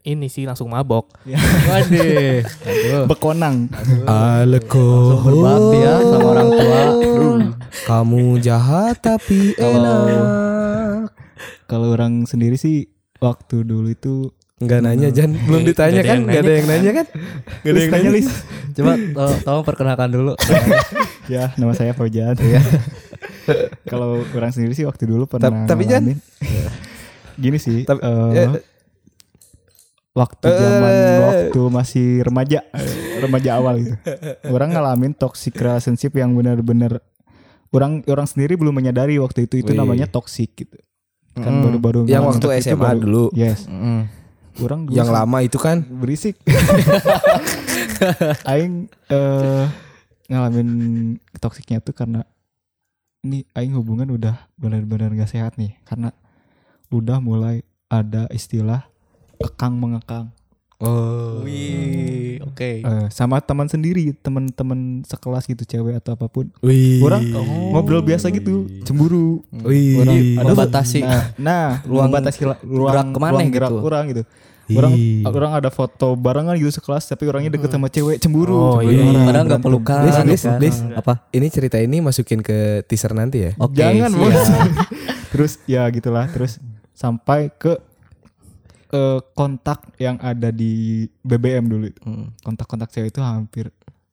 ini 0.06 0.28
sih 0.28 0.46
langsung 0.46 0.70
mabok 0.70 1.10
Waduh. 1.70 2.46
Aduh. 2.46 3.04
bekonang. 3.06 3.68
Aleko. 4.06 4.86
Langsung 5.12 5.24
berbakti 5.26 5.78
ya 5.80 5.94
sama 6.00 6.28
orang 6.30 6.50
tua. 6.52 6.82
Kamu 7.84 8.22
jahat 8.38 8.96
tapi 9.00 9.54
enak. 9.60 11.10
Kalau 11.66 11.92
orang 11.92 12.24
sendiri 12.24 12.56
sih 12.56 12.86
waktu 13.18 13.62
dulu 13.62 13.90
itu 13.90 14.30
Enggak 14.56 14.88
nanya 14.88 15.12
Jan, 15.12 15.36
belum 15.36 15.62
Nggak 15.62 15.68
ditanya 15.68 16.00
kan? 16.00 16.08
yang 16.08 16.22
Enggak 16.24 16.40
ada 16.40 16.54
yang 16.54 16.68
nanya 16.70 16.92
kan? 16.94 17.06
Enggak 17.12 17.68
ada 17.68 17.80
yang 17.82 17.92
nanya. 17.92 18.10
Lis. 18.10 18.30
Coba 18.72 18.92
to- 18.96 19.40
tolong 19.44 19.66
perkenalkan 19.66 20.10
dulu. 20.10 20.34
ya, 21.34 21.52
nama 21.56 21.76
saya 21.76 21.92
Fauzan. 21.92 22.40
Kalau 23.84 24.24
orang 24.32 24.52
sendiri 24.52 24.72
sih 24.72 24.88
waktu 24.88 25.06
dulu 25.06 25.28
pernah 25.28 25.68
tapi 25.68 25.84
Jan- 25.84 26.08
ngalamin. 26.08 26.20
Gini 27.36 27.58
sih, 27.60 27.84
Tapi- 27.84 28.00
eh, 28.00 28.64
waktu 30.16 30.48
eh, 30.48 30.56
zaman 30.56 30.92
waktu 31.22 31.62
masih 31.70 32.08
remaja, 32.24 32.64
remaja 33.24 33.50
awal 33.56 33.76
gitu. 33.78 33.96
Orang 34.48 34.72
ngalamin 34.72 35.12
toxic 35.12 35.52
relationship 35.54 36.16
yang 36.16 36.32
benar-benar 36.32 37.04
orang 37.70 38.00
orang 38.06 38.24
sendiri 38.24 38.56
belum 38.56 38.72
menyadari 38.74 39.20
waktu 39.20 39.44
itu 39.44 39.60
itu 39.60 39.72
Wih. 39.72 39.78
namanya 39.78 40.08
toxic 40.08 40.56
gitu. 40.56 40.80
Kan 41.36 41.52
Mm. 41.52 41.64
baru-baru 41.68 42.00
Yang 42.08 42.24
ngalamin 42.24 42.40
waktu 42.40 42.48
SMA 42.64 42.80
baru- 42.82 43.02
dulu. 43.02 43.24
Yes. 43.36 43.68
Mm. 43.68 44.08
Orang 44.58 44.88
dulu 44.88 44.96
Yang 44.96 45.10
lama 45.12 45.38
itu 45.44 45.58
kan? 45.60 45.84
berisik. 45.84 46.40
aing 48.46 48.88
eh 49.08 49.66
ngalamin 50.26 50.70
toksiknya 51.38 51.80
tuh 51.80 51.92
karena 51.92 52.24
ini 53.22 53.44
aing 53.52 53.74
hubungan 53.74 54.10
udah 54.10 54.48
benar-benar 54.56 55.14
gak 55.14 55.30
sehat 55.30 55.56
nih 55.56 55.76
karena 55.84 56.14
udah 56.88 57.20
mulai 57.20 57.62
ada 57.88 58.26
istilah 58.30 58.88
kekang 59.46 59.78
mengekang. 59.78 60.34
Oh. 60.76 61.40
Wih, 61.48 62.44
oke. 62.44 62.84
Eh, 62.84 63.08
sama 63.08 63.40
teman 63.40 63.72
sendiri, 63.72 64.12
teman-teman 64.20 65.08
sekelas 65.08 65.48
gitu 65.48 65.64
cewek 65.64 66.04
atau 66.04 66.20
apa 66.20 66.28
pun. 66.28 66.52
Wih. 66.60 67.00
Orang 67.00 67.24
ngobrol 67.72 68.04
biasa 68.04 68.28
gitu, 68.28 68.68
cemburu. 68.84 69.40
Wih. 69.64 70.04
Orang 70.04 70.20
ada 70.36 70.52
Membatasi 70.52 71.00
nah, 71.00 71.24
nah 71.40 71.68
ruang 71.88 72.12
membatasi 72.12 72.42
la- 72.44 72.60
ruang 72.60 72.92
gerak 72.92 73.08
ke 73.08 73.20
mana 73.24 73.32
ruang 73.32 73.48
gitu. 73.48 73.56
gerak 73.56 73.72
orang 73.72 74.04
gitu. 74.12 74.24
Orang 74.66 74.94
Ih. 74.98 75.22
orang 75.24 75.52
ada 75.62 75.70
foto 75.70 76.18
barengan 76.18 76.58
gitu 76.58 76.74
sekelas 76.74 77.06
tapi 77.06 77.30
orangnya 77.30 77.54
deket 77.54 77.70
sama 77.70 77.88
cewek 77.88 78.18
cemburu. 78.18 78.58
Oh, 78.58 78.82
cemburu 78.82 78.92
iya. 78.92 79.04
orang, 79.06 79.26
Padahal 79.30 79.46
nggak 79.46 79.62
pelukan. 79.64 80.00
Des, 80.04 80.16
kan? 80.18 80.26
des, 80.28 80.44
des. 80.60 80.76
Apa? 80.98 81.14
Ini 81.32 81.48
cerita 81.54 81.78
ini 81.80 82.02
masukin 82.02 82.42
ke 82.42 82.84
teaser 82.90 83.14
nanti 83.16 83.48
ya. 83.48 83.52
Oke. 83.62 83.78
Jangan 83.78 84.12
bos. 84.12 84.34
terus 85.32 85.62
ya 85.70 85.86
gitulah 85.94 86.26
terus 86.34 86.58
sampai 86.98 87.54
ke 87.54 87.78
eh, 88.96 89.20
kontak 89.32 89.92
yang 89.98 90.16
ada 90.18 90.50
di 90.50 90.72
BBM 91.22 91.66
dulu 91.66 91.86
itu. 91.86 92.00
Hmm. 92.02 92.32
Kontak-kontak 92.40 92.88
cewek 92.90 93.12
itu 93.12 93.20
hampir 93.20 93.68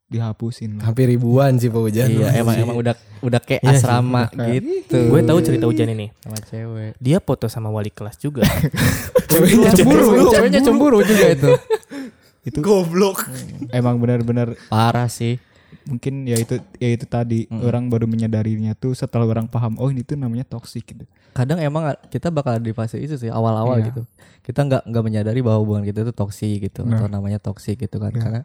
dihapusin. 0.07 0.77
lah. 0.77 0.85
Hampir 0.85 1.09
ribuan 1.09 1.57
sih 1.57 1.67
Pak 1.67 1.81
Ujan. 1.81 2.05
Iya, 2.05 2.29
emang 2.37 2.57
emang 2.59 2.77
udah 2.77 2.93
udah 3.23 3.41
kayak 3.41 3.63
Iya 3.63 3.71
sih, 3.71 3.81
asrama 3.81 4.27
udah 4.27 4.45
kayak- 4.45 4.61
gitu. 4.61 4.99
Gue 5.09 5.21
tahu 5.23 5.39
cerita 5.41 5.65
Ujan 5.65 5.89
ini. 5.89 6.07
sama 6.19 6.39
cewek. 6.43 6.93
Dia 6.99 7.19
foto 7.19 7.47
sama 7.47 7.69
wali 7.69 7.89
kelas 7.89 8.19
juga. 8.19 8.45
Ceweknya 9.31 9.73
Cemburu, 9.73 10.29
ceweknya 10.29 10.61
cemburu 10.61 10.99
juga 11.01 11.27
itu. 11.31 11.51
Itu 12.43 12.59
Goblok. 12.59 13.25
emang 13.71 13.97
benar-benar 13.97 14.59
Parah 14.67 15.07
sih. 15.07 15.39
mungkin 15.83 16.29
ya 16.29 16.37
itu 16.37 16.61
ya 16.77 16.91
itu 16.91 17.07
tadi 17.07 17.49
orang 17.49 17.89
baru 17.89 18.05
menyadarinya 18.05 18.71
tuh 18.73 18.93
setelah 18.93 19.25
orang 19.25 19.49
paham 19.49 19.75
oh 19.79 19.89
ini 19.89 20.03
tuh 20.03 20.15
namanya 20.15 20.45
toxic 20.45 20.85
gitu. 20.85 21.09
Kadang 21.33 21.59
emang 21.59 21.83
kita 22.07 22.29
bakal 22.29 22.57
di 22.59 22.71
fase 22.71 22.97
itu 22.97 23.17
sih 23.17 23.29
awal-awal 23.29 23.81
Iya. 23.81 23.89
gitu. 23.89 24.03
Kita 24.41 24.61
nggak 24.63 24.83
nggak 24.85 25.03
menyadari 25.03 25.41
bahwa 25.41 25.59
hubungan 25.61 25.83
kita 25.83 26.03
itu 26.03 26.13
toksik 26.13 26.61
gitu 26.63 26.85
Nah. 26.85 26.97
atau 26.97 27.09
namanya 27.09 27.39
toksik 27.39 27.81
gitu 27.81 27.97
kan. 27.97 28.11
Iya. 28.11 28.21
Karena 28.21 28.41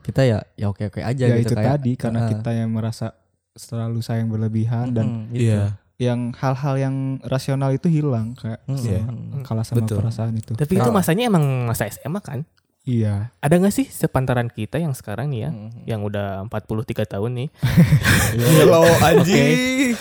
kita 0.00 0.20
ya 0.24 0.38
ya 0.54 0.66
oke-oke 0.68 1.00
aja 1.00 1.24
Ya, 1.26 1.36
gitu 1.36 1.52
itu 1.52 1.54
kayak 1.54 1.68
tadi 1.76 1.92
karena 1.94 2.20
Heeh. 2.22 2.30
kita 2.34 2.50
yang 2.52 2.70
merasa 2.70 3.12
selalu 3.52 4.00
sayang 4.00 4.28
berlebihan 4.28 4.90
dan 4.90 5.06
Mm, 5.06 5.24
gitu. 5.30 5.44
Iya. 5.44 5.64
yang 6.00 6.32
hal-hal 6.32 6.74
yang 6.76 6.96
rasional 7.20 7.68
itu 7.70 7.92
hilang 7.92 8.32
kayak 8.32 8.64
Mm, 8.64 8.76
Iya. 8.80 9.00
mm. 9.04 9.44
kalah 9.44 9.60
sama 9.62 9.84
Betul. 9.84 10.00
perasaan 10.00 10.32
itu. 10.32 10.52
Tapi 10.56 10.72
itu 10.74 10.90
masanya 10.90 11.28
emang 11.28 11.44
masa 11.66 11.84
SMA 11.86 12.20
kan? 12.20 12.40
Iya. 12.82 13.28
Ada 13.38 13.60
gak 13.60 13.74
sih 13.74 13.86
sepantaran 13.86 14.48
kita 14.48 14.76
yang 14.76 14.92
sekarang 14.92 15.28
nih 15.28 15.40
ya, 15.42 15.50
Mm. 15.50 15.68
yang 15.84 16.00
udah 16.00 16.40
43 16.42 17.04
tahun 17.04 17.30
nih, 17.36 17.48
Hello 18.56 18.80
anjing. 18.98 19.92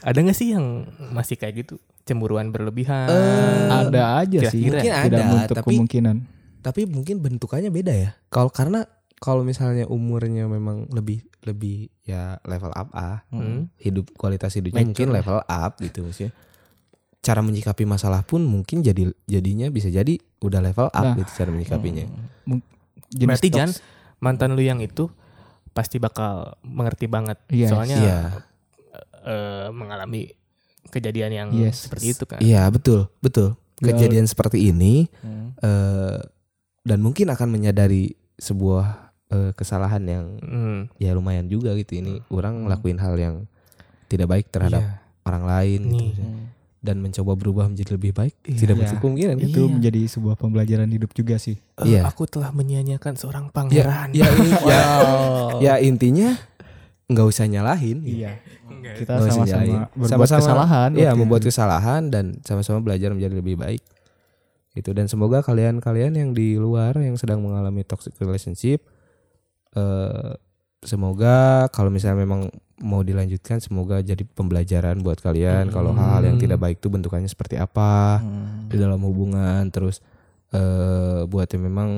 ada 0.00 0.18
gak 0.18 0.34
sih 0.34 0.50
yang 0.50 0.84
masih 1.10 1.36
kayak 1.36 1.62
gitu, 1.62 1.76
cemburuan 2.02 2.48
berlebihan? 2.48 3.04
ada 3.68 4.18
aja 4.18 4.48
sih. 4.48 4.64
kira-kira. 4.64 4.80
Mungkin 4.96 5.04
Tidak 5.04 5.18
ada, 5.18 5.28
menutup 5.28 5.56
tapi 5.56 5.68
kemungkinan. 5.70 6.16
tapi 6.62 6.80
mungkin 6.86 7.16
bentukannya 7.18 7.68
beda 7.68 7.92
ya. 7.92 8.10
Kalau 8.26 8.48
karena 8.48 8.88
kalau 9.18 9.42
misalnya 9.42 9.84
umurnya 9.84 10.46
memang 10.46 10.88
lebih 10.88 11.20
lebih 11.42 11.90
ya 12.00 12.40
level 12.42 12.70
up 12.70 12.88
ah, 12.92 13.22
Hmm. 13.28 13.68
hidup 13.76 14.08
kualitas 14.14 14.54
hidupnya 14.54 14.80
mungkin 14.80 15.10
level 15.10 15.42
up 15.42 15.72
gitu 15.76 16.00
maksudnya. 16.00 16.32
Cara 17.22 17.38
menyikapi 17.38 17.86
masalah 17.86 18.20
pun 18.20 18.42
mungkin 18.42 18.82
jadi 18.82 19.06
jadinya 19.24 19.70
bisa 19.70 19.86
jadi 19.86 20.18
udah 20.38 20.60
level 20.60 20.90
up 20.90 21.04
Nah. 21.04 21.14
gitu 21.16 21.30
cara 21.32 21.50
menyikapinya. 21.50 22.02
Jenis 23.08 23.38
Berarti 23.38 23.48
Jan, 23.48 23.70
mantan 24.18 24.52
lu 24.52 24.60
yang 24.60 24.78
itu 24.78 25.06
pasti 25.70 25.96
bakal 25.96 26.58
mengerti 26.60 27.06
banget, 27.06 27.38
Yes. 27.46 27.70
soalnya 27.70 27.96
Iya. 27.96 28.18
eh, 29.22 29.68
mengalami 29.70 30.34
kejadian 30.88 31.30
yang 31.30 31.48
Yes. 31.52 31.86
seperti 31.86 32.06
itu 32.10 32.24
kan. 32.26 32.38
Iya 32.38 32.66
betul 32.68 33.06
betul. 33.18 33.54
Kejadian 33.78 34.26
seperti 34.26 34.68
ini 34.68 35.06
Mm. 35.22 35.48
eh 35.58 36.18
dan 36.82 36.98
mungkin 36.98 37.30
akan 37.30 37.48
menyadari 37.48 38.10
sebuah 38.34 39.14
eh, 39.28 39.52
kesalahan 39.52 40.02
yang 40.04 40.26
Hmm. 40.38 40.80
ya 40.98 41.14
lumayan 41.14 41.46
juga 41.46 41.72
gitu 41.72 41.96
ini 41.96 42.20
orang 42.28 42.66
ngelakuin 42.66 42.98
hal 42.98 43.14
yang 43.16 43.36
tidak 44.04 44.28
baik 44.28 44.50
terhadap 44.50 44.82
Iya. 44.82 44.92
orang 45.24 45.44
lain 45.46 45.80
gitu 45.88 46.20
Nih. 46.20 46.42
Dan 46.82 46.98
mencoba 46.98 47.32
berubah 47.32 47.64
menjadi 47.64 47.94
lebih 47.94 48.10
baik 48.10 48.34
tidak 48.44 48.58
Iya. 48.68 48.74
menutup 48.76 48.98
kemungkinan 49.00 49.36
kan? 49.36 49.46
itu 49.46 49.60
Iya. 49.60 49.72
menjadi 49.72 50.00
sebuah 50.08 50.34
pembelajaran 50.34 50.88
hidup 50.88 51.10
juga 51.12 51.38
sih. 51.38 51.56
Eh, 51.78 51.86
Iya. 51.88 52.04
Aku 52.04 52.26
telah 52.26 52.50
menyanyiakan 52.50 53.14
seorang 53.14 53.44
ya 53.46 53.52
pangeran. 53.52 54.08
ya, 54.10 54.26
ya, 54.26 54.28
Wow. 54.66 55.62
ya 55.62 55.74
intinya 55.78 56.34
nggak 57.04 57.22
usah 57.24 57.46
nyalahin 57.46 58.02
gitu. 58.02 58.18
Iya. 58.20 58.42
Kita 58.98 59.14
usah 59.16 59.30
sama-sama 59.32 59.46
nyalahin. 59.62 59.78
berbuat 59.92 60.10
Sama-sama- 60.10 60.40
kesalahan. 60.42 60.90
Iya 60.92 61.10
membuat 61.14 61.40
itu. 61.40 61.48
kesalahan 61.48 62.02
dan 62.08 62.24
sama-sama 62.42 62.78
belajar 62.80 63.10
menjadi 63.10 63.34
lebih 63.36 63.56
baik 63.56 63.82
itu 64.72 64.90
dan 64.90 65.04
semoga 65.04 65.38
kalian-kalian 65.40 66.12
yang 66.12 66.30
di 66.32 66.56
luar 66.56 66.96
yang 66.96 67.14
sedang 67.14 67.38
mengalami 67.38 67.84
toxic 67.84 68.16
relationship 68.16 68.82
eh 69.72 70.32
semoga 70.82 71.66
kalau 71.70 71.88
misalnya 71.88 72.26
memang 72.26 72.50
mau 72.82 73.06
dilanjutkan 73.06 73.62
semoga 73.62 74.02
jadi 74.02 74.26
pembelajaran 74.26 74.98
buat 75.00 75.22
kalian. 75.22 75.70
Kalau 75.70 75.94
hal-hal 75.94 76.34
yang 76.34 76.38
tidak 76.42 76.58
baik 76.58 76.82
itu 76.82 76.90
bentukannya 76.90 77.30
seperti 77.30 77.54
apa 77.56 78.18
Mm. 78.18 78.68
di 78.68 78.76
dalam 78.76 78.98
hubungan. 79.06 79.62
Terus 79.70 80.02
eh 80.52 81.22
buat 81.24 81.46
yang 81.48 81.64
memang 81.64 81.90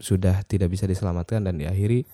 sudah 0.00 0.40
tidak 0.48 0.72
bisa 0.72 0.88
diselamatkan 0.88 1.44
dan 1.44 1.60
diakhiri 1.60 2.08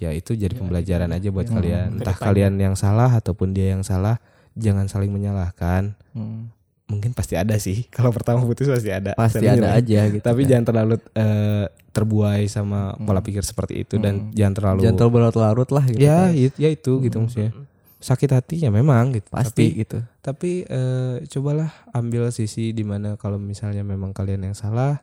ya 0.00 0.10
itu 0.16 0.32
jadi 0.32 0.56
pembelajaran 0.56 1.12
aja 1.12 1.28
buat 1.28 1.44
kalian. 1.46 2.00
entah 2.00 2.16
kalian 2.16 2.56
yang 2.56 2.74
salah 2.74 3.12
ataupun 3.12 3.52
dia 3.52 3.76
yang 3.76 3.84
salah 3.84 4.16
jangan 4.56 4.88
saling 4.88 5.12
menyalahkan. 5.12 5.92
Mm. 6.16 6.50
Mungkin 6.88 7.12
pasti 7.12 7.34
ada 7.34 7.54
sih 7.56 7.84
kalau 7.94 8.08
pertama 8.08 8.40
putus 8.42 8.66
pasti 8.66 8.88
ada 8.88 9.12
Pasti 9.12 9.44
ada 9.44 9.76
aja 9.76 10.00
gitu. 10.08 10.20
tapi 10.20 10.42
kan. 10.42 10.48
jangan 10.50 10.64
terlalu 10.66 10.94
eh, 11.12 11.64
terbuai 11.88 12.44
sama 12.46 12.94
pola 12.96 13.18
pikir 13.18 13.42
seperti 13.42 13.82
itu 13.82 13.96
dan 13.96 14.30
jangan 14.32 14.54
terlalu 14.54 14.80
jangan 14.82 14.96
terlalu 14.96 15.12
berlarut-larut 15.14 15.68
lah 15.68 15.84
gitu. 15.86 16.00
ya 16.00 16.18
kan. 16.26 16.54
ya 16.56 16.68
itu 16.68 16.92
gitu 17.00 17.16
maksudnya 17.18 17.52
sakit 17.98 18.30
hati 18.30 18.56
ya 18.62 18.70
memang 18.70 19.10
gitu 19.12 19.26
Pasti 19.28 19.50
tapi 19.50 19.64
gitu. 19.76 19.98
tapi 20.18 20.50
eh, 20.62 21.16
cobalah 21.26 21.66
ambil 21.92 22.30
sisi 22.30 22.70
di 22.70 22.82
mana 22.82 23.14
kalau 23.14 23.36
misalnya 23.36 23.82
memang 23.82 24.10
kalian 24.10 24.44
yang 24.44 24.54
salah 24.54 25.02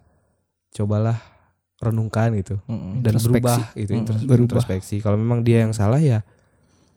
cobalah 0.72 1.20
renungkan 1.78 2.32
gitu 2.34 2.56
Mm-mm. 2.64 3.04
dan 3.04 3.20
berubah 3.20 3.60
gitu 3.74 3.92
Mm, 3.92 4.00
intros- 4.00 4.24
berubah. 4.24 4.44
introspeksi 4.58 4.96
kalau 5.00 5.16
memang 5.16 5.44
dia 5.44 5.62
yang 5.62 5.72
salah 5.72 6.00
ya 6.00 6.24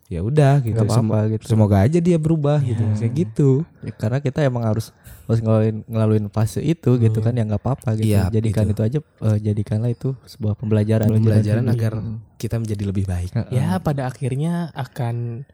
ya 0.09 0.21
udah 0.21 0.61
gitu 0.61 0.77
apa-apa 0.79 0.97
Sem- 1.21 1.33
gitu. 1.35 1.45
semoga 1.47 1.77
aja 1.79 1.99
dia 1.99 2.17
berubah 2.17 2.59
gitu 2.61 2.81
maksudnya 2.81 3.13
gitu 3.15 3.51
Ya, 3.79 3.93
karena 3.93 4.19
kita 4.19 4.41
emang 4.41 4.65
harus 4.65 4.91
harus 5.25 5.39
ngelaluin 5.39 5.85
ngelaluin 5.85 6.27
fase 6.29 6.59
itu 6.59 6.97
gitu 6.97 7.21
kan 7.21 7.31
ya 7.31 7.45
nggak 7.45 7.61
apa-apa 7.61 7.95
gitu. 7.95 8.09
Iya, 8.09 8.27
Jadikan 8.29 8.65
gitu. 8.67 8.73
itu 8.75 8.83
aja 8.83 8.99
eh, 9.23 9.39
jadikanlah 9.43 9.91
itu 9.91 10.17
sebuah 10.25 10.57
pembelajaran. 10.57 11.07
pembelajaran 11.07 11.63
Iya. 11.63 11.75
agar 11.75 11.93
kita 12.35 12.57
menjadi 12.57 12.83
lebih 12.85 13.05
baik 13.05 13.31
Ya 13.51 13.77
pada 13.79 14.09
akhirnya 14.09 14.73
akan 14.73 15.45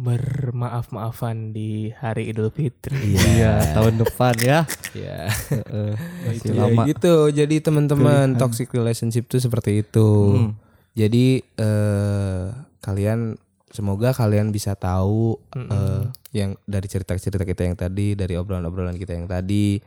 bermaaf-maafan 0.00 1.52
di 1.52 1.92
hari 1.92 2.28
Idul 2.28 2.48
Fitri. 2.48 3.14
Iya, 3.14 3.70
tahun 3.70 4.00
depan 4.00 4.34
ya. 4.40 4.58
ya 4.90 5.28
Heeh, 5.28 5.92
masih 6.24 6.48
Ya, 6.50 6.64
lama. 6.64 6.82
gitu 6.84 7.14
jadi 7.30 7.56
teman-teman 7.60 8.34
toxic 8.34 8.66
relationship 8.70 9.24
itu 9.24 9.38
seperti 9.38 9.80
itu 9.80 10.08
Hmm. 10.32 10.52
jadi 10.92 11.26
eh 11.56 12.44
kalian 12.80 13.36
semoga 13.70 14.10
kalian 14.10 14.50
bisa 14.50 14.74
tahu 14.74 15.38
eh, 15.54 16.02
yang 16.34 16.58
dari 16.66 16.86
cerita-cerita 16.90 17.46
kita 17.46 17.62
yang 17.66 17.78
tadi 17.78 18.18
dari 18.18 18.34
obrolan-obrolan 18.34 18.98
kita 18.98 19.14
yang 19.14 19.30
tadi. 19.30 19.78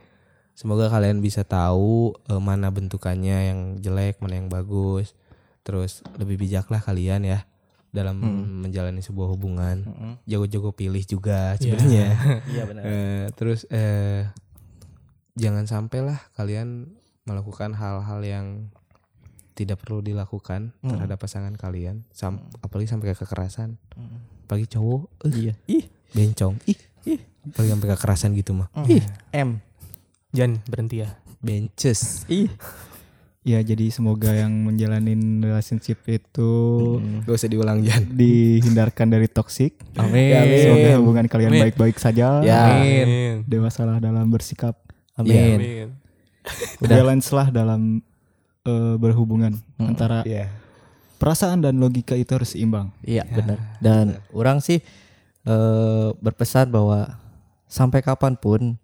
Semoga 0.54 0.88
kalian 0.88 1.20
bisa 1.20 1.44
tahu 1.44 2.16
eh, 2.28 2.40
mana 2.40 2.72
bentukannya 2.72 3.52
yang 3.52 3.60
jelek 3.78 4.18
mana 4.24 4.40
yang 4.40 4.48
bagus. 4.48 5.12
Terus 5.64 6.04
lebih 6.16 6.40
bijaklah 6.40 6.80
kalian 6.80 7.24
ya 7.24 7.40
dalam 7.94 8.18
menjalani 8.66 9.04
sebuah 9.04 9.30
hubungan. 9.38 9.86
Jago-jago 10.26 10.74
pilih 10.74 11.04
juga 11.06 11.54
sebenarnya. 11.60 12.08
Iya 12.52 12.62
benar. 12.68 12.82
Eh, 12.82 13.24
terus 13.38 13.68
eh 13.70 14.26
jangan 15.38 15.66
sampailah 15.66 16.18
kalian 16.34 16.94
melakukan 17.24 17.74
hal-hal 17.74 18.20
yang 18.22 18.46
tidak 19.54 19.78
perlu 19.78 19.98
dilakukan 20.00 20.74
terhadap 20.80 21.16
pasangan 21.16 21.54
kalian, 21.54 22.02
Sam- 22.10 22.42
apalagi 22.58 22.86
sampai 22.86 23.10
ke 23.10 23.22
kekerasan. 23.22 23.78
Bagi 24.44 24.66
cowok, 24.66 25.24
Iya. 25.24 25.54
Ih, 25.64 25.86
bencong, 26.10 26.58
ih, 26.64 26.76
ih, 27.06 27.20
apalagi 27.44 27.70
sampai 27.70 27.88
kekerasan 27.90 28.30
gitu 28.34 28.52
mah. 28.52 28.68
ih, 28.84 29.00
M. 29.32 29.62
Jan 30.30 30.58
berhenti 30.64 31.00
ya. 31.00 31.14
Benches. 31.38 32.26
Ih. 32.26 32.50
Ya 33.44 33.60
jadi 33.60 33.86
semoga 33.88 34.32
yang 34.32 34.50
menjalanin 34.64 35.20
relationship 35.38 36.00
itu 36.06 36.50
Gak 37.22 37.36
usah 37.36 37.46
diulang 37.46 37.84
Jan. 37.84 38.08
dihindarkan 38.10 39.06
dari 39.06 39.28
toksik. 39.28 39.76
Amin. 39.94 40.32
Semoga 40.58 40.96
hubungan 40.96 41.26
kalian 41.26 41.52
baik-baik 41.54 41.94
saja. 41.94 42.40
Ya. 42.40 42.80
Amin. 42.80 43.44
Dewasalah 43.44 44.00
dalam 44.00 44.26
bersikap. 44.26 44.80
Amin. 45.14 45.60
Amin. 45.60 45.88
Balance 46.80 47.28
lah 47.30 47.48
dalam 47.48 48.00
eh, 48.64 48.94
berhubungan 48.96 49.60
antara 49.76 50.24
Iya. 50.24 50.48
perasaan 51.20 51.62
dan 51.62 51.76
logika 51.78 52.16
itu 52.16 52.32
harus 52.34 52.52
seimbang. 52.52 52.90
Iya 53.04 53.24
benar. 53.28 53.58
Dan 53.78 54.04
orang 54.32 54.60
sih 54.60 54.80
eh 55.44 56.08
berpesan 56.18 56.72
bahwa 56.72 57.20
sampai 57.68 58.00
kapan 58.00 58.34
pun 58.36 58.80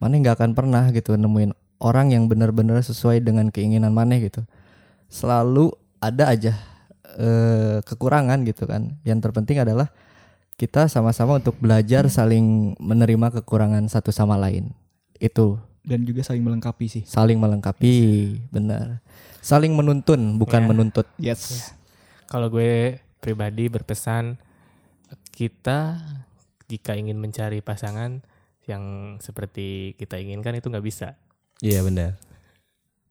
mana 0.00 0.16
nggak 0.16 0.40
akan 0.40 0.52
pernah 0.56 0.88
gitu 0.90 1.12
nemuin 1.12 1.52
orang 1.80 2.12
yang 2.12 2.24
benar-benar 2.24 2.80
sesuai 2.80 3.20
dengan 3.20 3.52
keinginan 3.52 3.92
maneh 3.92 4.28
gitu. 4.28 4.44
Selalu 5.12 5.72
ada 6.00 6.32
aja 6.32 6.56
eh, 7.20 7.84
kekurangan 7.84 8.40
gitu 8.48 8.64
kan. 8.64 8.96
Yang 9.04 9.28
terpenting 9.28 9.60
adalah 9.60 9.92
kita 10.56 10.88
sama-sama 10.88 11.40
untuk 11.40 11.56
belajar 11.60 12.08
saling 12.08 12.76
menerima 12.80 13.40
kekurangan 13.40 13.84
satu 13.88 14.12
sama 14.12 14.36
lain. 14.36 14.72
Itu 15.16 15.60
Dan 15.80 16.04
juga 16.04 16.20
saling 16.20 16.44
melengkapi 16.44 16.86
sih. 16.86 17.02
saling 17.04 17.40
melengkapi, 17.40 17.96
benar. 18.48 19.00
Saling 19.40 19.72
menuntun 19.72 20.36
bukan 20.36 20.62
Ya. 20.62 20.68
menuntut. 20.68 21.06
Yes. 21.16 21.72
Kalau 22.26 22.46
gue 22.46 23.00
pribadi 23.18 23.66
berpesan 23.66 24.36
kita 25.30 25.96
jika 26.66 26.94
ingin 26.94 27.16
mencari 27.16 27.58
pasangan 27.58 28.20
yang 28.64 28.82
seperti 29.18 29.96
kita 29.96 30.16
inginkan 30.16 30.54
itu 30.54 30.68
nggak 30.68 30.84
bisa. 30.84 31.16
Iya 31.58 31.82
benar. 31.82 32.20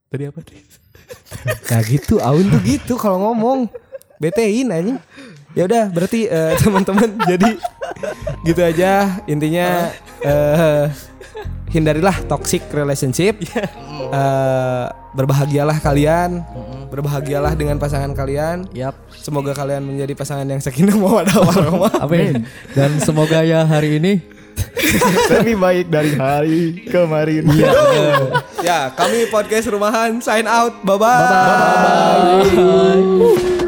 Tadi 0.08 0.24
apa 0.26 0.40
nih? 0.42 0.64
Nah 1.70 1.82
gitu, 1.84 2.18
Aun 2.20 2.48
tuh 2.48 2.62
gitu 2.62 2.94
kalau 2.96 3.22
ngomong. 3.24 3.70
Betein 4.18 4.70
anjing. 4.70 5.00
Ya 5.52 5.66
udah, 5.66 5.90
berarti 5.90 6.26
eh, 6.26 6.54
teman-teman 6.58 7.18
jadi 7.26 7.50
gitu 8.44 8.62
aja 8.62 8.92
intinya 9.26 9.90
eh 10.22 10.86
hindarilah 11.72 12.16
toxic 12.28 12.66
relationship. 12.74 13.40
Eh, 14.10 14.88
berbahagialah 15.14 15.78
kalian. 15.86 16.42
Berbahagialah 16.90 17.54
dengan 17.54 17.78
pasangan 17.78 18.10
kalian. 18.18 18.66
Yap. 18.74 18.98
Semoga 19.14 19.54
kalian 19.54 19.86
menjadi 19.86 20.18
pasangan 20.18 20.50
yang 20.50 20.58
sakinah 20.58 20.98
mawaddah 20.98 21.38
warahmah. 21.38 21.94
Amin. 22.10 22.42
Dan 22.74 22.98
semoga 22.98 23.46
ya 23.46 23.62
hari 23.70 24.02
ini 24.02 24.18
Lebih 25.32 25.56
baik 25.60 25.86
dari 25.92 26.12
hari 26.16 26.60
kemarin. 26.88 27.44
Iya. 27.50 27.72
ya, 28.68 28.80
kami 28.96 29.28
podcast 29.30 29.70
rumahan 29.70 30.20
sign 30.20 30.48
out. 30.50 30.82
Bye 30.84 30.98
bye. 30.98 32.44
Some 32.50 33.59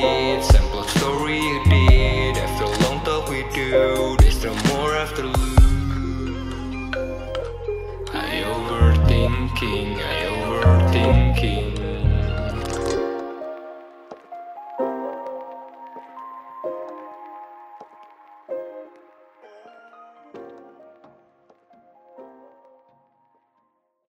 mistake 0.00 0.54
I 0.54 0.61